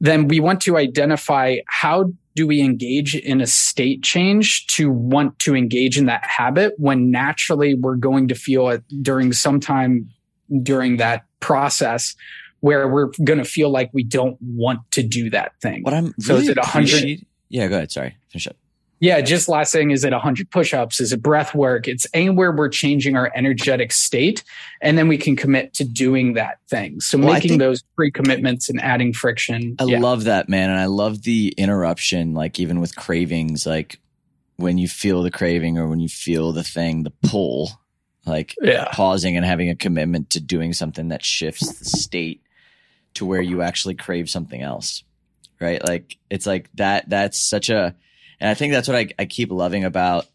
then 0.00 0.28
we 0.28 0.40
want 0.40 0.60
to 0.62 0.76
identify 0.76 1.58
how 1.68 2.12
do 2.36 2.46
we 2.46 2.60
engage 2.60 3.16
in 3.16 3.40
a 3.40 3.46
state 3.46 4.02
change 4.02 4.66
to 4.66 4.90
want 4.90 5.38
to 5.40 5.56
engage 5.56 5.96
in 5.96 6.04
that 6.04 6.24
habit 6.24 6.74
when 6.76 7.10
naturally 7.10 7.74
we're 7.74 7.96
going 7.96 8.28
to 8.28 8.34
feel 8.34 8.68
it 8.68 8.84
during 9.02 9.32
some 9.32 9.58
time 9.58 10.08
during 10.62 10.98
that 10.98 11.24
process 11.40 12.14
where 12.60 12.86
we're 12.88 13.10
going 13.24 13.38
to 13.38 13.44
feel 13.44 13.70
like 13.70 13.90
we 13.94 14.04
don't 14.04 14.36
want 14.42 14.80
to 14.90 15.02
do 15.02 15.30
that 15.30 15.52
thing. 15.62 15.82
What 15.82 15.94
I'm 15.94 16.14
so 16.20 16.36
is 16.36 16.48
it 16.48 16.58
100 16.58 17.24
Yeah, 17.48 17.68
go 17.68 17.76
ahead. 17.76 17.90
Sorry. 17.90 18.16
Finish 18.28 18.48
up. 18.48 18.56
Yeah, 18.98 19.20
just 19.20 19.46
last 19.48 19.72
thing 19.72 19.90
is 19.90 20.04
it 20.04 20.12
100 20.12 20.50
push-ups? 20.50 21.00
Is 21.00 21.12
it 21.12 21.20
breath 21.20 21.54
work? 21.54 21.86
It's 21.86 22.06
anywhere 22.14 22.50
we're 22.50 22.70
changing 22.70 23.14
our 23.14 23.30
energetic 23.34 23.92
state, 23.92 24.42
and 24.80 24.96
then 24.96 25.06
we 25.06 25.18
can 25.18 25.36
commit 25.36 25.74
to 25.74 25.84
doing 25.84 26.34
that 26.34 26.58
thing. 26.68 27.00
So 27.00 27.18
well, 27.18 27.34
making 27.34 27.58
those 27.58 27.82
pre-commitments 27.94 28.70
and 28.70 28.80
adding 28.80 29.12
friction. 29.12 29.76
I 29.78 29.84
yeah. 29.84 29.98
love 29.98 30.24
that, 30.24 30.48
man, 30.48 30.70
and 30.70 30.78
I 30.78 30.86
love 30.86 31.22
the 31.22 31.52
interruption. 31.58 32.32
Like 32.32 32.58
even 32.58 32.80
with 32.80 32.96
cravings, 32.96 33.66
like 33.66 34.00
when 34.56 34.78
you 34.78 34.88
feel 34.88 35.22
the 35.22 35.30
craving 35.30 35.76
or 35.76 35.86
when 35.88 36.00
you 36.00 36.08
feel 36.08 36.52
the 36.52 36.64
thing, 36.64 37.02
the 37.02 37.12
pull, 37.22 37.70
like 38.24 38.54
yeah. 38.62 38.88
pausing 38.92 39.36
and 39.36 39.44
having 39.44 39.68
a 39.68 39.76
commitment 39.76 40.30
to 40.30 40.40
doing 40.40 40.72
something 40.72 41.08
that 41.08 41.24
shifts 41.24 41.78
the 41.78 41.84
state 41.84 42.42
to 43.14 43.26
where 43.26 43.42
you 43.42 43.60
actually 43.60 43.94
crave 43.94 44.30
something 44.30 44.62
else, 44.62 45.04
right? 45.60 45.86
Like 45.86 46.16
it's 46.30 46.46
like 46.46 46.70
that. 46.74 47.10
That's 47.10 47.38
such 47.38 47.68
a 47.68 47.94
and 48.40 48.50
I 48.50 48.54
think 48.54 48.72
that's 48.72 48.88
what 48.88 48.96
I, 48.96 49.08
I 49.18 49.24
keep 49.24 49.50
loving 49.50 49.84
about 49.84 50.26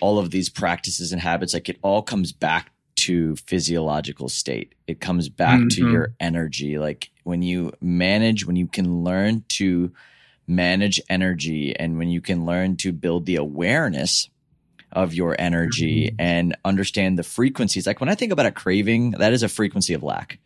all 0.00 0.18
of 0.18 0.30
these 0.30 0.48
practices 0.48 1.12
and 1.12 1.20
habits. 1.20 1.54
Like 1.54 1.68
it 1.68 1.78
all 1.82 2.02
comes 2.02 2.32
back 2.32 2.70
to 2.96 3.36
physiological 3.36 4.28
state. 4.28 4.74
It 4.86 5.00
comes 5.00 5.28
back 5.28 5.60
mm-hmm. 5.60 5.68
to 5.68 5.90
your 5.90 6.14
energy. 6.18 6.78
Like 6.78 7.10
when 7.22 7.42
you 7.42 7.72
manage, 7.80 8.44
when 8.44 8.56
you 8.56 8.66
can 8.66 9.04
learn 9.04 9.44
to 9.50 9.92
manage 10.46 11.00
energy 11.08 11.76
and 11.76 11.98
when 11.98 12.08
you 12.08 12.20
can 12.20 12.44
learn 12.44 12.76
to 12.78 12.92
build 12.92 13.26
the 13.26 13.36
awareness 13.36 14.28
of 14.90 15.14
your 15.14 15.36
energy 15.38 16.06
mm-hmm. 16.06 16.16
and 16.20 16.56
understand 16.64 17.18
the 17.18 17.22
frequencies. 17.22 17.86
Like 17.86 18.00
when 18.00 18.08
I 18.08 18.14
think 18.14 18.32
about 18.32 18.46
a 18.46 18.50
craving, 18.50 19.12
that 19.12 19.32
is 19.32 19.42
a 19.42 19.48
frequency 19.48 19.94
of 19.94 20.02
lack. 20.02 20.38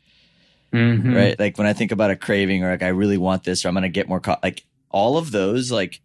Mm-hmm. 0.72 1.14
Right? 1.14 1.38
Like 1.38 1.58
when 1.58 1.66
I 1.66 1.72
think 1.72 1.92
about 1.92 2.10
a 2.10 2.16
craving 2.16 2.64
or 2.64 2.70
like 2.70 2.82
I 2.82 2.88
really 2.88 3.18
want 3.18 3.44
this 3.44 3.64
or 3.64 3.68
I'm 3.68 3.74
going 3.74 3.82
to 3.82 3.88
get 3.88 4.08
more 4.08 4.20
co- 4.20 4.38
like 4.42 4.64
all 4.90 5.16
of 5.16 5.30
those 5.30 5.70
like 5.70 6.00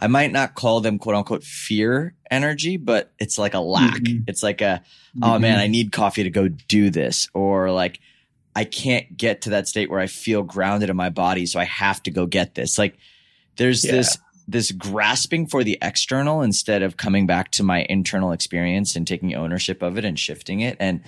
I 0.00 0.06
might 0.06 0.32
not 0.32 0.54
call 0.54 0.80
them 0.80 0.98
quote 0.98 1.14
unquote 1.14 1.44
fear 1.44 2.14
energy, 2.30 2.78
but 2.78 3.12
it's 3.18 3.38
like 3.38 3.52
a 3.52 3.60
lack. 3.60 4.00
Mm-hmm. 4.00 4.24
It's 4.26 4.42
like 4.42 4.62
a, 4.62 4.82
oh 5.22 5.38
man, 5.38 5.56
mm-hmm. 5.56 5.62
I 5.62 5.66
need 5.66 5.92
coffee 5.92 6.22
to 6.22 6.30
go 6.30 6.48
do 6.48 6.88
this. 6.88 7.28
Or 7.34 7.70
like, 7.70 8.00
I 8.56 8.64
can't 8.64 9.14
get 9.14 9.42
to 9.42 9.50
that 9.50 9.68
state 9.68 9.90
where 9.90 10.00
I 10.00 10.06
feel 10.06 10.42
grounded 10.42 10.88
in 10.88 10.96
my 10.96 11.10
body. 11.10 11.44
So 11.44 11.60
I 11.60 11.64
have 11.64 12.02
to 12.04 12.10
go 12.10 12.24
get 12.26 12.54
this. 12.54 12.78
Like 12.78 12.96
there's 13.56 13.84
yeah. 13.84 13.92
this, 13.92 14.18
this 14.48 14.72
grasping 14.72 15.46
for 15.46 15.62
the 15.62 15.78
external 15.82 16.40
instead 16.40 16.82
of 16.82 16.96
coming 16.96 17.26
back 17.26 17.50
to 17.52 17.62
my 17.62 17.86
internal 17.90 18.32
experience 18.32 18.96
and 18.96 19.06
taking 19.06 19.34
ownership 19.34 19.82
of 19.82 19.98
it 19.98 20.04
and 20.06 20.18
shifting 20.18 20.60
it. 20.60 20.78
And 20.80 21.02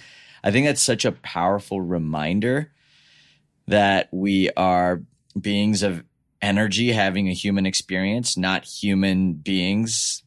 I 0.45 0.51
think 0.51 0.67
that's 0.67 0.83
such 0.83 1.07
a 1.07 1.13
powerful 1.13 1.81
reminder 1.81 2.73
that 3.69 4.09
we 4.13 4.51
are 4.51 5.03
beings 5.41 5.83
of 5.83 6.05
energy 6.43 6.93
having 6.93 7.29
a 7.29 7.33
human 7.33 7.65
experience, 7.65 8.37
not 8.37 8.65
human 8.65 9.33
beings 9.33 10.23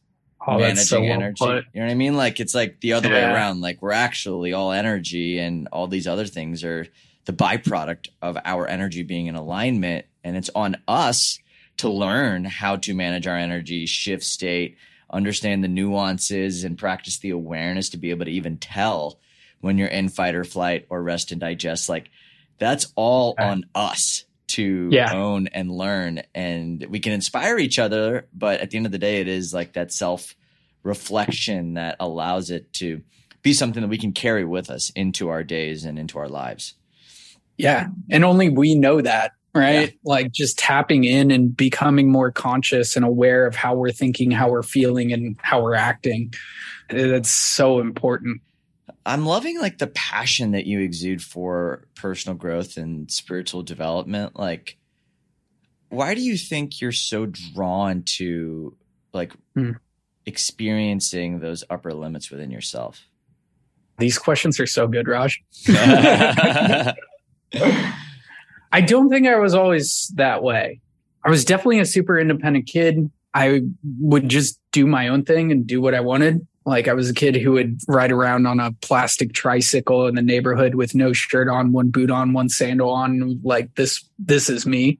oh, 0.46 0.58
managing 0.58 0.84
so 0.84 1.02
energy. 1.02 1.44
Well 1.44 1.56
you 1.56 1.80
know 1.80 1.86
what 1.86 1.90
I 1.90 1.94
mean? 1.94 2.16
Like 2.16 2.40
it's 2.40 2.54
like 2.54 2.80
the 2.80 2.94
other 2.94 3.10
yeah. 3.10 3.14
way 3.14 3.34
around. 3.34 3.60
Like 3.60 3.82
we're 3.82 3.92
actually 3.92 4.52
all 4.52 4.72
energy 4.72 5.38
and 5.38 5.68
all 5.72 5.86
these 5.86 6.06
other 6.06 6.26
things 6.26 6.64
are 6.64 6.86
the 7.26 7.32
byproduct 7.32 8.08
of 8.22 8.38
our 8.44 8.66
energy 8.66 9.02
being 9.02 9.26
in 9.26 9.34
alignment. 9.34 10.06
And 10.24 10.36
it's 10.36 10.50
on 10.54 10.76
us 10.88 11.38
to 11.78 11.88
learn 11.88 12.44
how 12.44 12.76
to 12.76 12.94
manage 12.94 13.26
our 13.26 13.36
energy, 13.36 13.86
shift 13.86 14.24
state, 14.24 14.76
understand 15.10 15.62
the 15.62 15.68
nuances 15.68 16.64
and 16.64 16.78
practice 16.78 17.18
the 17.18 17.30
awareness 17.30 17.90
to 17.90 17.96
be 17.96 18.10
able 18.10 18.24
to 18.24 18.30
even 18.30 18.56
tell 18.56 19.18
when 19.60 19.78
you're 19.78 19.88
in 19.88 20.08
fight 20.08 20.34
or 20.34 20.44
flight 20.44 20.86
or 20.88 21.02
rest 21.02 21.32
and 21.32 21.40
digest. 21.40 21.88
Like 21.88 22.10
that's 22.58 22.92
all 22.96 23.34
on 23.38 23.64
us 23.74 24.24
to 24.48 24.88
yeah. 24.92 25.12
own 25.12 25.48
and 25.48 25.70
learn 25.70 26.22
and 26.34 26.84
we 26.88 27.00
can 27.00 27.12
inspire 27.12 27.58
each 27.58 27.78
other 27.78 28.26
but 28.32 28.60
at 28.60 28.70
the 28.70 28.76
end 28.76 28.86
of 28.86 28.92
the 28.92 28.98
day 28.98 29.20
it 29.20 29.28
is 29.28 29.52
like 29.52 29.72
that 29.72 29.92
self 29.92 30.36
reflection 30.82 31.74
that 31.74 31.96
allows 31.98 32.50
it 32.50 32.72
to 32.72 33.02
be 33.42 33.52
something 33.52 33.82
that 33.82 33.88
we 33.88 33.98
can 33.98 34.12
carry 34.12 34.44
with 34.44 34.70
us 34.70 34.90
into 34.90 35.28
our 35.28 35.42
days 35.42 35.84
and 35.84 35.98
into 35.98 36.18
our 36.18 36.28
lives 36.28 36.74
yeah 37.56 37.88
and 38.10 38.24
only 38.24 38.48
we 38.48 38.74
know 38.74 39.00
that 39.00 39.32
right 39.54 39.90
yeah. 39.90 39.98
like 40.04 40.30
just 40.30 40.58
tapping 40.58 41.04
in 41.04 41.30
and 41.30 41.56
becoming 41.56 42.10
more 42.10 42.30
conscious 42.30 42.94
and 42.94 43.04
aware 43.04 43.46
of 43.46 43.56
how 43.56 43.74
we're 43.74 43.90
thinking 43.90 44.30
how 44.30 44.48
we're 44.48 44.62
feeling 44.62 45.12
and 45.12 45.36
how 45.42 45.60
we're 45.60 45.74
acting 45.74 46.32
that's 46.88 47.30
so 47.30 47.80
important 47.80 48.40
I'm 49.06 49.24
loving 49.24 49.60
like 49.60 49.78
the 49.78 49.86
passion 49.86 50.50
that 50.50 50.66
you 50.66 50.80
exude 50.80 51.22
for 51.22 51.86
personal 51.94 52.36
growth 52.36 52.76
and 52.76 53.10
spiritual 53.10 53.62
development. 53.62 54.36
Like, 54.36 54.78
why 55.88 56.14
do 56.14 56.20
you 56.20 56.36
think 56.36 56.80
you're 56.80 56.90
so 56.90 57.26
drawn 57.26 58.02
to 58.16 58.76
like 59.12 59.32
mm. 59.56 59.76
experiencing 60.26 61.38
those 61.38 61.62
upper 61.70 61.94
limits 61.94 62.30
within 62.30 62.50
yourself? 62.50 63.04
These 63.98 64.18
questions 64.18 64.58
are 64.58 64.66
so 64.66 64.88
good, 64.88 65.06
Raj. 65.06 65.42
I 65.68 66.94
don't 68.84 69.08
think 69.08 69.28
I 69.28 69.38
was 69.38 69.54
always 69.54 70.12
that 70.16 70.42
way. 70.42 70.80
I 71.24 71.30
was 71.30 71.44
definitely 71.44 71.78
a 71.78 71.86
super 71.86 72.18
independent 72.18 72.66
kid. 72.66 73.10
I 73.32 73.62
would 74.00 74.28
just 74.28 74.60
do 74.72 74.86
my 74.86 75.08
own 75.08 75.24
thing 75.24 75.52
and 75.52 75.66
do 75.66 75.80
what 75.80 75.94
I 75.94 76.00
wanted. 76.00 76.46
Like 76.66 76.88
I 76.88 76.94
was 76.94 77.08
a 77.08 77.14
kid 77.14 77.36
who 77.36 77.52
would 77.52 77.78
ride 77.86 78.10
around 78.10 78.46
on 78.46 78.58
a 78.58 78.72
plastic 78.82 79.32
tricycle 79.32 80.08
in 80.08 80.16
the 80.16 80.22
neighborhood 80.22 80.74
with 80.74 80.96
no 80.96 81.12
shirt 81.12 81.48
on, 81.48 81.72
one 81.72 81.90
boot 81.90 82.10
on, 82.10 82.32
one 82.32 82.48
sandal 82.48 82.90
on. 82.90 83.40
Like 83.44 83.74
this, 83.76 84.04
this 84.18 84.50
is 84.50 84.66
me. 84.66 84.98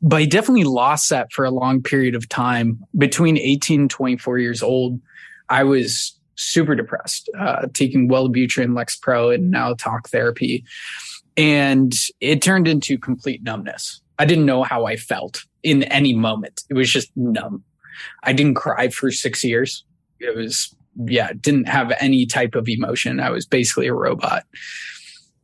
But 0.00 0.16
I 0.16 0.24
definitely 0.24 0.64
lost 0.64 1.10
that 1.10 1.32
for 1.32 1.44
a 1.44 1.50
long 1.50 1.82
period 1.82 2.14
of 2.14 2.28
time. 2.28 2.82
Between 2.96 3.36
18 3.36 3.82
and 3.82 3.90
24 3.90 4.38
years 4.38 4.62
old, 4.62 5.00
I 5.50 5.64
was 5.64 6.18
super 6.36 6.74
depressed, 6.74 7.28
uh, 7.38 7.66
taking 7.72 8.08
Wellbutrin, 8.08 8.68
Lexapro, 8.68 9.34
and 9.34 9.50
now 9.50 9.74
talk 9.74 10.08
therapy. 10.08 10.64
And 11.36 11.94
it 12.20 12.40
turned 12.40 12.68
into 12.68 12.98
complete 12.98 13.42
numbness. 13.42 14.00
I 14.18 14.24
didn't 14.24 14.46
know 14.46 14.62
how 14.62 14.86
I 14.86 14.96
felt 14.96 15.44
in 15.62 15.82
any 15.84 16.14
moment. 16.14 16.62
It 16.70 16.74
was 16.74 16.90
just 16.90 17.10
numb. 17.16 17.64
I 18.22 18.32
didn't 18.32 18.54
cry 18.54 18.88
for 18.88 19.10
six 19.10 19.44
years. 19.44 19.84
It 20.20 20.34
was 20.36 20.74
yeah, 21.06 21.32
didn't 21.40 21.68
have 21.68 21.92
any 22.00 22.26
type 22.26 22.54
of 22.54 22.68
emotion. 22.68 23.20
I 23.20 23.30
was 23.30 23.46
basically 23.46 23.86
a 23.86 23.94
robot. 23.94 24.44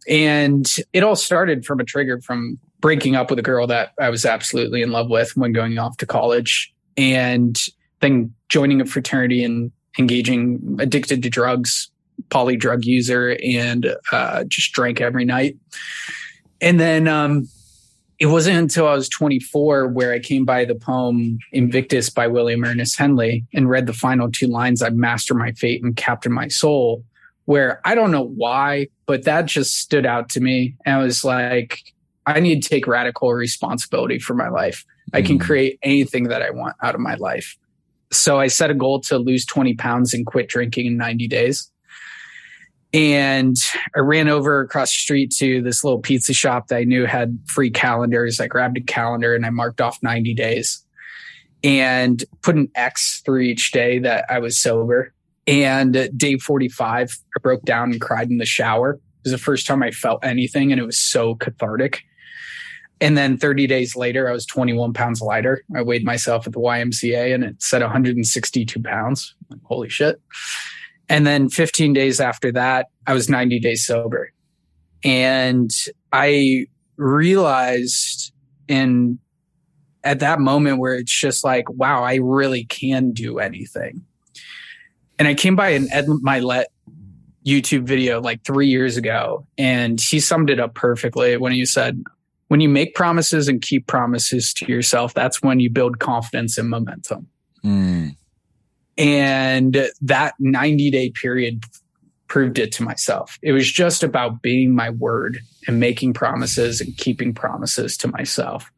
And 0.08 0.66
it 0.92 1.02
all 1.02 1.16
started 1.16 1.64
from 1.64 1.80
a 1.80 1.84
trigger 1.84 2.20
from 2.20 2.58
breaking 2.80 3.14
up 3.14 3.30
with 3.30 3.38
a 3.38 3.42
girl 3.42 3.66
that 3.68 3.92
I 4.00 4.10
was 4.10 4.24
absolutely 4.24 4.82
in 4.82 4.90
love 4.90 5.08
with 5.08 5.36
when 5.36 5.52
going 5.52 5.78
off 5.78 5.96
to 5.98 6.06
college 6.06 6.72
and 6.96 7.56
then 8.00 8.34
joining 8.48 8.80
a 8.80 8.84
fraternity 8.84 9.44
and 9.44 9.70
engaging 9.98 10.76
addicted 10.80 11.22
to 11.22 11.30
drugs, 11.30 11.90
poly 12.30 12.56
drug 12.56 12.84
user, 12.84 13.38
and 13.44 13.94
uh, 14.10 14.44
just 14.44 14.72
drank 14.72 15.00
every 15.00 15.24
night. 15.24 15.56
And 16.60 16.80
then 16.80 17.06
um, 17.06 17.48
it 18.22 18.26
wasn't 18.26 18.56
until 18.56 18.86
I 18.86 18.94
was 18.94 19.08
24 19.08 19.88
where 19.88 20.12
I 20.12 20.20
came 20.20 20.44
by 20.44 20.64
the 20.64 20.76
poem 20.76 21.40
Invictus 21.50 22.08
by 22.08 22.28
William 22.28 22.62
Ernest 22.62 22.96
Henley 22.96 23.44
and 23.52 23.68
read 23.68 23.86
the 23.86 23.92
final 23.92 24.30
two 24.30 24.46
lines 24.46 24.80
I 24.80 24.90
master 24.90 25.34
my 25.34 25.50
fate 25.50 25.82
and 25.82 25.96
captain 25.96 26.32
my 26.32 26.46
soul, 26.46 27.02
where 27.46 27.80
I 27.84 27.96
don't 27.96 28.12
know 28.12 28.22
why, 28.22 28.86
but 29.06 29.24
that 29.24 29.46
just 29.46 29.76
stood 29.76 30.06
out 30.06 30.28
to 30.30 30.40
me. 30.40 30.76
And 30.86 30.94
I 30.94 31.02
was 31.02 31.24
like, 31.24 31.80
I 32.24 32.38
need 32.38 32.62
to 32.62 32.68
take 32.68 32.86
radical 32.86 33.32
responsibility 33.32 34.20
for 34.20 34.34
my 34.34 34.50
life. 34.50 34.84
Mm. 35.10 35.18
I 35.18 35.22
can 35.22 35.38
mm. 35.40 35.42
create 35.42 35.80
anything 35.82 36.28
that 36.28 36.42
I 36.42 36.50
want 36.50 36.76
out 36.80 36.94
of 36.94 37.00
my 37.00 37.16
life. 37.16 37.58
So 38.12 38.38
I 38.38 38.46
set 38.46 38.70
a 38.70 38.74
goal 38.74 39.00
to 39.00 39.18
lose 39.18 39.44
20 39.46 39.74
pounds 39.74 40.14
and 40.14 40.24
quit 40.24 40.48
drinking 40.48 40.86
in 40.86 40.96
90 40.96 41.26
days. 41.26 41.71
And 42.92 43.56
I 43.96 44.00
ran 44.00 44.28
over 44.28 44.60
across 44.60 44.90
the 44.90 45.00
street 45.00 45.32
to 45.38 45.62
this 45.62 45.82
little 45.82 46.00
pizza 46.00 46.34
shop 46.34 46.68
that 46.68 46.76
I 46.76 46.84
knew 46.84 47.06
had 47.06 47.38
free 47.46 47.70
calendars. 47.70 48.38
I 48.38 48.48
grabbed 48.48 48.76
a 48.76 48.82
calendar 48.82 49.34
and 49.34 49.46
I 49.46 49.50
marked 49.50 49.80
off 49.80 50.02
90 50.02 50.34
days 50.34 50.84
and 51.64 52.22
put 52.42 52.56
an 52.56 52.70
X 52.74 53.22
through 53.24 53.40
each 53.40 53.72
day 53.72 53.98
that 54.00 54.26
I 54.28 54.40
was 54.40 54.60
sober. 54.60 55.14
And 55.46 56.10
day 56.16 56.36
45, 56.36 57.18
I 57.36 57.40
broke 57.40 57.62
down 57.62 57.92
and 57.92 58.00
cried 58.00 58.30
in 58.30 58.38
the 58.38 58.44
shower. 58.44 58.94
It 58.94 59.00
was 59.24 59.32
the 59.32 59.38
first 59.38 59.66
time 59.66 59.82
I 59.82 59.90
felt 59.90 60.24
anything 60.24 60.70
and 60.70 60.80
it 60.80 60.84
was 60.84 60.98
so 60.98 61.34
cathartic. 61.36 62.02
And 63.00 63.18
then 63.18 63.36
30 63.36 63.66
days 63.66 63.96
later, 63.96 64.28
I 64.28 64.32
was 64.32 64.46
21 64.46 64.92
pounds 64.92 65.20
lighter. 65.20 65.64
I 65.74 65.82
weighed 65.82 66.04
myself 66.04 66.46
at 66.46 66.52
the 66.52 66.60
YMCA 66.60 67.34
and 67.34 67.42
it 67.42 67.60
said 67.60 67.82
162 67.82 68.80
pounds. 68.80 69.34
Holy 69.64 69.88
shit. 69.88 70.20
And 71.12 71.26
then 71.26 71.50
15 71.50 71.92
days 71.92 72.20
after 72.20 72.50
that, 72.52 72.86
I 73.06 73.12
was 73.12 73.28
90 73.28 73.60
days 73.60 73.84
sober. 73.84 74.32
And 75.04 75.70
I 76.10 76.68
realized 76.96 78.32
in 78.66 79.18
at 80.04 80.20
that 80.20 80.40
moment 80.40 80.78
where 80.78 80.94
it's 80.94 81.12
just 81.12 81.44
like, 81.44 81.68
wow, 81.68 82.02
I 82.02 82.14
really 82.14 82.64
can 82.64 83.12
do 83.12 83.40
anything. 83.40 84.06
And 85.18 85.28
I 85.28 85.34
came 85.34 85.54
by 85.54 85.68
an 85.68 85.86
Ed 85.92 86.06
Mylett 86.06 86.64
YouTube 87.46 87.82
video 87.82 88.18
like 88.22 88.42
three 88.42 88.68
years 88.68 88.96
ago, 88.96 89.46
and 89.58 90.00
he 90.00 90.18
summed 90.18 90.48
it 90.48 90.58
up 90.58 90.74
perfectly 90.74 91.36
when 91.36 91.52
he 91.52 91.66
said, 91.66 92.02
when 92.48 92.62
you 92.62 92.70
make 92.70 92.94
promises 92.94 93.48
and 93.48 93.60
keep 93.60 93.86
promises 93.86 94.54
to 94.54 94.72
yourself, 94.72 95.12
that's 95.12 95.42
when 95.42 95.60
you 95.60 95.68
build 95.68 95.98
confidence 95.98 96.56
and 96.56 96.70
momentum. 96.70 97.28
Mm. 97.62 98.16
And 98.98 99.88
that 100.00 100.34
90 100.38 100.90
day 100.90 101.10
period 101.10 101.64
proved 102.28 102.58
it 102.58 102.72
to 102.72 102.82
myself. 102.82 103.38
It 103.42 103.52
was 103.52 103.70
just 103.70 104.02
about 104.02 104.40
being 104.40 104.74
my 104.74 104.90
word 104.90 105.38
and 105.66 105.78
making 105.78 106.14
promises 106.14 106.80
and 106.80 106.96
keeping 106.96 107.34
promises 107.34 107.96
to 107.98 108.08
myself. 108.08 108.70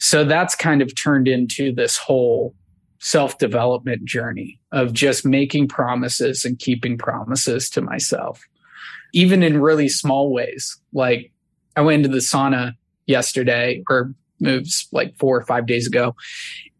So 0.00 0.24
that's 0.24 0.54
kind 0.54 0.82
of 0.82 0.94
turned 0.94 1.28
into 1.28 1.72
this 1.72 1.96
whole 1.96 2.54
self 2.98 3.38
development 3.38 4.04
journey 4.04 4.60
of 4.72 4.92
just 4.92 5.24
making 5.24 5.68
promises 5.68 6.44
and 6.44 6.58
keeping 6.58 6.98
promises 6.98 7.70
to 7.70 7.80
myself, 7.80 8.42
even 9.12 9.42
in 9.42 9.60
really 9.60 9.88
small 9.88 10.32
ways. 10.32 10.80
Like 10.92 11.30
I 11.76 11.82
went 11.82 12.04
into 12.04 12.08
the 12.08 12.20
sauna 12.20 12.72
yesterday 13.06 13.82
or 13.88 14.12
moves 14.40 14.88
like 14.92 15.16
four 15.18 15.36
or 15.36 15.44
five 15.44 15.66
days 15.66 15.86
ago 15.86 16.14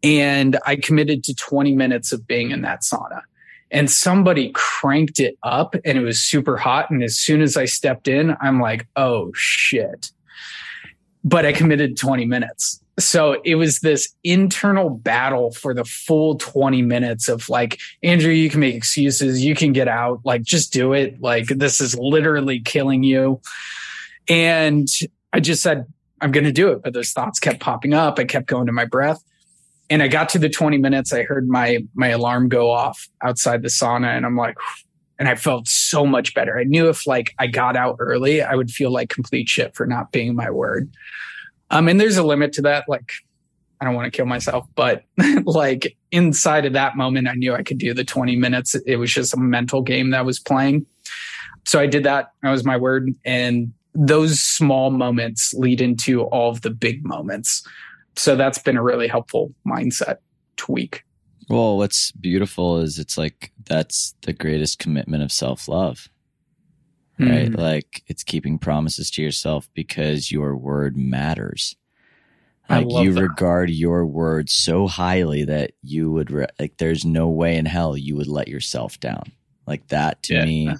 and 0.03 0.57
I 0.65 0.75
committed 0.75 1.23
to 1.25 1.35
20 1.35 1.75
minutes 1.75 2.11
of 2.11 2.25
being 2.25 2.51
in 2.51 2.61
that 2.61 2.81
sauna. 2.81 3.21
and 3.71 3.89
somebody 3.89 4.51
cranked 4.55 5.19
it 5.19 5.37
up 5.43 5.75
and 5.85 5.97
it 5.97 6.01
was 6.01 6.19
super 6.19 6.57
hot. 6.57 6.89
And 6.89 7.03
as 7.03 7.15
soon 7.15 7.41
as 7.41 7.55
I 7.55 7.65
stepped 7.65 8.07
in, 8.07 8.35
I'm 8.41 8.59
like, 8.59 8.87
oh 8.95 9.31
shit. 9.35 10.11
But 11.23 11.45
I 11.45 11.53
committed 11.53 11.95
20 11.95 12.25
minutes. 12.25 12.81
So 12.97 13.39
it 13.45 13.55
was 13.55 13.79
this 13.79 14.13
internal 14.23 14.89
battle 14.89 15.51
for 15.51 15.75
the 15.75 15.85
full 15.85 16.35
20 16.37 16.81
minutes 16.81 17.29
of 17.29 17.47
like, 17.47 17.79
Andrew, 18.01 18.31
you 18.31 18.49
can 18.49 18.59
make 18.59 18.73
excuses. 18.73 19.45
You 19.45 19.53
can 19.53 19.71
get 19.71 19.87
out. 19.87 20.21
Like, 20.25 20.41
just 20.41 20.73
do 20.73 20.93
it. 20.93 21.21
Like, 21.21 21.47
this 21.47 21.79
is 21.79 21.95
literally 21.95 22.59
killing 22.59 23.03
you. 23.03 23.39
And 24.27 24.87
I 25.31 25.39
just 25.39 25.61
said, 25.61 25.85
I'm 26.21 26.31
going 26.31 26.43
to 26.45 26.51
do 26.51 26.69
it. 26.69 26.81
But 26.83 26.93
those 26.93 27.11
thoughts 27.11 27.39
kept 27.39 27.59
popping 27.59 27.93
up. 27.93 28.19
I 28.19 28.25
kept 28.25 28.47
going 28.47 28.65
to 28.65 28.71
my 28.71 28.85
breath 28.85 29.23
and 29.89 30.03
I 30.03 30.07
got 30.07 30.29
to 30.29 30.39
the 30.39 30.49
20 30.49 30.77
minutes. 30.77 31.13
I 31.13 31.23
heard 31.23 31.47
my, 31.47 31.79
my 31.95 32.09
alarm 32.09 32.49
go 32.49 32.69
off 32.69 33.07
outside 33.21 33.61
the 33.61 33.69
sauna 33.69 34.15
and 34.15 34.25
I'm 34.25 34.35
like, 34.35 34.55
and 35.17 35.27
I 35.27 35.35
felt 35.35 35.67
so 35.67 36.05
much 36.05 36.33
better. 36.33 36.57
I 36.57 36.63
knew 36.63 36.87
if 36.87 37.05
like 37.05 37.33
I 37.39 37.47
got 37.47 37.75
out 37.75 37.97
early, 37.99 38.41
I 38.41 38.55
would 38.55 38.71
feel 38.71 38.91
like 38.91 39.09
complete 39.09 39.49
shit 39.49 39.75
for 39.75 39.85
not 39.85 40.11
being 40.11 40.35
my 40.35 40.49
word. 40.49 40.89
Um, 41.71 41.87
and 41.87 41.99
there's 41.99 42.17
a 42.17 42.23
limit 42.23 42.53
to 42.53 42.61
that. 42.63 42.85
Like, 42.87 43.11
I 43.81 43.85
don't 43.85 43.95
want 43.95 44.11
to 44.11 44.15
kill 44.15 44.25
myself, 44.25 44.65
but 44.75 45.03
like 45.43 45.97
inside 46.11 46.65
of 46.65 46.73
that 46.73 46.97
moment, 46.97 47.27
I 47.27 47.33
knew 47.33 47.53
I 47.53 47.63
could 47.63 47.77
do 47.77 47.93
the 47.93 48.03
20 48.03 48.35
minutes. 48.35 48.75
It 48.85 48.95
was 48.95 49.11
just 49.11 49.33
a 49.33 49.37
mental 49.37 49.81
game 49.81 50.11
that 50.11 50.25
was 50.25 50.39
playing. 50.39 50.85
So 51.65 51.79
I 51.79 51.85
did 51.85 52.03
that. 52.03 52.31
That 52.41 52.51
was 52.51 52.63
my 52.63 52.77
word. 52.77 53.13
And 53.25 53.73
those 54.01 54.39
small 54.39 54.91
moments 54.91 55.53
lead 55.53 55.81
into 55.81 56.23
all 56.23 56.49
of 56.49 56.61
the 56.61 56.69
big 56.69 57.05
moments 57.05 57.67
so 58.19 58.35
that's 58.35 58.59
been 58.59 58.75
a 58.75 58.83
really 58.83 59.07
helpful 59.07 59.53
mindset 59.65 60.17
tweak. 60.57 61.03
Well, 61.49 61.77
what's 61.77 62.11
beautiful 62.11 62.79
is 62.79 62.99
it's 62.99 63.17
like 63.17 63.51
that's 63.65 64.13
the 64.23 64.33
greatest 64.33 64.77
commitment 64.77 65.23
of 65.23 65.31
self 65.31 65.69
love, 65.69 66.09
right? 67.17 67.49
Mm. 67.49 67.57
Like 67.57 68.03
it's 68.07 68.23
keeping 68.23 68.59
promises 68.59 69.09
to 69.11 69.21
yourself 69.21 69.69
because 69.73 70.31
your 70.31 70.55
word 70.55 70.97
matters. 70.97 71.75
Like 72.69 72.91
you 72.91 73.13
that. 73.13 73.21
regard 73.21 73.71
your 73.71 74.05
word 74.05 74.47
so 74.47 74.85
highly 74.85 75.45
that 75.45 75.71
you 75.81 76.11
would, 76.11 76.29
re- 76.29 76.45
like, 76.59 76.77
there's 76.77 77.03
no 77.03 77.27
way 77.27 77.55
in 77.55 77.65
hell 77.65 77.97
you 77.97 78.15
would 78.15 78.27
let 78.27 78.47
yourself 78.47 78.99
down. 78.99 79.31
Like 79.65 79.87
that 79.87 80.21
to 80.23 80.35
yeah. 80.35 80.45
me, 80.45 80.75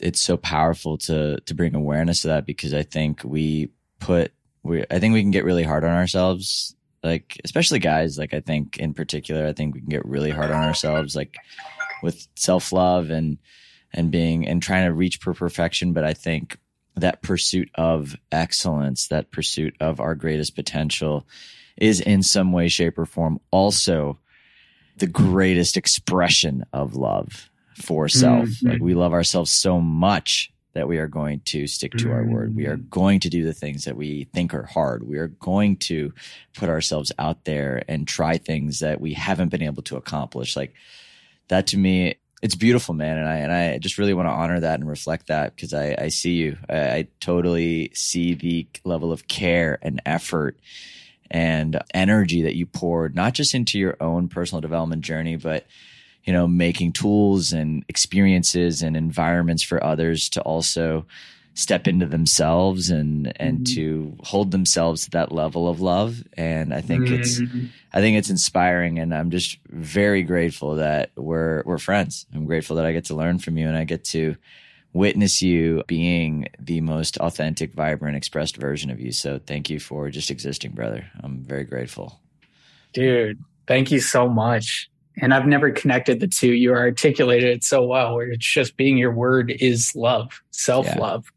it's 0.00 0.20
so 0.20 0.36
powerful 0.36 0.98
to, 0.98 1.40
to 1.40 1.54
bring 1.54 1.74
awareness 1.74 2.22
to 2.22 2.28
that 2.28 2.46
because 2.46 2.74
I 2.74 2.82
think 2.82 3.22
we 3.24 3.70
put, 4.00 4.32
we, 4.62 4.84
I 4.90 4.98
think 4.98 5.14
we 5.14 5.22
can 5.22 5.30
get 5.30 5.44
really 5.44 5.62
hard 5.62 5.84
on 5.84 5.90
ourselves. 5.90 6.74
Like 7.02 7.40
especially 7.44 7.78
guys 7.78 8.18
like 8.18 8.34
i 8.34 8.40
think 8.40 8.78
in 8.78 8.92
particular 8.92 9.46
i 9.46 9.52
think 9.52 9.74
we 9.74 9.80
can 9.80 9.90
get 9.90 10.04
really 10.04 10.30
hard 10.30 10.50
on 10.50 10.64
ourselves 10.64 11.14
like 11.14 11.36
with 12.02 12.26
self-love 12.34 13.10
and 13.10 13.38
and 13.92 14.10
being 14.10 14.48
and 14.48 14.60
trying 14.60 14.86
to 14.86 14.92
reach 14.92 15.18
for 15.18 15.32
perfection. 15.32 15.92
But 15.92 16.04
i 16.04 16.14
think 16.14 16.58
that 16.96 17.22
pursuit 17.22 17.70
of 17.74 18.16
excellence 18.32 19.08
that 19.08 19.30
pursuit 19.30 19.76
of 19.80 20.00
our 20.00 20.14
greatest 20.14 20.56
potential 20.56 21.26
is 21.76 22.00
in 22.00 22.22
some 22.22 22.52
way 22.52 22.68
shape 22.68 22.98
or 22.98 23.06
form 23.06 23.38
also 23.50 24.18
the 24.96 25.06
greatest 25.06 25.76
expression 25.76 26.64
of 26.72 26.96
love 26.96 27.50
for 27.76 28.08
self 28.08 28.48
mm-hmm. 28.48 28.68
like 28.68 28.80
we 28.80 28.94
love 28.94 29.12
ourselves 29.12 29.50
so 29.50 29.80
much 29.80 30.52
that 30.76 30.88
we 30.88 30.98
are 30.98 31.08
going 31.08 31.40
to 31.40 31.66
stick 31.66 31.92
to 31.92 32.12
our 32.12 32.22
word. 32.22 32.54
We 32.54 32.66
are 32.66 32.76
mm. 32.76 32.90
going 32.90 33.20
to 33.20 33.30
do 33.30 33.46
the 33.46 33.54
things 33.54 33.84
that 33.84 33.96
we 33.96 34.24
think 34.34 34.52
are 34.52 34.66
hard. 34.66 35.08
We 35.08 35.16
are 35.16 35.28
going 35.28 35.78
to 35.78 36.12
put 36.54 36.68
ourselves 36.68 37.10
out 37.18 37.46
there 37.46 37.82
and 37.88 38.06
try 38.06 38.36
things 38.36 38.80
that 38.80 39.00
we 39.00 39.14
haven't 39.14 39.48
been 39.48 39.62
able 39.62 39.82
to 39.84 39.96
accomplish. 39.96 40.54
Like 40.54 40.74
that 41.48 41.68
to 41.68 41.78
me, 41.78 42.16
it's 42.42 42.54
beautiful, 42.54 42.92
man. 42.92 43.16
And 43.16 43.26
I, 43.26 43.36
and 43.36 43.52
I 43.52 43.78
just 43.78 43.96
really 43.96 44.12
want 44.12 44.26
to 44.26 44.32
honor 44.32 44.60
that 44.60 44.78
and 44.78 44.86
reflect 44.86 45.28
that 45.28 45.56
because 45.56 45.72
I, 45.72 45.96
I 45.98 46.08
see 46.08 46.32
you. 46.32 46.58
I, 46.68 46.78
I 46.78 47.08
totally 47.20 47.90
see 47.94 48.34
the 48.34 48.66
level 48.84 49.12
of 49.12 49.28
care 49.28 49.78
and 49.80 50.02
effort 50.04 50.58
and 51.30 51.82
energy 51.94 52.42
that 52.42 52.54
you 52.54 52.66
poured, 52.66 53.14
not 53.14 53.32
just 53.32 53.54
into 53.54 53.78
your 53.78 53.96
own 53.98 54.28
personal 54.28 54.60
development 54.60 55.02
journey, 55.02 55.36
but 55.36 55.66
you 56.26 56.32
know, 56.32 56.46
making 56.46 56.92
tools 56.92 57.52
and 57.52 57.84
experiences 57.88 58.82
and 58.82 58.96
environments 58.96 59.62
for 59.62 59.82
others 59.82 60.28
to 60.30 60.42
also 60.42 61.06
step 61.54 61.88
into 61.88 62.04
themselves 62.04 62.90
and 62.90 63.32
and 63.40 63.60
mm-hmm. 63.60 63.74
to 63.74 64.16
hold 64.24 64.50
themselves 64.50 65.04
to 65.04 65.10
that 65.10 65.32
level 65.32 65.68
of 65.68 65.80
love. 65.80 66.22
And 66.36 66.74
i 66.74 66.82
think 66.82 67.04
mm-hmm. 67.04 67.14
it's 67.14 67.40
i 67.94 68.00
think 68.00 68.18
it's 68.18 68.28
inspiring. 68.28 68.98
And 68.98 69.14
i'm 69.14 69.30
just 69.30 69.58
very 69.68 70.22
grateful 70.22 70.74
that 70.74 71.10
we're 71.16 71.62
we're 71.64 71.78
friends. 71.78 72.26
I'm 72.34 72.44
grateful 72.44 72.76
that 72.76 72.84
i 72.86 72.92
get 72.92 73.06
to 73.06 73.14
learn 73.14 73.38
from 73.38 73.56
you 73.56 73.68
and 73.68 73.76
i 73.76 73.84
get 73.84 74.04
to 74.06 74.36
witness 74.92 75.42
you 75.42 75.82
being 75.86 76.48
the 76.58 76.80
most 76.80 77.18
authentic 77.18 77.72
vibrant 77.74 78.16
expressed 78.16 78.56
version 78.56 78.90
of 78.90 78.98
you. 78.98 79.12
So 79.12 79.38
thank 79.38 79.68
you 79.68 79.78
for 79.78 80.08
just 80.10 80.30
existing 80.30 80.72
brother. 80.72 81.10
I'm 81.22 81.42
very 81.42 81.64
grateful. 81.64 82.20
Dude 82.92 83.38
thank 83.66 83.90
you 83.90 84.00
so 84.00 84.28
much 84.28 84.90
and 85.20 85.32
I've 85.32 85.46
never 85.46 85.70
connected 85.70 86.20
the 86.20 86.28
two. 86.28 86.52
You 86.52 86.72
articulated 86.74 87.50
it 87.50 87.64
so 87.64 87.84
well, 87.84 88.14
where 88.14 88.30
it's 88.30 88.46
just 88.46 88.76
being 88.76 88.98
your 88.98 89.12
word 89.12 89.50
is 89.50 89.94
love, 89.94 90.42
self 90.50 90.86
love. 90.96 91.24
Yeah. 91.24 91.30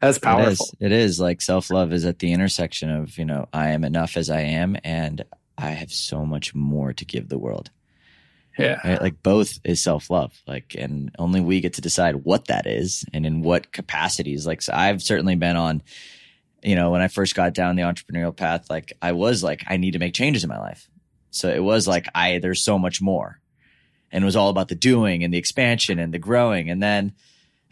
That's 0.00 0.18
powerful. 0.18 0.66
It 0.80 0.92
is. 0.92 0.92
it 0.92 0.92
is. 0.92 1.20
Like 1.20 1.40
self 1.40 1.70
love 1.70 1.92
is 1.92 2.04
at 2.04 2.18
the 2.18 2.32
intersection 2.32 2.90
of, 2.90 3.16
you 3.16 3.24
know, 3.24 3.48
I 3.52 3.70
am 3.70 3.84
enough 3.84 4.16
as 4.16 4.28
I 4.28 4.40
am 4.40 4.76
and 4.84 5.24
I 5.56 5.70
have 5.70 5.92
so 5.92 6.26
much 6.26 6.54
more 6.54 6.92
to 6.92 7.04
give 7.04 7.28
the 7.28 7.38
world. 7.38 7.70
Yeah. 8.58 8.78
Right? 8.84 9.00
Like 9.00 9.22
both 9.22 9.58
is 9.64 9.82
self 9.82 10.10
love. 10.10 10.38
Like, 10.46 10.76
and 10.78 11.10
only 11.18 11.40
we 11.40 11.60
get 11.60 11.74
to 11.74 11.80
decide 11.80 12.16
what 12.16 12.48
that 12.48 12.66
is 12.66 13.04
and 13.14 13.24
in 13.24 13.42
what 13.42 13.72
capacities. 13.72 14.46
Like, 14.46 14.60
so 14.60 14.74
I've 14.74 15.02
certainly 15.02 15.36
been 15.36 15.56
on, 15.56 15.82
you 16.62 16.76
know, 16.76 16.90
when 16.90 17.00
I 17.00 17.08
first 17.08 17.34
got 17.34 17.54
down 17.54 17.76
the 17.76 17.82
entrepreneurial 17.82 18.36
path, 18.36 18.68
like 18.68 18.92
I 19.00 19.12
was 19.12 19.42
like, 19.42 19.64
I 19.66 19.78
need 19.78 19.92
to 19.92 19.98
make 19.98 20.14
changes 20.14 20.44
in 20.44 20.48
my 20.48 20.58
life. 20.58 20.88
So 21.34 21.48
it 21.48 21.62
was 21.62 21.88
like, 21.88 22.06
I, 22.14 22.38
there's 22.38 22.62
so 22.62 22.78
much 22.78 23.02
more. 23.02 23.40
And 24.12 24.22
it 24.22 24.26
was 24.26 24.36
all 24.36 24.50
about 24.50 24.68
the 24.68 24.76
doing 24.76 25.24
and 25.24 25.34
the 25.34 25.38
expansion 25.38 25.98
and 25.98 26.14
the 26.14 26.18
growing. 26.18 26.70
And 26.70 26.82
then 26.82 27.12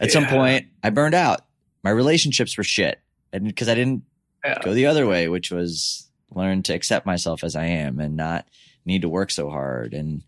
at 0.01 0.09
yeah. 0.09 0.13
some 0.13 0.27
point 0.27 0.67
I 0.83 0.91
burned 0.91 1.15
out. 1.15 1.43
My 1.85 1.91
relationships 1.91 2.57
were 2.57 2.65
shit. 2.65 3.01
And 3.33 3.45
because 3.45 3.69
I 3.69 3.75
didn't 3.75 4.03
yeah. 4.45 4.59
go 4.63 4.75
the 4.75 4.87
other 4.87 5.07
way, 5.07 5.29
which 5.29 5.51
was 5.51 6.09
learn 6.35 6.63
to 6.65 6.75
accept 6.75 7.07
myself 7.07 7.45
as 7.45 7.55
I 7.55 7.67
am 7.67 8.01
and 8.01 8.17
not 8.17 8.47
need 8.85 9.03
to 9.03 9.09
work 9.09 9.31
so 9.31 9.49
hard. 9.49 9.95
And 9.95 10.23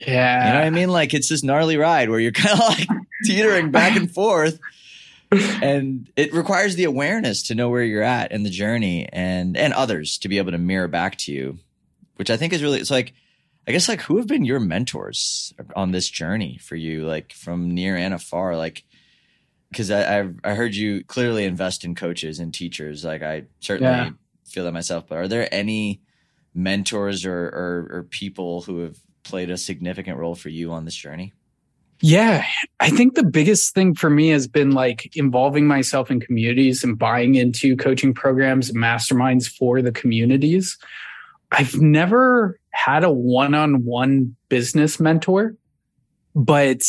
yeah, 0.00 0.46
you 0.46 0.52
know 0.52 0.58
what 0.60 0.66
I 0.66 0.70
mean? 0.70 0.88
Like 0.88 1.12
it's 1.12 1.28
this 1.28 1.42
gnarly 1.42 1.76
ride 1.76 2.08
where 2.08 2.20
you're 2.20 2.32
kind 2.32 2.58
of 2.58 2.66
like 2.66 2.88
teetering 3.24 3.70
back 3.70 3.96
and 3.96 4.10
forth. 4.10 4.58
and 5.30 6.10
it 6.16 6.32
requires 6.32 6.76
the 6.76 6.84
awareness 6.84 7.48
to 7.48 7.54
know 7.54 7.68
where 7.68 7.82
you're 7.82 8.02
at 8.02 8.32
in 8.32 8.44
the 8.44 8.50
journey 8.50 9.06
and 9.12 9.58
and 9.58 9.74
others 9.74 10.16
to 10.16 10.28
be 10.28 10.38
able 10.38 10.52
to 10.52 10.58
mirror 10.58 10.88
back 10.88 11.16
to 11.16 11.32
you 11.32 11.58
which 12.18 12.30
I 12.30 12.36
think 12.36 12.52
is 12.52 12.62
really, 12.62 12.80
it's 12.80 12.90
like, 12.90 13.14
I 13.66 13.72
guess 13.72 13.88
like 13.88 14.00
who 14.02 14.16
have 14.16 14.26
been 14.26 14.44
your 14.44 14.60
mentors 14.60 15.52
on 15.76 15.92
this 15.92 16.08
journey 16.08 16.58
for 16.58 16.74
you, 16.74 17.06
like 17.06 17.32
from 17.32 17.74
near 17.74 17.96
and 17.96 18.14
afar, 18.14 18.56
like, 18.56 18.84
because 19.70 19.90
I 19.90 20.20
I've, 20.20 20.36
I 20.42 20.54
heard 20.54 20.74
you 20.74 21.04
clearly 21.04 21.44
invest 21.44 21.84
in 21.84 21.94
coaches 21.94 22.38
and 22.38 22.54
teachers. 22.54 23.04
Like 23.04 23.22
I 23.22 23.44
certainly 23.60 23.92
yeah. 23.92 24.10
feel 24.46 24.64
that 24.64 24.72
myself. 24.72 25.06
But 25.06 25.18
are 25.18 25.28
there 25.28 25.52
any 25.52 26.00
mentors 26.54 27.26
or, 27.26 27.36
or 27.36 27.88
or 27.90 28.02
people 28.08 28.62
who 28.62 28.80
have 28.80 28.96
played 29.22 29.50
a 29.50 29.58
significant 29.58 30.16
role 30.16 30.34
for 30.34 30.48
you 30.48 30.72
on 30.72 30.86
this 30.86 30.94
journey? 30.94 31.34
Yeah, 32.00 32.46
I 32.80 32.90
think 32.90 33.14
the 33.14 33.24
biggest 33.24 33.74
thing 33.74 33.94
for 33.94 34.08
me 34.08 34.28
has 34.28 34.46
been 34.46 34.70
like 34.70 35.14
involving 35.16 35.66
myself 35.66 36.10
in 36.10 36.20
communities 36.20 36.82
and 36.82 36.98
buying 36.98 37.34
into 37.34 37.76
coaching 37.76 38.14
programs 38.14 38.70
and 38.70 38.78
masterminds 38.78 39.48
for 39.48 39.82
the 39.82 39.92
communities. 39.92 40.78
I've 41.50 41.76
never 41.76 42.58
had 42.70 43.04
a 43.04 43.10
one 43.10 43.54
on 43.54 43.84
one 43.84 44.36
business 44.48 45.00
mentor, 45.00 45.56
but 46.34 46.82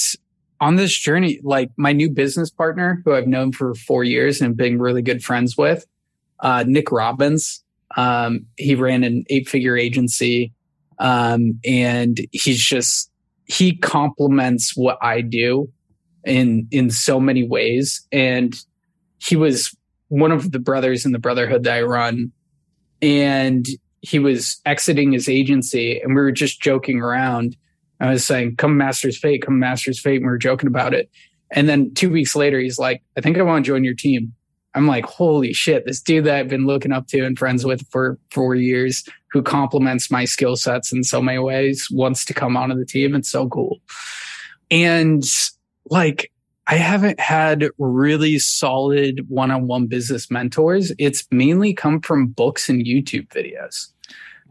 on 0.62 0.76
this 0.76 0.96
journey, 0.98 1.40
like 1.44 1.72
my 1.78 1.94
new 1.94 2.10
business 2.10 2.50
partner, 2.50 3.02
who 3.06 3.14
I've 3.14 3.28
known 3.28 3.54
for 3.54 3.74
four 3.74 4.04
years 4.04 4.42
and 4.42 4.58
been 4.58 4.80
really 4.80 5.02
good 5.02 5.24
friends 5.24 5.58
with, 5.58 5.86
uh, 6.42 6.66
Nick 6.68 6.92
Robbins, 6.92 7.64
um, 7.96 8.46
he 8.58 8.76
ran 8.76 9.04
an 9.04 9.24
eight 9.30 9.48
figure 9.48 9.78
agency. 9.78 10.54
Um, 11.00 11.60
and 11.66 12.20
he's 12.32 12.62
just, 12.62 13.10
he 13.46 13.78
complements 13.78 14.76
what 14.76 14.98
I 15.02 15.22
do 15.22 15.72
in, 16.26 16.68
in 16.72 16.92
so 16.92 17.20
many 17.20 17.48
ways. 17.48 18.06
And 18.12 18.54
he 19.18 19.38
was 19.38 19.76
one 20.10 20.32
of 20.32 20.52
the 20.52 20.60
brothers 20.60 21.06
in 21.06 21.14
the 21.14 21.20
brotherhood 21.20 21.64
that 21.64 21.78
I 21.78 21.82
run. 21.84 22.32
And 23.02 23.66
he 24.02 24.20
was 24.20 24.60
exiting 24.66 25.12
his 25.12 25.28
agency 25.28 26.00
and 26.00 26.16
we 26.16 26.22
were 26.22 26.32
just 26.32 26.62
joking 26.62 27.00
around. 27.00 27.56
I 28.00 28.10
was 28.12 28.26
saying, 28.26 28.56
come 28.56 28.78
Master's 28.78 29.18
Fate, 29.18 29.42
come 29.42 29.60
Master's 29.60 30.00
Fate. 30.00 30.18
And 30.18 30.26
we 30.26 30.30
were 30.30 30.38
joking 30.38 30.68
about 30.68 30.94
it. 30.94 31.10
And 31.52 31.68
then 31.68 31.94
two 31.94 32.10
weeks 32.10 32.36
later, 32.36 32.60
he's 32.60 32.80
like, 32.80 33.02
I 33.18 33.22
think 33.22 33.38
I 33.38 33.42
want 33.42 33.66
to 33.66 33.70
join 33.70 33.84
your 33.84 33.96
team. 33.96 34.34
I'm 34.76 34.88
like, 34.88 35.06
holy 35.06 35.52
shit, 35.52 35.86
this 35.86 36.02
dude 36.02 36.26
that 36.26 36.36
I've 36.36 36.48
been 36.48 36.68
looking 36.68 36.92
up 36.92 37.08
to 37.08 37.26
and 37.26 37.38
friends 37.38 37.66
with 37.66 37.86
for 37.90 38.20
four 38.32 38.56
years 38.56 39.04
who 39.32 39.42
complements 39.42 40.12
my 40.12 40.26
skill 40.26 40.56
sets 40.56 40.92
in 40.92 41.04
so 41.04 41.22
many 41.22 41.40
ways 41.40 41.88
wants 41.92 42.24
to 42.26 42.34
come 42.34 42.56
onto 42.56 42.76
the 42.76 42.86
team. 42.86 43.16
It's 43.16 43.30
so 43.30 43.50
cool. 43.50 43.80
And 44.70 45.24
like, 45.90 46.32
I 46.72 46.76
haven't 46.76 47.20
had 47.20 47.66
really 47.80 48.38
solid 48.38 49.28
one 49.28 49.50
on 49.50 49.66
one 49.66 49.88
business 49.88 50.30
mentors. 50.30 50.92
It's 51.00 51.26
mainly 51.32 51.74
come 51.74 52.00
from 52.00 52.28
books 52.28 52.70
and 52.70 52.86
YouTube 52.86 53.28
videos. 53.30 53.88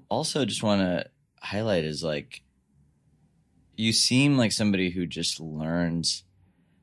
Also, 0.08 0.44
just 0.44 0.64
want 0.64 0.80
to 0.80 1.06
highlight 1.40 1.84
is 1.84 2.02
like, 2.02 2.42
you 3.76 3.92
seem 3.92 4.36
like 4.36 4.50
somebody 4.50 4.90
who 4.90 5.06
just 5.06 5.38
learns, 5.38 6.24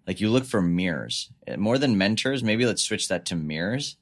like, 0.07 0.21
you 0.21 0.29
look 0.29 0.45
for 0.45 0.61
mirrors 0.61 1.29
more 1.57 1.77
than 1.77 1.97
mentors. 1.97 2.41
Maybe 2.41 2.65
let's 2.65 2.83
switch 2.83 3.09
that 3.09 3.25
to 3.25 3.35
mirrors. 3.35 3.97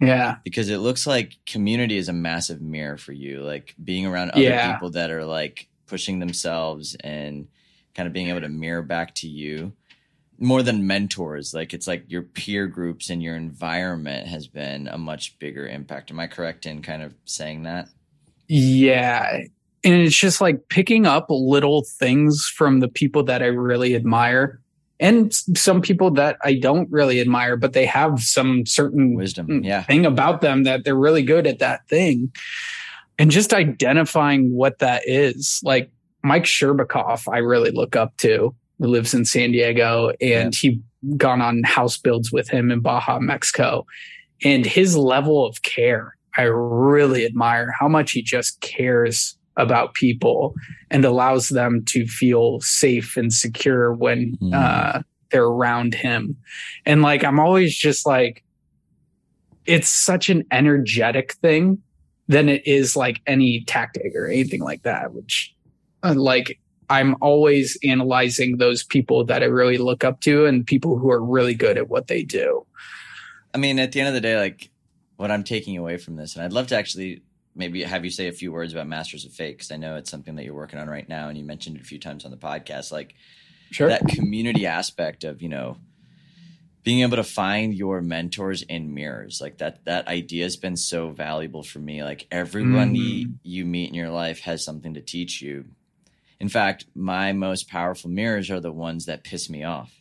Yeah. 0.00 0.36
Because 0.44 0.68
it 0.68 0.78
looks 0.78 1.04
like 1.04 1.38
community 1.46 1.96
is 1.96 2.08
a 2.08 2.12
massive 2.12 2.60
mirror 2.60 2.96
for 2.96 3.12
you, 3.12 3.42
like 3.42 3.74
being 3.82 4.06
around 4.06 4.30
other 4.30 4.42
yeah. 4.42 4.74
people 4.74 4.90
that 4.90 5.10
are 5.10 5.24
like 5.24 5.66
pushing 5.88 6.20
themselves 6.20 6.94
and 7.02 7.48
kind 7.96 8.06
of 8.06 8.12
being 8.12 8.28
able 8.28 8.42
to 8.42 8.48
mirror 8.48 8.82
back 8.82 9.16
to 9.16 9.26
you 9.26 9.72
more 10.38 10.62
than 10.62 10.86
mentors 10.86 11.54
like 11.54 11.72
it's 11.72 11.86
like 11.86 12.04
your 12.08 12.22
peer 12.22 12.66
groups 12.66 13.10
and 13.10 13.22
your 13.22 13.36
environment 13.36 14.28
has 14.28 14.46
been 14.46 14.88
a 14.88 14.98
much 14.98 15.38
bigger 15.38 15.66
impact. 15.66 16.10
Am 16.10 16.20
i 16.20 16.26
correct 16.26 16.66
in 16.66 16.82
kind 16.82 17.02
of 17.02 17.14
saying 17.24 17.62
that? 17.62 17.88
Yeah. 18.48 19.40
And 19.84 19.94
it's 19.94 20.16
just 20.16 20.40
like 20.40 20.68
picking 20.68 21.06
up 21.06 21.26
little 21.28 21.84
things 21.98 22.52
from 22.54 22.80
the 22.80 22.88
people 22.88 23.22
that 23.24 23.42
i 23.42 23.46
really 23.46 23.94
admire 23.94 24.60
and 24.98 25.32
some 25.32 25.80
people 25.80 26.10
that 26.12 26.36
i 26.42 26.54
don't 26.54 26.90
really 26.90 27.20
admire 27.20 27.56
but 27.56 27.72
they 27.72 27.86
have 27.86 28.20
some 28.20 28.66
certain 28.66 29.14
wisdom. 29.14 29.46
Mm, 29.46 29.64
yeah. 29.64 29.82
thing 29.84 30.04
about 30.04 30.40
them 30.40 30.64
that 30.64 30.84
they're 30.84 30.94
really 30.94 31.22
good 31.22 31.46
at 31.46 31.60
that 31.60 31.88
thing. 31.88 32.32
And 33.18 33.30
just 33.30 33.54
identifying 33.54 34.52
what 34.52 34.80
that 34.80 35.02
is 35.06 35.60
like 35.64 35.90
mike 36.22 36.44
Shcherbakov 36.44 37.32
i 37.32 37.38
really 37.38 37.70
look 37.70 37.96
up 37.96 38.16
to 38.18 38.54
who 38.78 38.86
lives 38.86 39.14
in 39.14 39.24
San 39.24 39.52
Diego, 39.52 40.10
and 40.20 40.54
yeah. 40.62 40.70
he 40.70 40.80
gone 41.16 41.40
on 41.40 41.62
house 41.62 41.96
builds 41.96 42.32
with 42.32 42.48
him 42.48 42.70
in 42.70 42.80
Baja, 42.80 43.18
Mexico. 43.18 43.86
And 44.44 44.66
his 44.66 44.96
level 44.96 45.46
of 45.46 45.62
care, 45.62 46.16
I 46.36 46.42
really 46.42 47.24
admire 47.24 47.72
how 47.78 47.88
much 47.88 48.12
he 48.12 48.22
just 48.22 48.60
cares 48.60 49.38
about 49.56 49.94
people 49.94 50.54
and 50.90 51.04
allows 51.04 51.48
them 51.48 51.82
to 51.86 52.06
feel 52.06 52.60
safe 52.60 53.16
and 53.16 53.32
secure 53.32 53.94
when 53.94 54.36
mm. 54.42 54.54
uh, 54.54 55.00
they're 55.30 55.44
around 55.44 55.94
him. 55.94 56.36
And 56.84 57.00
like, 57.02 57.24
I'm 57.24 57.40
always 57.40 57.74
just 57.74 58.04
like, 58.04 58.42
it's 59.64 59.88
such 59.88 60.28
an 60.28 60.44
energetic 60.50 61.32
thing 61.34 61.78
than 62.28 62.48
it 62.48 62.66
is 62.66 62.96
like 62.96 63.22
any 63.26 63.64
tactic 63.66 64.14
or 64.14 64.26
anything 64.26 64.60
like 64.60 64.82
that, 64.82 65.14
which 65.14 65.54
uh, 66.02 66.14
like 66.14 66.58
I'm 66.88 67.16
always 67.20 67.78
analyzing 67.84 68.58
those 68.58 68.82
people 68.82 69.24
that 69.24 69.42
I 69.42 69.46
really 69.46 69.78
look 69.78 70.04
up 70.04 70.20
to 70.22 70.46
and 70.46 70.66
people 70.66 70.98
who 70.98 71.10
are 71.10 71.22
really 71.22 71.54
good 71.54 71.78
at 71.78 71.88
what 71.88 72.06
they 72.06 72.22
do. 72.22 72.66
I 73.54 73.58
mean, 73.58 73.78
at 73.78 73.92
the 73.92 74.00
end 74.00 74.08
of 74.08 74.14
the 74.14 74.20
day, 74.20 74.38
like 74.38 74.70
what 75.16 75.30
I'm 75.30 75.44
taking 75.44 75.76
away 75.76 75.96
from 75.96 76.16
this, 76.16 76.36
and 76.36 76.44
I'd 76.44 76.52
love 76.52 76.68
to 76.68 76.76
actually 76.76 77.22
maybe 77.54 77.82
have 77.82 78.04
you 78.04 78.10
say 78.10 78.28
a 78.28 78.32
few 78.32 78.52
words 78.52 78.72
about 78.72 78.86
Masters 78.86 79.24
of 79.24 79.32
Fate 79.32 79.56
because 79.56 79.72
I 79.72 79.76
know 79.76 79.96
it's 79.96 80.10
something 80.10 80.36
that 80.36 80.44
you're 80.44 80.54
working 80.54 80.78
on 80.78 80.88
right 80.88 81.08
now, 81.08 81.28
and 81.28 81.38
you 81.38 81.44
mentioned 81.44 81.76
it 81.76 81.82
a 81.82 81.86
few 81.86 81.98
times 81.98 82.24
on 82.24 82.30
the 82.30 82.36
podcast. 82.36 82.92
Like 82.92 83.14
sure. 83.70 83.88
that 83.88 84.06
community 84.08 84.66
aspect 84.66 85.24
of 85.24 85.42
you 85.42 85.48
know 85.48 85.78
being 86.82 87.00
able 87.00 87.16
to 87.16 87.24
find 87.24 87.74
your 87.74 88.00
mentors 88.00 88.62
in 88.62 88.94
mirrors 88.94 89.40
like 89.40 89.58
that 89.58 89.84
that 89.84 90.06
idea 90.06 90.44
has 90.44 90.56
been 90.56 90.76
so 90.76 91.10
valuable 91.10 91.62
for 91.62 91.78
me 91.78 92.04
like 92.04 92.26
everyone 92.30 92.94
mm. 92.94 93.34
you 93.42 93.64
meet 93.64 93.88
in 93.88 93.94
your 93.94 94.10
life 94.10 94.40
has 94.40 94.64
something 94.64 94.94
to 94.94 95.00
teach 95.00 95.42
you 95.42 95.64
in 96.40 96.48
fact, 96.48 96.86
my 96.94 97.32
most 97.32 97.68
powerful 97.68 98.10
mirrors 98.10 98.50
are 98.50 98.60
the 98.60 98.72
ones 98.72 99.06
that 99.06 99.24
piss 99.24 99.48
me 99.48 99.64
off. 99.64 99.92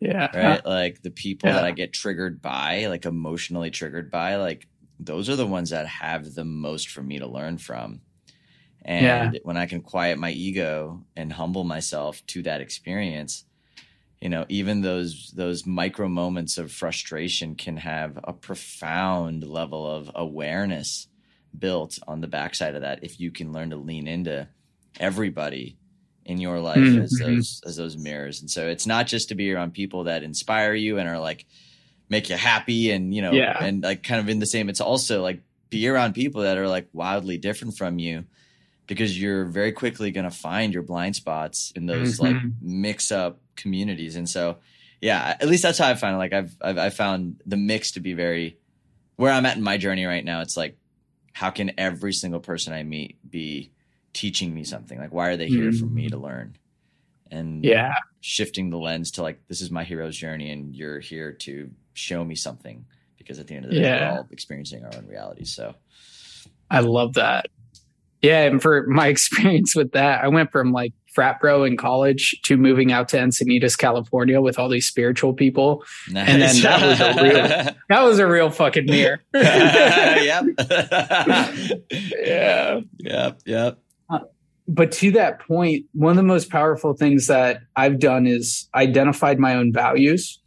Yeah. 0.00 0.34
Right. 0.34 0.64
Like 0.64 1.02
the 1.02 1.10
people 1.10 1.50
yeah. 1.50 1.56
that 1.56 1.64
I 1.64 1.72
get 1.72 1.92
triggered 1.92 2.40
by, 2.40 2.86
like 2.86 3.04
emotionally 3.04 3.70
triggered 3.70 4.10
by, 4.10 4.36
like 4.36 4.66
those 4.98 5.28
are 5.28 5.36
the 5.36 5.46
ones 5.46 5.70
that 5.70 5.86
have 5.86 6.34
the 6.34 6.44
most 6.44 6.88
for 6.88 7.02
me 7.02 7.18
to 7.18 7.26
learn 7.26 7.58
from. 7.58 8.00
And 8.82 9.34
yeah. 9.34 9.40
when 9.42 9.58
I 9.58 9.66
can 9.66 9.82
quiet 9.82 10.18
my 10.18 10.30
ego 10.30 11.04
and 11.14 11.30
humble 11.30 11.64
myself 11.64 12.24
to 12.28 12.42
that 12.44 12.62
experience, 12.62 13.44
you 14.22 14.30
know, 14.30 14.46
even 14.48 14.80
those 14.80 15.32
those 15.36 15.66
micro 15.66 16.08
moments 16.08 16.56
of 16.56 16.72
frustration 16.72 17.54
can 17.54 17.76
have 17.76 18.18
a 18.24 18.32
profound 18.32 19.44
level 19.44 19.86
of 19.86 20.10
awareness 20.14 21.08
built 21.58 21.98
on 22.06 22.20
the 22.20 22.26
backside 22.26 22.74
of 22.74 22.82
that 22.82 23.00
if 23.02 23.20
you 23.20 23.30
can 23.30 23.52
learn 23.52 23.70
to 23.70 23.76
lean 23.76 24.06
into 24.06 24.48
everybody 24.98 25.76
in 26.24 26.38
your 26.38 26.60
life 26.60 26.78
mm-hmm. 26.78 27.02
as 27.02 27.18
those 27.18 27.62
as 27.66 27.76
those 27.76 27.96
mirrors. 27.96 28.40
And 28.40 28.50
so 28.50 28.68
it's 28.68 28.86
not 28.86 29.06
just 29.06 29.28
to 29.28 29.34
be 29.34 29.52
around 29.52 29.72
people 29.72 30.04
that 30.04 30.22
inspire 30.22 30.74
you 30.74 30.98
and 30.98 31.08
are 31.08 31.18
like 31.18 31.46
make 32.10 32.28
you 32.28 32.36
happy 32.36 32.90
and 32.90 33.14
you 33.14 33.22
know 33.22 33.32
yeah. 33.32 33.56
and 33.64 33.82
like 33.82 34.02
kind 34.02 34.20
of 34.20 34.28
in 34.28 34.40
the 34.40 34.46
same 34.46 34.68
it's 34.68 34.80
also 34.80 35.22
like 35.22 35.40
be 35.70 35.88
around 35.88 36.12
people 36.12 36.42
that 36.42 36.58
are 36.58 36.68
like 36.68 36.88
wildly 36.92 37.38
different 37.38 37.78
from 37.78 37.98
you 37.98 38.24
because 38.86 39.18
you're 39.18 39.44
very 39.44 39.70
quickly 39.70 40.10
going 40.10 40.28
to 40.28 40.36
find 40.36 40.74
your 40.74 40.82
blind 40.82 41.14
spots 41.14 41.72
in 41.76 41.86
those 41.86 42.18
mm-hmm. 42.18 42.34
like 42.34 42.42
mix 42.60 43.12
up 43.12 43.38
communities 43.54 44.16
and 44.16 44.28
so 44.28 44.56
yeah 45.00 45.36
at 45.40 45.48
least 45.48 45.62
that's 45.62 45.78
how 45.78 45.88
i 45.88 45.94
find 45.94 46.16
it 46.16 46.18
like 46.18 46.32
I've, 46.32 46.56
I've 46.60 46.78
i 46.78 46.90
found 46.90 47.40
the 47.46 47.56
mix 47.56 47.92
to 47.92 48.00
be 48.00 48.12
very 48.12 48.58
where 49.14 49.32
i'm 49.32 49.46
at 49.46 49.56
in 49.56 49.62
my 49.62 49.76
journey 49.76 50.04
right 50.04 50.24
now 50.24 50.40
it's 50.40 50.56
like 50.56 50.76
how 51.32 51.50
can 51.50 51.72
every 51.78 52.12
single 52.12 52.40
person 52.40 52.72
i 52.72 52.82
meet 52.82 53.18
be 53.30 53.70
teaching 54.12 54.52
me 54.54 54.64
something 54.64 54.98
like 54.98 55.12
why 55.12 55.28
are 55.28 55.36
they 55.36 55.46
here 55.46 55.70
mm. 55.70 55.78
for 55.78 55.86
me 55.86 56.08
to 56.08 56.16
mm. 56.16 56.22
learn 56.22 56.56
and 57.30 57.64
yeah 57.64 57.94
shifting 58.20 58.70
the 58.70 58.76
lens 58.76 59.12
to 59.12 59.22
like 59.22 59.40
this 59.48 59.60
is 59.60 59.70
my 59.70 59.84
hero's 59.84 60.16
journey 60.16 60.50
and 60.50 60.74
you're 60.74 61.00
here 61.00 61.32
to 61.32 61.70
show 61.94 62.24
me 62.24 62.34
something 62.34 62.84
because 63.18 63.38
at 63.38 63.46
the 63.46 63.54
end 63.54 63.64
of 63.64 63.70
the 63.70 63.76
day 63.76 63.82
yeah. 63.82 64.12
we're 64.12 64.18
all 64.18 64.28
experiencing 64.30 64.84
our 64.84 64.90
own 64.96 65.06
reality 65.06 65.44
so 65.44 65.74
i 66.70 66.80
love 66.80 67.14
that 67.14 67.46
yeah 68.20 68.42
and 68.42 68.60
for 68.60 68.86
my 68.86 69.06
experience 69.14 69.74
with 69.74 69.92
that 69.92 70.24
i 70.24 70.28
went 70.28 70.50
from 70.50 70.72
like 70.72 70.92
frat 71.14 71.40
bro 71.40 71.64
in 71.64 71.76
college 71.76 72.38
to 72.42 72.56
moving 72.56 72.92
out 72.92 73.08
to 73.08 73.16
encinitas 73.16 73.78
california 73.78 74.40
with 74.40 74.58
all 74.58 74.68
these 74.68 74.86
spiritual 74.86 75.32
people 75.32 75.84
nice. 76.10 76.28
and 76.28 76.42
then 76.42 76.62
that 76.62 76.86
was 76.86 77.00
a 77.00 77.22
real 77.22 77.74
that 77.88 78.02
was 78.02 78.18
a 78.18 78.26
real 78.26 78.50
fucking 78.50 78.86
mirror 78.86 79.20
yep 79.34 80.44
yeah 81.90 82.80
yep 82.98 83.40
yep 83.44 83.78
but 84.70 84.92
to 84.92 85.10
that 85.12 85.40
point, 85.40 85.84
one 85.92 86.10
of 86.10 86.16
the 86.16 86.22
most 86.22 86.48
powerful 86.48 86.94
things 86.94 87.26
that 87.26 87.62
I've 87.74 87.98
done 87.98 88.26
is 88.26 88.68
identified 88.74 89.38
my 89.40 89.56
own 89.56 89.72
values. 89.72 90.40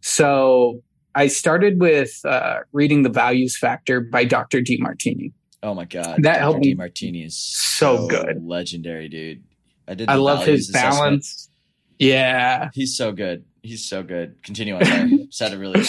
So 0.00 0.82
I 1.14 1.28
started 1.28 1.80
with 1.80 2.20
uh, 2.24 2.60
reading 2.72 3.02
The 3.02 3.10
Values 3.10 3.56
Factor 3.56 4.00
by 4.00 4.24
Dr. 4.24 4.60
Demartini. 4.60 5.32
Oh 5.62 5.74
my 5.74 5.84
god, 5.84 6.16
that 6.22 6.22
Dr. 6.22 6.38
helped 6.38 6.60
me. 6.60 6.74
Demartini 6.74 7.26
is 7.26 7.36
so, 7.38 7.96
so, 7.96 8.08
good, 8.08 8.44
legendary 8.44 9.08
dude. 9.08 9.44
I 9.86 9.94
did. 9.94 10.08
I 10.08 10.14
love 10.14 10.44
his 10.44 10.68
assessment. 10.70 10.94
balance. 10.94 11.48
Yeah, 11.98 12.70
he's 12.72 12.96
so 12.96 13.12
good. 13.12 13.44
He's 13.62 13.86
so 13.86 14.02
good. 14.02 14.42
Continue 14.42 14.76
on. 14.76 14.84
there. 14.84 15.08
Said 15.30 15.52
it 15.52 15.58
really 15.58 15.84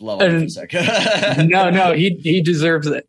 level 0.00 0.20
for 0.28 0.44
a 0.44 0.50
second. 0.50 1.48
no, 1.48 1.70
no, 1.70 1.92
he 1.92 2.18
he 2.22 2.42
deserves 2.42 2.86
it. 2.86 3.08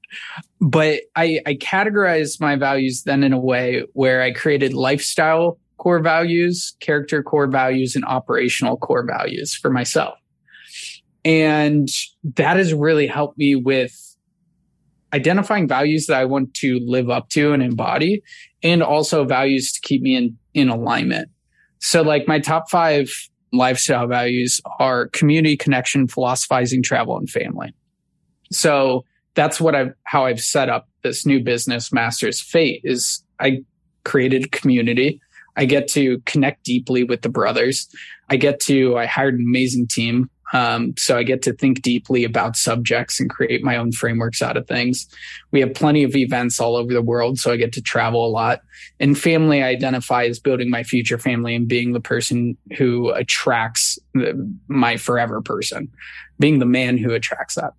But 0.59 1.01
I 1.15 1.41
I 1.45 1.55
categorized 1.55 2.39
my 2.39 2.55
values 2.55 3.03
then 3.03 3.23
in 3.23 3.33
a 3.33 3.39
way 3.39 3.83
where 3.93 4.21
I 4.21 4.31
created 4.31 4.73
lifestyle 4.73 5.59
core 5.77 5.99
values, 5.99 6.75
character 6.79 7.23
core 7.23 7.47
values, 7.47 7.95
and 7.95 8.03
operational 8.05 8.77
core 8.77 9.05
values 9.05 9.55
for 9.55 9.69
myself. 9.69 10.15
And 11.23 11.89
that 12.35 12.57
has 12.57 12.73
really 12.73 13.07
helped 13.07 13.37
me 13.37 13.55
with 13.55 14.15
identifying 15.13 15.67
values 15.67 16.07
that 16.07 16.19
I 16.19 16.25
want 16.25 16.53
to 16.55 16.79
live 16.85 17.09
up 17.09 17.29
to 17.29 17.53
and 17.53 17.63
embody, 17.63 18.23
and 18.63 18.83
also 18.83 19.23
values 19.23 19.71
to 19.73 19.81
keep 19.81 20.01
me 20.01 20.15
in, 20.15 20.37
in 20.53 20.69
alignment. 20.69 21.29
So 21.79 22.01
like 22.01 22.27
my 22.27 22.39
top 22.39 22.69
five 22.69 23.09
lifestyle 23.57 24.07
values 24.07 24.61
are 24.79 25.07
community 25.09 25.57
connection, 25.57 26.07
philosophizing, 26.07 26.83
travel, 26.83 27.17
and 27.17 27.29
family. 27.29 27.73
So 28.51 29.03
that's 29.35 29.59
what 29.59 29.75
I've, 29.75 29.93
how 30.03 30.25
I've 30.25 30.41
set 30.41 30.69
up 30.69 30.87
this 31.03 31.25
new 31.25 31.43
business, 31.43 31.91
Masters 31.91 32.41
Fate, 32.41 32.81
is 32.83 33.23
I 33.39 33.63
created 34.03 34.45
a 34.45 34.49
community. 34.49 35.19
I 35.57 35.65
get 35.65 35.87
to 35.89 36.19
connect 36.25 36.63
deeply 36.63 37.03
with 37.03 37.21
the 37.21 37.29
brothers. 37.29 37.87
I 38.29 38.37
get 38.37 38.59
to, 38.61 38.97
I 38.97 39.05
hired 39.05 39.35
an 39.35 39.45
amazing 39.47 39.87
team 39.87 40.29
um, 40.53 40.95
so 40.97 41.17
I 41.17 41.23
get 41.23 41.41
to 41.43 41.53
think 41.53 41.81
deeply 41.81 42.23
about 42.23 42.55
subjects 42.55 43.19
and 43.19 43.29
create 43.29 43.63
my 43.63 43.75
own 43.75 43.91
frameworks 43.91 44.41
out 44.41 44.55
of 44.55 44.67
things. 44.67 45.07
We 45.51 45.59
have 45.59 45.73
plenty 45.73 46.03
of 46.03 46.15
events 46.15 46.59
all 46.59 46.75
over 46.75 46.93
the 46.93 47.01
world, 47.01 47.37
so 47.39 47.51
I 47.51 47.57
get 47.57 47.73
to 47.73 47.81
travel 47.81 48.25
a 48.25 48.29
lot. 48.29 48.61
And 48.99 49.17
family, 49.17 49.61
I 49.61 49.67
identify 49.67 50.23
as 50.25 50.39
building 50.39 50.69
my 50.69 50.83
future 50.83 51.17
family 51.17 51.55
and 51.55 51.67
being 51.67 51.93
the 51.93 51.99
person 51.99 52.57
who 52.77 53.09
attracts 53.11 53.99
the, 54.13 54.55
my 54.67 54.97
forever 54.97 55.41
person, 55.41 55.91
being 56.39 56.59
the 56.59 56.65
man 56.65 56.97
who 56.97 57.13
attracts 57.13 57.55
that. 57.55 57.73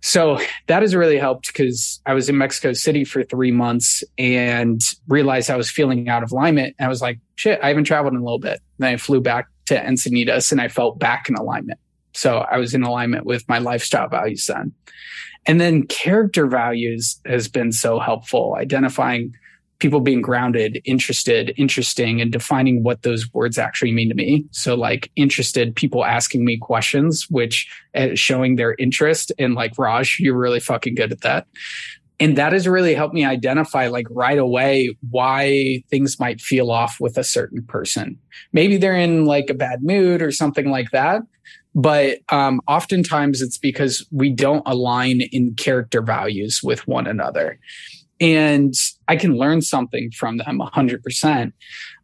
So 0.00 0.38
that 0.66 0.82
has 0.82 0.94
really 0.94 1.16
helped 1.16 1.46
because 1.46 2.02
I 2.04 2.12
was 2.12 2.28
in 2.28 2.36
Mexico 2.36 2.74
City 2.74 3.04
for 3.04 3.22
three 3.22 3.50
months 3.50 4.04
and 4.18 4.78
realized 5.08 5.48
I 5.48 5.56
was 5.56 5.70
feeling 5.70 6.10
out 6.10 6.22
of 6.22 6.30
alignment. 6.30 6.76
And 6.78 6.84
I 6.84 6.88
was 6.90 7.00
like, 7.00 7.20
shit, 7.36 7.58
I 7.62 7.68
haven't 7.68 7.84
traveled 7.84 8.12
in 8.12 8.20
a 8.20 8.22
little 8.22 8.38
bit. 8.38 8.60
Then 8.78 8.92
I 8.92 8.96
flew 8.98 9.22
back 9.22 9.48
to 9.66 9.76
Encinitas 9.76 10.52
and 10.52 10.60
I 10.60 10.68
felt 10.68 10.98
back 10.98 11.28
in 11.28 11.34
alignment. 11.34 11.78
So 12.12 12.38
I 12.38 12.58
was 12.58 12.74
in 12.74 12.82
alignment 12.82 13.26
with 13.26 13.48
my 13.48 13.58
lifestyle 13.58 14.08
values 14.08 14.46
then. 14.46 14.72
And 15.46 15.60
then 15.60 15.86
character 15.86 16.46
values 16.46 17.20
has 17.26 17.48
been 17.48 17.72
so 17.72 17.98
helpful, 17.98 18.56
identifying 18.58 19.34
people 19.78 20.00
being 20.00 20.22
grounded, 20.22 20.80
interested, 20.84 21.52
interesting, 21.56 22.20
and 22.20 22.32
defining 22.32 22.82
what 22.82 23.02
those 23.02 23.30
words 23.34 23.58
actually 23.58 23.92
mean 23.92 24.08
to 24.08 24.14
me. 24.14 24.46
So, 24.52 24.74
like 24.74 25.10
interested, 25.16 25.76
people 25.76 26.04
asking 26.04 26.44
me 26.44 26.56
questions, 26.56 27.26
which 27.28 27.68
uh, 27.94 28.08
showing 28.14 28.56
their 28.56 28.74
interest. 28.78 29.32
And 29.38 29.54
like 29.54 29.76
Raj, 29.76 30.18
you're 30.20 30.38
really 30.38 30.60
fucking 30.60 30.94
good 30.94 31.12
at 31.12 31.20
that. 31.22 31.46
And 32.20 32.38
that 32.38 32.52
has 32.52 32.68
really 32.68 32.94
helped 32.94 33.14
me 33.14 33.24
identify, 33.24 33.88
like 33.88 34.06
right 34.10 34.38
away, 34.38 34.96
why 35.10 35.82
things 35.90 36.20
might 36.20 36.40
feel 36.40 36.70
off 36.70 37.00
with 37.00 37.18
a 37.18 37.24
certain 37.24 37.62
person. 37.64 38.18
Maybe 38.52 38.76
they're 38.76 38.96
in 38.96 39.24
like 39.24 39.50
a 39.50 39.54
bad 39.54 39.82
mood 39.82 40.22
or 40.22 40.30
something 40.30 40.70
like 40.70 40.90
that. 40.92 41.22
But 41.74 42.18
um, 42.28 42.60
oftentimes 42.68 43.42
it's 43.42 43.58
because 43.58 44.06
we 44.12 44.30
don't 44.30 44.62
align 44.64 45.22
in 45.32 45.54
character 45.54 46.02
values 46.02 46.60
with 46.62 46.86
one 46.86 47.08
another 47.08 47.58
and 48.20 48.74
I 49.08 49.16
can 49.16 49.36
learn 49.36 49.60
something 49.60 50.10
from 50.12 50.38
them 50.38 50.60
100%. 50.60 51.52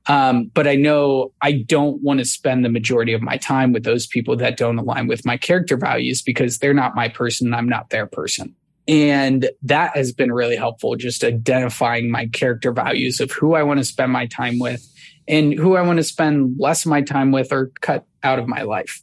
Um, 0.07 0.51
but 0.53 0.67
I 0.67 0.75
know 0.75 1.33
I 1.41 1.53
don't 1.53 2.03
want 2.03 2.19
to 2.19 2.25
spend 2.25 2.65
the 2.65 2.69
majority 2.69 3.13
of 3.13 3.23
my 3.23 3.37
time 3.37 3.73
with 3.73 3.85
those 3.85 4.07
people 4.07 4.37
that 4.37 4.57
don't 4.57 4.79
align 4.79 5.07
with 5.07 5.25
my 5.25 5.37
character 5.37 5.77
values 5.77 6.23
because 6.23 6.59
they're 6.59 6.75
not 6.75 6.97
my 6.97 7.09
person. 7.09 7.55
I'm 7.55 7.69
not 7.69 7.91
their 7.91 8.07
person. 8.07 8.55
And 8.89 9.51
that 9.63 9.97
has 9.97 10.13
been 10.13 10.33
really 10.33 10.57
helpful, 10.57 10.97
just 10.97 11.23
identifying 11.23 12.11
my 12.11 12.27
character 12.27 12.73
values 12.73 13.21
of 13.21 13.31
who 13.31 13.55
I 13.55 13.63
want 13.63 13.79
to 13.79 13.85
spend 13.85 14.13
my 14.13 14.27
time 14.27 14.59
with 14.59 14.85
and 15.29 15.55
who 15.55 15.77
I 15.77 15.83
want 15.83 15.99
to 15.99 16.03
spend 16.03 16.57
less 16.59 16.85
of 16.85 16.91
my 16.91 17.03
time 17.03 17.31
with 17.31 17.53
or 17.53 17.71
cut 17.81 18.05
out 18.23 18.39
of 18.39 18.49
my 18.49 18.63
life. 18.63 19.03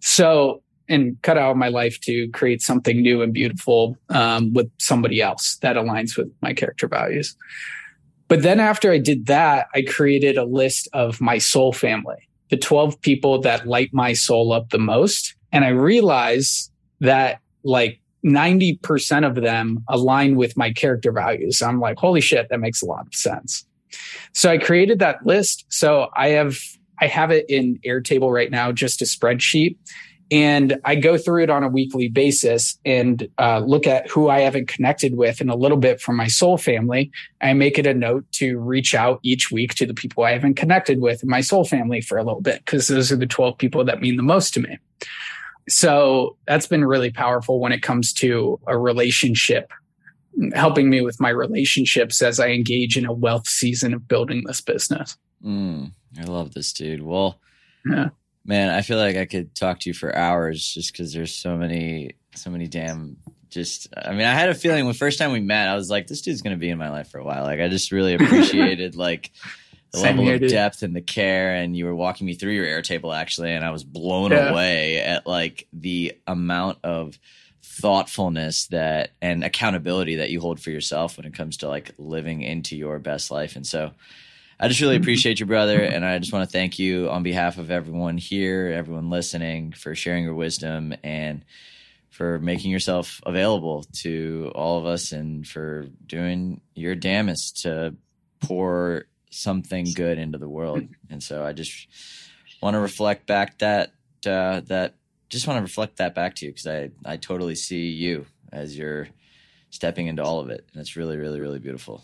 So 0.00 0.62
and 0.88 1.20
cut 1.22 1.38
out 1.38 1.50
of 1.50 1.56
my 1.56 1.68
life 1.68 2.00
to 2.02 2.28
create 2.28 2.62
something 2.62 3.00
new 3.00 3.22
and 3.22 3.32
beautiful 3.32 3.96
um, 4.10 4.52
with 4.52 4.70
somebody 4.78 5.20
else 5.20 5.56
that 5.62 5.76
aligns 5.76 6.16
with 6.16 6.32
my 6.42 6.52
character 6.52 6.86
values. 6.86 7.36
But 8.28 8.42
then 8.42 8.60
after 8.60 8.92
I 8.92 8.98
did 8.98 9.26
that, 9.26 9.66
I 9.74 9.82
created 9.82 10.36
a 10.36 10.44
list 10.44 10.88
of 10.92 11.20
my 11.20 11.38
soul 11.38 11.72
family, 11.72 12.28
the 12.50 12.56
12 12.56 13.00
people 13.00 13.40
that 13.42 13.66
light 13.66 13.90
my 13.92 14.12
soul 14.12 14.52
up 14.52 14.70
the 14.70 14.78
most. 14.78 15.34
And 15.52 15.64
I 15.64 15.68
realized 15.68 16.70
that 17.00 17.40
like 17.62 18.00
90% 18.26 19.26
of 19.26 19.36
them 19.36 19.84
align 19.88 20.36
with 20.36 20.56
my 20.56 20.72
character 20.72 21.12
values. 21.12 21.62
I'm 21.62 21.80
like, 21.80 21.98
holy 21.98 22.20
shit, 22.20 22.48
that 22.50 22.58
makes 22.58 22.82
a 22.82 22.86
lot 22.86 23.06
of 23.06 23.14
sense. 23.14 23.64
So 24.32 24.50
I 24.50 24.58
created 24.58 24.98
that 24.98 25.24
list. 25.24 25.64
So 25.68 26.08
I 26.14 26.30
have 26.30 26.58
I 27.00 27.06
have 27.08 27.30
it 27.30 27.46
in 27.48 27.78
Airtable 27.84 28.32
right 28.32 28.50
now, 28.50 28.72
just 28.72 29.02
a 29.02 29.04
spreadsheet. 29.04 29.76
And 30.30 30.80
I 30.84 30.96
go 30.96 31.16
through 31.16 31.44
it 31.44 31.50
on 31.50 31.62
a 31.62 31.68
weekly 31.68 32.08
basis 32.08 32.78
and 32.84 33.28
uh, 33.38 33.60
look 33.60 33.86
at 33.86 34.10
who 34.10 34.28
I 34.28 34.40
haven't 34.40 34.66
connected 34.66 35.16
with 35.16 35.40
and 35.40 35.50
a 35.50 35.54
little 35.54 35.76
bit 35.76 36.00
from 36.00 36.16
my 36.16 36.26
soul 36.26 36.58
family. 36.58 37.12
I 37.40 37.52
make 37.52 37.78
it 37.78 37.86
a 37.86 37.94
note 37.94 38.24
to 38.32 38.58
reach 38.58 38.94
out 38.94 39.20
each 39.22 39.52
week 39.52 39.74
to 39.74 39.86
the 39.86 39.94
people 39.94 40.24
I 40.24 40.32
haven't 40.32 40.54
connected 40.54 41.00
with 41.00 41.22
in 41.22 41.28
my 41.28 41.42
soul 41.42 41.64
family 41.64 42.00
for 42.00 42.18
a 42.18 42.24
little 42.24 42.40
bit, 42.40 42.64
because 42.64 42.88
those 42.88 43.12
are 43.12 43.16
the 43.16 43.26
12 43.26 43.56
people 43.56 43.84
that 43.84 44.00
mean 44.00 44.16
the 44.16 44.24
most 44.24 44.52
to 44.54 44.60
me. 44.60 44.78
So 45.68 46.36
that's 46.46 46.66
been 46.66 46.84
really 46.84 47.10
powerful 47.10 47.60
when 47.60 47.72
it 47.72 47.82
comes 47.82 48.12
to 48.14 48.60
a 48.66 48.78
relationship, 48.78 49.72
helping 50.54 50.90
me 50.90 51.00
with 51.00 51.20
my 51.20 51.30
relationships 51.30 52.22
as 52.22 52.38
I 52.38 52.48
engage 52.48 52.96
in 52.96 53.04
a 53.04 53.12
wealth 53.12 53.48
season 53.48 53.92
of 53.94 54.06
building 54.06 54.44
this 54.46 54.60
business. 54.60 55.16
Mm, 55.44 55.92
I 56.18 56.24
love 56.24 56.54
this, 56.54 56.72
dude. 56.72 57.02
Well, 57.02 57.40
yeah 57.84 58.08
Man, 58.46 58.70
I 58.70 58.82
feel 58.82 58.98
like 58.98 59.16
I 59.16 59.24
could 59.24 59.56
talk 59.56 59.80
to 59.80 59.90
you 59.90 59.94
for 59.94 60.14
hours 60.14 60.64
just 60.64 60.92
because 60.92 61.12
there's 61.12 61.34
so 61.34 61.56
many, 61.56 62.12
so 62.36 62.48
many 62.48 62.68
damn. 62.68 63.16
Just, 63.50 63.88
I 63.96 64.12
mean, 64.12 64.26
I 64.26 64.34
had 64.34 64.50
a 64.50 64.54
feeling 64.54 64.84
when 64.84 64.94
first 64.94 65.18
time 65.18 65.32
we 65.32 65.40
met, 65.40 65.68
I 65.68 65.74
was 65.74 65.90
like, 65.90 66.06
this 66.06 66.20
dude's 66.20 66.42
gonna 66.42 66.56
be 66.56 66.68
in 66.68 66.78
my 66.78 66.90
life 66.90 67.10
for 67.10 67.18
a 67.18 67.24
while. 67.24 67.42
Like, 67.42 67.58
I 67.58 67.68
just 67.68 67.90
really 67.90 68.14
appreciated 68.20 68.94
like 68.94 69.32
the 69.92 69.98
Same 69.98 70.16
level 70.16 70.24
here, 70.24 70.34
of 70.34 70.40
dude. 70.40 70.50
depth 70.50 70.82
and 70.82 70.94
the 70.94 71.00
care. 71.00 71.54
And 71.54 71.76
you 71.76 71.86
were 71.86 71.94
walking 71.94 72.26
me 72.26 72.34
through 72.34 72.52
your 72.52 72.66
Airtable 72.66 73.16
actually, 73.16 73.52
and 73.52 73.64
I 73.64 73.70
was 73.70 73.84
blown 73.84 74.30
yeah. 74.30 74.50
away 74.50 74.98
at 75.00 75.26
like 75.26 75.66
the 75.72 76.18
amount 76.26 76.78
of 76.84 77.18
thoughtfulness 77.62 78.68
that 78.68 79.10
and 79.20 79.44
accountability 79.44 80.16
that 80.16 80.30
you 80.30 80.40
hold 80.40 80.60
for 80.60 80.70
yourself 80.70 81.16
when 81.16 81.26
it 81.26 81.34
comes 81.34 81.58
to 81.58 81.68
like 81.68 81.92
living 81.98 82.42
into 82.42 82.76
your 82.76 82.98
best 82.98 83.30
life. 83.30 83.56
And 83.56 83.66
so 83.66 83.92
I 84.58 84.68
just 84.68 84.80
really 84.80 84.94
mm-hmm. 84.94 85.02
appreciate 85.02 85.40
you, 85.40 85.46
brother, 85.46 85.82
and 85.82 86.04
I 86.04 86.18
just 86.18 86.32
want 86.32 86.48
to 86.48 86.52
thank 86.52 86.78
you 86.78 87.10
on 87.10 87.22
behalf 87.22 87.58
of 87.58 87.70
everyone 87.70 88.16
here, 88.16 88.68
everyone 88.68 89.10
listening, 89.10 89.72
for 89.72 89.94
sharing 89.94 90.24
your 90.24 90.34
wisdom 90.34 90.94
and 91.04 91.44
for 92.08 92.38
making 92.38 92.70
yourself 92.70 93.20
available 93.26 93.84
to 93.92 94.50
all 94.54 94.78
of 94.78 94.86
us 94.86 95.12
and 95.12 95.46
for 95.46 95.88
doing 96.06 96.62
your 96.74 96.94
damnest 96.94 97.62
to 97.62 97.94
pour 98.40 99.04
something 99.36 99.86
good 99.94 100.18
into 100.18 100.38
the 100.38 100.48
world. 100.48 100.86
And 101.10 101.22
so 101.22 101.44
I 101.44 101.52
just 101.52 101.88
want 102.62 102.74
to 102.74 102.80
reflect 102.80 103.26
back 103.26 103.58
that 103.58 103.92
uh, 104.26 104.60
that 104.66 104.94
just 105.28 105.46
want 105.46 105.58
to 105.58 105.62
reflect 105.62 105.96
that 105.96 106.14
back 106.14 106.34
to 106.36 106.46
you 106.46 106.52
because 106.52 106.66
I 106.66 106.90
I 107.04 107.16
totally 107.16 107.54
see 107.54 107.88
you 107.88 108.26
as 108.52 108.76
you're 108.76 109.08
stepping 109.70 110.06
into 110.06 110.22
all 110.22 110.40
of 110.40 110.50
it, 110.50 110.66
and 110.72 110.80
it's 110.80 110.96
really 110.96 111.16
really 111.16 111.40
really 111.40 111.58
beautiful. 111.58 112.02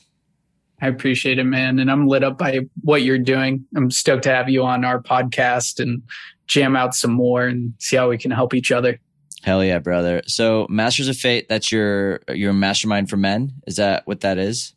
I 0.81 0.89
appreciate 0.89 1.39
it, 1.39 1.45
man. 1.45 1.79
And 1.79 1.89
I'm 1.89 2.09
lit 2.09 2.25
up 2.25 2.39
by 2.39 2.61
what 2.81 3.03
you're 3.03 3.17
doing. 3.17 3.65
I'm 3.77 3.91
stoked 3.91 4.25
to 4.25 4.35
have 4.35 4.49
you 4.49 4.65
on 4.65 4.85
our 4.85 5.01
podcast 5.01 5.79
and 5.79 6.03
jam 6.49 6.75
out 6.75 6.93
some 6.97 7.13
more 7.13 7.47
and 7.47 7.75
see 7.79 7.97
how 7.97 8.09
we 8.09 8.19
can 8.19 8.33
help 8.33 8.53
each 8.53 8.73
other. 8.73 8.99
Hell 9.45 9.65
yeah, 9.65 9.79
brother. 9.79 10.23
So 10.27 10.67
Masters 10.69 11.09
of 11.09 11.17
Fate, 11.17 11.49
that's 11.49 11.71
your 11.71 12.21
your 12.29 12.53
mastermind 12.53 13.11
for 13.11 13.17
men. 13.17 13.53
Is 13.67 13.77
that 13.77 14.07
what 14.07 14.21
that 14.21 14.39
is? 14.39 14.75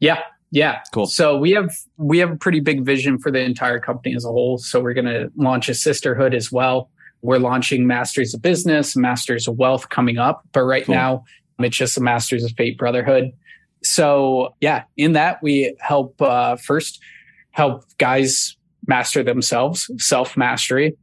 Yeah. 0.00 0.22
Yeah. 0.52 0.82
Cool. 0.92 1.06
So 1.06 1.38
we 1.38 1.52
have 1.52 1.74
we 1.96 2.18
have 2.18 2.30
a 2.30 2.36
pretty 2.36 2.60
big 2.60 2.84
vision 2.84 3.18
for 3.18 3.32
the 3.32 3.40
entire 3.40 3.80
company 3.80 4.14
as 4.14 4.24
a 4.26 4.28
whole. 4.28 4.58
So 4.58 4.80
we're 4.80 4.92
gonna 4.92 5.30
launch 5.34 5.68
a 5.70 5.74
sisterhood 5.74 6.34
as 6.34 6.52
well. 6.52 6.90
We're 7.22 7.38
launching 7.38 7.86
Masters 7.86 8.34
of 8.34 8.42
Business, 8.42 8.94
Masters 8.94 9.48
of 9.48 9.56
Wealth 9.56 9.88
coming 9.88 10.18
up. 10.18 10.42
But 10.52 10.64
right 10.64 10.84
cool. 10.84 10.94
now 10.94 11.24
it's 11.58 11.76
just 11.76 11.96
a 11.96 12.02
Masters 12.02 12.44
of 12.44 12.52
Fate 12.52 12.76
Brotherhood. 12.76 13.32
So 13.82 14.54
yeah, 14.60 14.84
in 14.98 15.12
that 15.12 15.42
we 15.42 15.74
help 15.80 16.20
uh, 16.20 16.56
first 16.56 17.00
help 17.52 17.84
guys 17.96 18.54
master 18.86 19.22
themselves, 19.22 19.90
self 19.96 20.36
mastery, 20.36 20.96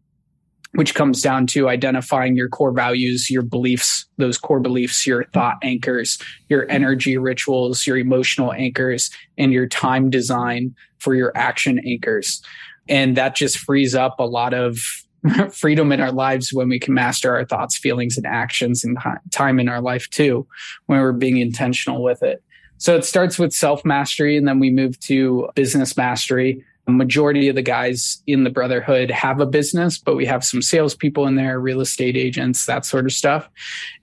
which 0.74 0.94
comes 0.94 1.22
down 1.22 1.48
to 1.48 1.68
identifying 1.68 2.36
your 2.36 2.48
core 2.48 2.72
values, 2.72 3.30
your 3.30 3.42
beliefs, 3.42 4.06
those 4.18 4.38
core 4.38 4.60
beliefs, 4.60 5.06
your 5.08 5.24
thought 5.34 5.58
anchors, 5.64 6.20
your 6.48 6.70
energy 6.70 7.18
rituals, 7.18 7.88
your 7.88 7.98
emotional 7.98 8.54
anchors, 8.54 9.10
and 9.38 9.52
your 9.52 9.68
time 9.68 10.10
design 10.10 10.76
for 11.00 11.16
your 11.16 11.32
action 11.36 11.80
anchors. 11.88 12.42
And 12.88 13.18
that 13.18 13.36
just 13.36 13.58
frees 13.60 13.96
up 13.96 14.20
a 14.20 14.26
lot 14.26 14.54
of 14.54 14.80
freedom 15.52 15.92
in 15.92 16.02
our 16.02 16.12
lives 16.12 16.54
when 16.54 16.70
we 16.70 16.80
can 16.80 16.94
master 16.94 17.36
our 17.36 17.46
thoughts, 17.46 17.78
feelings, 17.78 18.18
and 18.18 18.26
actions 18.26 18.84
and 18.84 18.98
time 19.32 19.60
in 19.60 19.70
our 19.70 19.82
life 19.82 20.10
too, 20.10 20.48
when 20.86 21.00
we're 21.00 21.12
being 21.12 21.38
intentional 21.38 22.04
with 22.04 22.24
it. 22.24 22.44
So 22.78 22.96
it 22.96 23.04
starts 23.04 23.38
with 23.38 23.54
self 23.54 23.84
mastery 23.84 24.38
and 24.38 24.48
then 24.48 24.60
we 24.60 24.70
move 24.70 25.00
to 25.02 25.50
business 25.56 25.98
mastery. 25.98 26.64
Majority 26.98 27.48
of 27.48 27.56
the 27.56 27.62
guys 27.62 28.22
in 28.28 28.44
the 28.44 28.50
brotherhood 28.50 29.12
have 29.12 29.40
a 29.40 29.46
business, 29.46 29.98
but 29.98 30.16
we 30.16 30.26
have 30.26 30.44
some 30.44 30.62
salespeople 30.62 31.28
in 31.28 31.36
there, 31.36 31.60
real 31.60 31.82
estate 31.82 32.18
agents, 32.18 32.66
that 32.66 32.86
sort 32.86 33.06
of 33.06 33.12
stuff. 33.12 33.50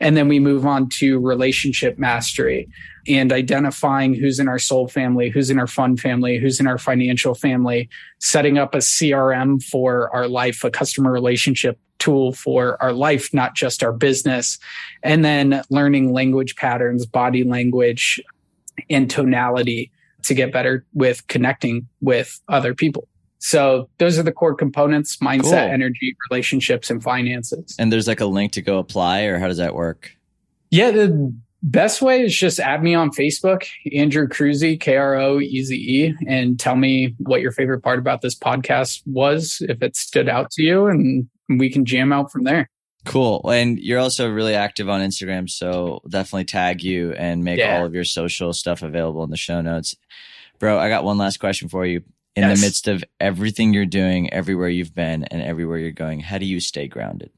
And 0.01 0.17
then 0.17 0.29
we 0.29 0.39
move 0.39 0.67
on 0.67 0.89
to 1.01 1.19
relationship 1.19 1.99
mastery 1.99 2.69
and 3.09 3.33
identifying 3.33 4.15
who's 4.15 4.39
in 4.39 4.49
our 4.49 4.59
soul 4.59 4.89
family, 4.89 5.29
who's 5.29 5.51
in 5.51 5.59
our 5.59 5.67
fun 5.67 5.97
family, 5.97 6.39
who's 6.39 6.59
in 6.59 6.67
our 6.67 6.79
financial 6.79 7.35
family, 7.35 7.89
setting 8.19 8.59
up 8.59 8.75
a 8.75 8.79
CRM 8.79 9.63
for 9.63 10.15
our 10.15 10.29
life, 10.29 10.65
a 10.65 10.71
customer 10.71 11.13
relationship 11.13 11.79
tool 11.99 12.33
for 12.33 12.81
our 12.83 12.93
life, 12.93 13.33
not 13.33 13.55
just 13.55 13.83
our 13.83 13.93
business. 13.93 14.59
And 15.03 15.25
then 15.25 15.63
learning 15.71 16.13
language 16.13 16.57
patterns, 16.57 17.07
body 17.07 17.45
language, 17.45 18.21
and 18.91 19.11
tonality 19.11 19.91
to 20.27 20.35
get 20.35 20.53
better 20.53 20.85
with 20.93 21.27
connecting 21.29 21.89
with 22.01 22.41
other 22.49 22.75
people. 22.75 23.09
So 23.39 23.89
those 23.99 24.19
are 24.19 24.23
the 24.23 24.33
core 24.33 24.55
components 24.55 25.19
mindset, 25.19 25.43
cool. 25.43 25.53
energy, 25.55 26.17
relationships, 26.31 26.91
and 26.91 27.03
finances. 27.03 27.77
And 27.79 27.93
there's 27.93 28.09
like 28.09 28.21
a 28.21 28.27
link 28.27 28.53
to 28.53 28.63
go 28.63 28.79
apply, 28.79 29.23
or 29.23 29.39
how 29.39 29.47
does 29.47 29.59
that 29.59 29.75
work? 29.75 30.11
Yeah, 30.71 30.91
the 30.91 31.35
best 31.63 32.03
way 32.03 32.23
is 32.23 32.37
just 32.37 32.59
add 32.59 32.83
me 32.83 32.95
on 32.95 33.11
Facebook, 33.11 33.67
Andrew 33.93 34.27
Kroeze, 34.27 34.81
K 34.81 34.97
R 34.97 35.17
O 35.17 35.41
E 35.41 35.63
Z 35.63 35.75
E, 35.75 36.15
and 36.27 36.59
tell 36.59 36.77
me 36.77 37.15
what 37.19 37.41
your 37.41 37.53
favorite 37.53 37.83
part 37.83 37.99
about 37.99 38.23
this 38.23 38.35
podcast 38.35 39.03
was, 39.07 39.59
if 39.69 39.83
it 39.83 39.97
stood 39.97 40.29
out 40.29 40.51
to 40.53 40.63
you, 40.63 40.87
and 40.87 41.29
we 41.49 41.71
can 41.71 41.85
jam 41.85 42.13
out 42.13 42.33
from 42.33 42.45
there. 42.45 42.69
Cool. 43.07 43.49
And 43.49 43.79
you're 43.79 44.01
also 44.01 44.29
really 44.29 44.55
active 44.55 44.89
on 44.89 45.01
Instagram. 45.01 45.49
So 45.49 46.03
definitely 46.09 46.45
tag 46.45 46.83
you 46.83 47.13
and 47.13 47.45
make 47.45 47.59
yeah. 47.59 47.79
all 47.79 47.87
of 47.87 47.95
your 47.95 48.05
social 48.05 48.53
stuff 48.53 48.83
available 48.83 49.23
in 49.25 49.31
the 49.31 49.37
show 49.37 49.61
notes. 49.61 49.97
Bro, 50.59 50.79
I 50.79 50.89
got 50.89 51.05
one 51.05 51.17
last 51.17 51.39
question 51.39 51.69
for 51.69 51.87
you. 51.87 52.03
In 52.35 52.43
yes. 52.43 52.61
the 52.61 52.67
midst 52.67 52.89
of 52.89 53.03
everything 53.19 53.73
you're 53.73 53.87
doing, 53.87 54.31
everywhere 54.31 54.69
you've 54.69 54.95
been, 54.95 55.25
and 55.25 55.41
everywhere 55.41 55.79
you're 55.79 55.91
going, 55.91 56.21
how 56.21 56.37
do 56.37 56.45
you 56.45 56.61
stay 56.61 56.87
grounded? 56.87 57.31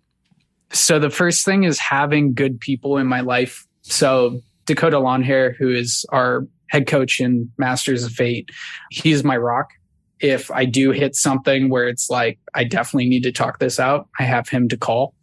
So 0.72 0.98
the 0.98 1.10
first 1.10 1.44
thing 1.44 1.62
is 1.62 1.78
having 1.78 2.34
good 2.34 2.58
people 2.58 2.96
in 2.96 3.06
my 3.06 3.20
life. 3.20 3.64
So 3.82 4.40
Dakota 4.66 4.96
Longhair, 4.96 5.54
who 5.56 5.70
is 5.70 6.04
our 6.08 6.48
head 6.68 6.88
coach 6.88 7.20
in 7.20 7.48
Masters 7.58 8.02
of 8.02 8.10
Fate, 8.10 8.50
he's 8.90 9.22
my 9.22 9.36
rock. 9.36 9.70
If 10.18 10.50
I 10.50 10.64
do 10.64 10.90
hit 10.90 11.14
something 11.14 11.68
where 11.68 11.86
it's 11.86 12.10
like, 12.10 12.40
I 12.54 12.64
definitely 12.64 13.08
need 13.08 13.22
to 13.22 13.30
talk 13.30 13.60
this 13.60 13.78
out, 13.78 14.08
I 14.18 14.24
have 14.24 14.48
him 14.48 14.68
to 14.70 14.76
call. 14.76 15.14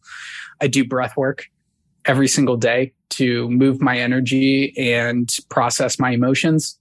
I 0.62 0.68
do 0.68 0.86
breath 0.86 1.16
work 1.18 1.46
every 2.06 2.28
single 2.28 2.58
day 2.58 2.94
to 3.12 3.50
move 3.50 3.82
my 3.82 3.98
energy 3.98 4.74
and 4.78 5.34
process 5.50 6.00
my 6.00 6.12
emotions. 6.12 6.78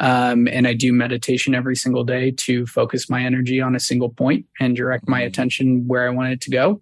Um, 0.00 0.46
and 0.46 0.68
I 0.68 0.74
do 0.74 0.92
meditation 0.92 1.54
every 1.54 1.74
single 1.74 2.04
day 2.04 2.30
to 2.30 2.66
focus 2.66 3.10
my 3.10 3.24
energy 3.24 3.60
on 3.60 3.74
a 3.74 3.80
single 3.80 4.10
point 4.10 4.46
and 4.60 4.76
direct 4.76 5.08
my 5.08 5.20
attention 5.20 5.88
where 5.88 6.06
I 6.06 6.10
want 6.10 6.32
it 6.32 6.40
to 6.42 6.50
go 6.50 6.80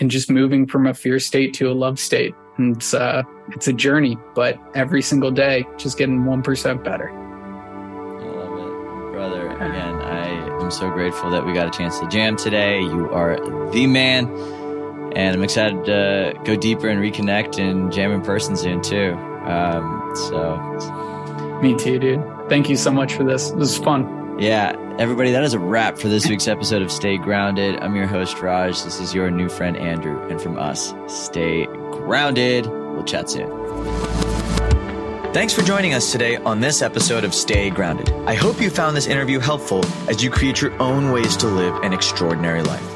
and 0.00 0.10
just 0.10 0.30
moving 0.30 0.66
from 0.66 0.86
a 0.86 0.94
fear 0.94 1.18
state 1.18 1.54
to 1.54 1.70
a 1.70 1.74
love 1.74 1.98
state. 1.98 2.34
And 2.56 2.76
it's 2.76 2.94
uh, 2.94 3.22
it's 3.48 3.68
a 3.68 3.72
journey, 3.72 4.16
but 4.34 4.58
every 4.74 5.02
single 5.02 5.30
day, 5.30 5.66
just 5.76 5.98
getting 5.98 6.24
one 6.24 6.42
percent 6.42 6.84
better. 6.84 7.10
I 7.10 8.24
love 8.28 8.58
it, 8.58 9.12
brother. 9.12 9.50
Again, 9.50 9.96
I 9.96 10.62
am 10.62 10.70
so 10.70 10.90
grateful 10.90 11.30
that 11.30 11.44
we 11.44 11.52
got 11.52 11.66
a 11.66 11.76
chance 11.76 11.98
to 11.98 12.06
jam 12.08 12.36
today. 12.36 12.80
You 12.80 13.10
are 13.10 13.38
the 13.72 13.86
man, 13.86 14.26
and 15.16 15.34
I'm 15.34 15.42
excited 15.42 15.86
to 15.86 16.38
go 16.44 16.56
deeper 16.56 16.88
and 16.88 17.00
reconnect 17.00 17.58
and 17.58 17.90
jam 17.90 18.12
in 18.12 18.20
person 18.20 18.54
soon 18.54 18.82
too. 18.82 19.14
Um, 19.46 20.12
so, 20.14 20.58
me 21.62 21.74
too, 21.74 21.98
dude. 21.98 22.22
Thank 22.50 22.68
you 22.68 22.76
so 22.76 22.90
much 22.90 23.14
for 23.14 23.24
this. 23.24 23.50
This 23.50 23.54
was 23.54 23.78
fun. 23.78 24.38
Yeah, 24.38 24.76
everybody, 24.98 25.32
that 25.32 25.42
is 25.42 25.54
a 25.54 25.58
wrap 25.58 25.96
for 25.96 26.08
this 26.08 26.28
week's 26.28 26.46
episode 26.46 26.82
of 26.82 26.92
Stay 26.92 27.16
Grounded. 27.16 27.80
I'm 27.80 27.96
your 27.96 28.06
host, 28.06 28.42
Raj. 28.42 28.82
This 28.82 29.00
is 29.00 29.14
your 29.14 29.30
new 29.30 29.48
friend, 29.48 29.74
Andrew. 29.78 30.20
And 30.28 30.38
from 30.38 30.58
us, 30.58 30.92
stay 31.06 31.64
grounded. 31.64 32.66
We'll 32.66 33.04
chat 33.04 33.30
soon. 33.30 33.50
Thanks 35.32 35.54
for 35.54 35.62
joining 35.62 35.94
us 35.94 36.12
today 36.12 36.36
on 36.36 36.60
this 36.60 36.82
episode 36.82 37.24
of 37.24 37.34
Stay 37.34 37.70
Grounded. 37.70 38.12
I 38.26 38.34
hope 38.34 38.60
you 38.60 38.68
found 38.68 38.94
this 38.94 39.06
interview 39.06 39.38
helpful 39.38 39.82
as 40.10 40.22
you 40.22 40.28
create 40.28 40.60
your 40.60 40.78
own 40.80 41.10
ways 41.10 41.38
to 41.38 41.46
live 41.46 41.74
an 41.76 41.94
extraordinary 41.94 42.62
life. 42.62 42.95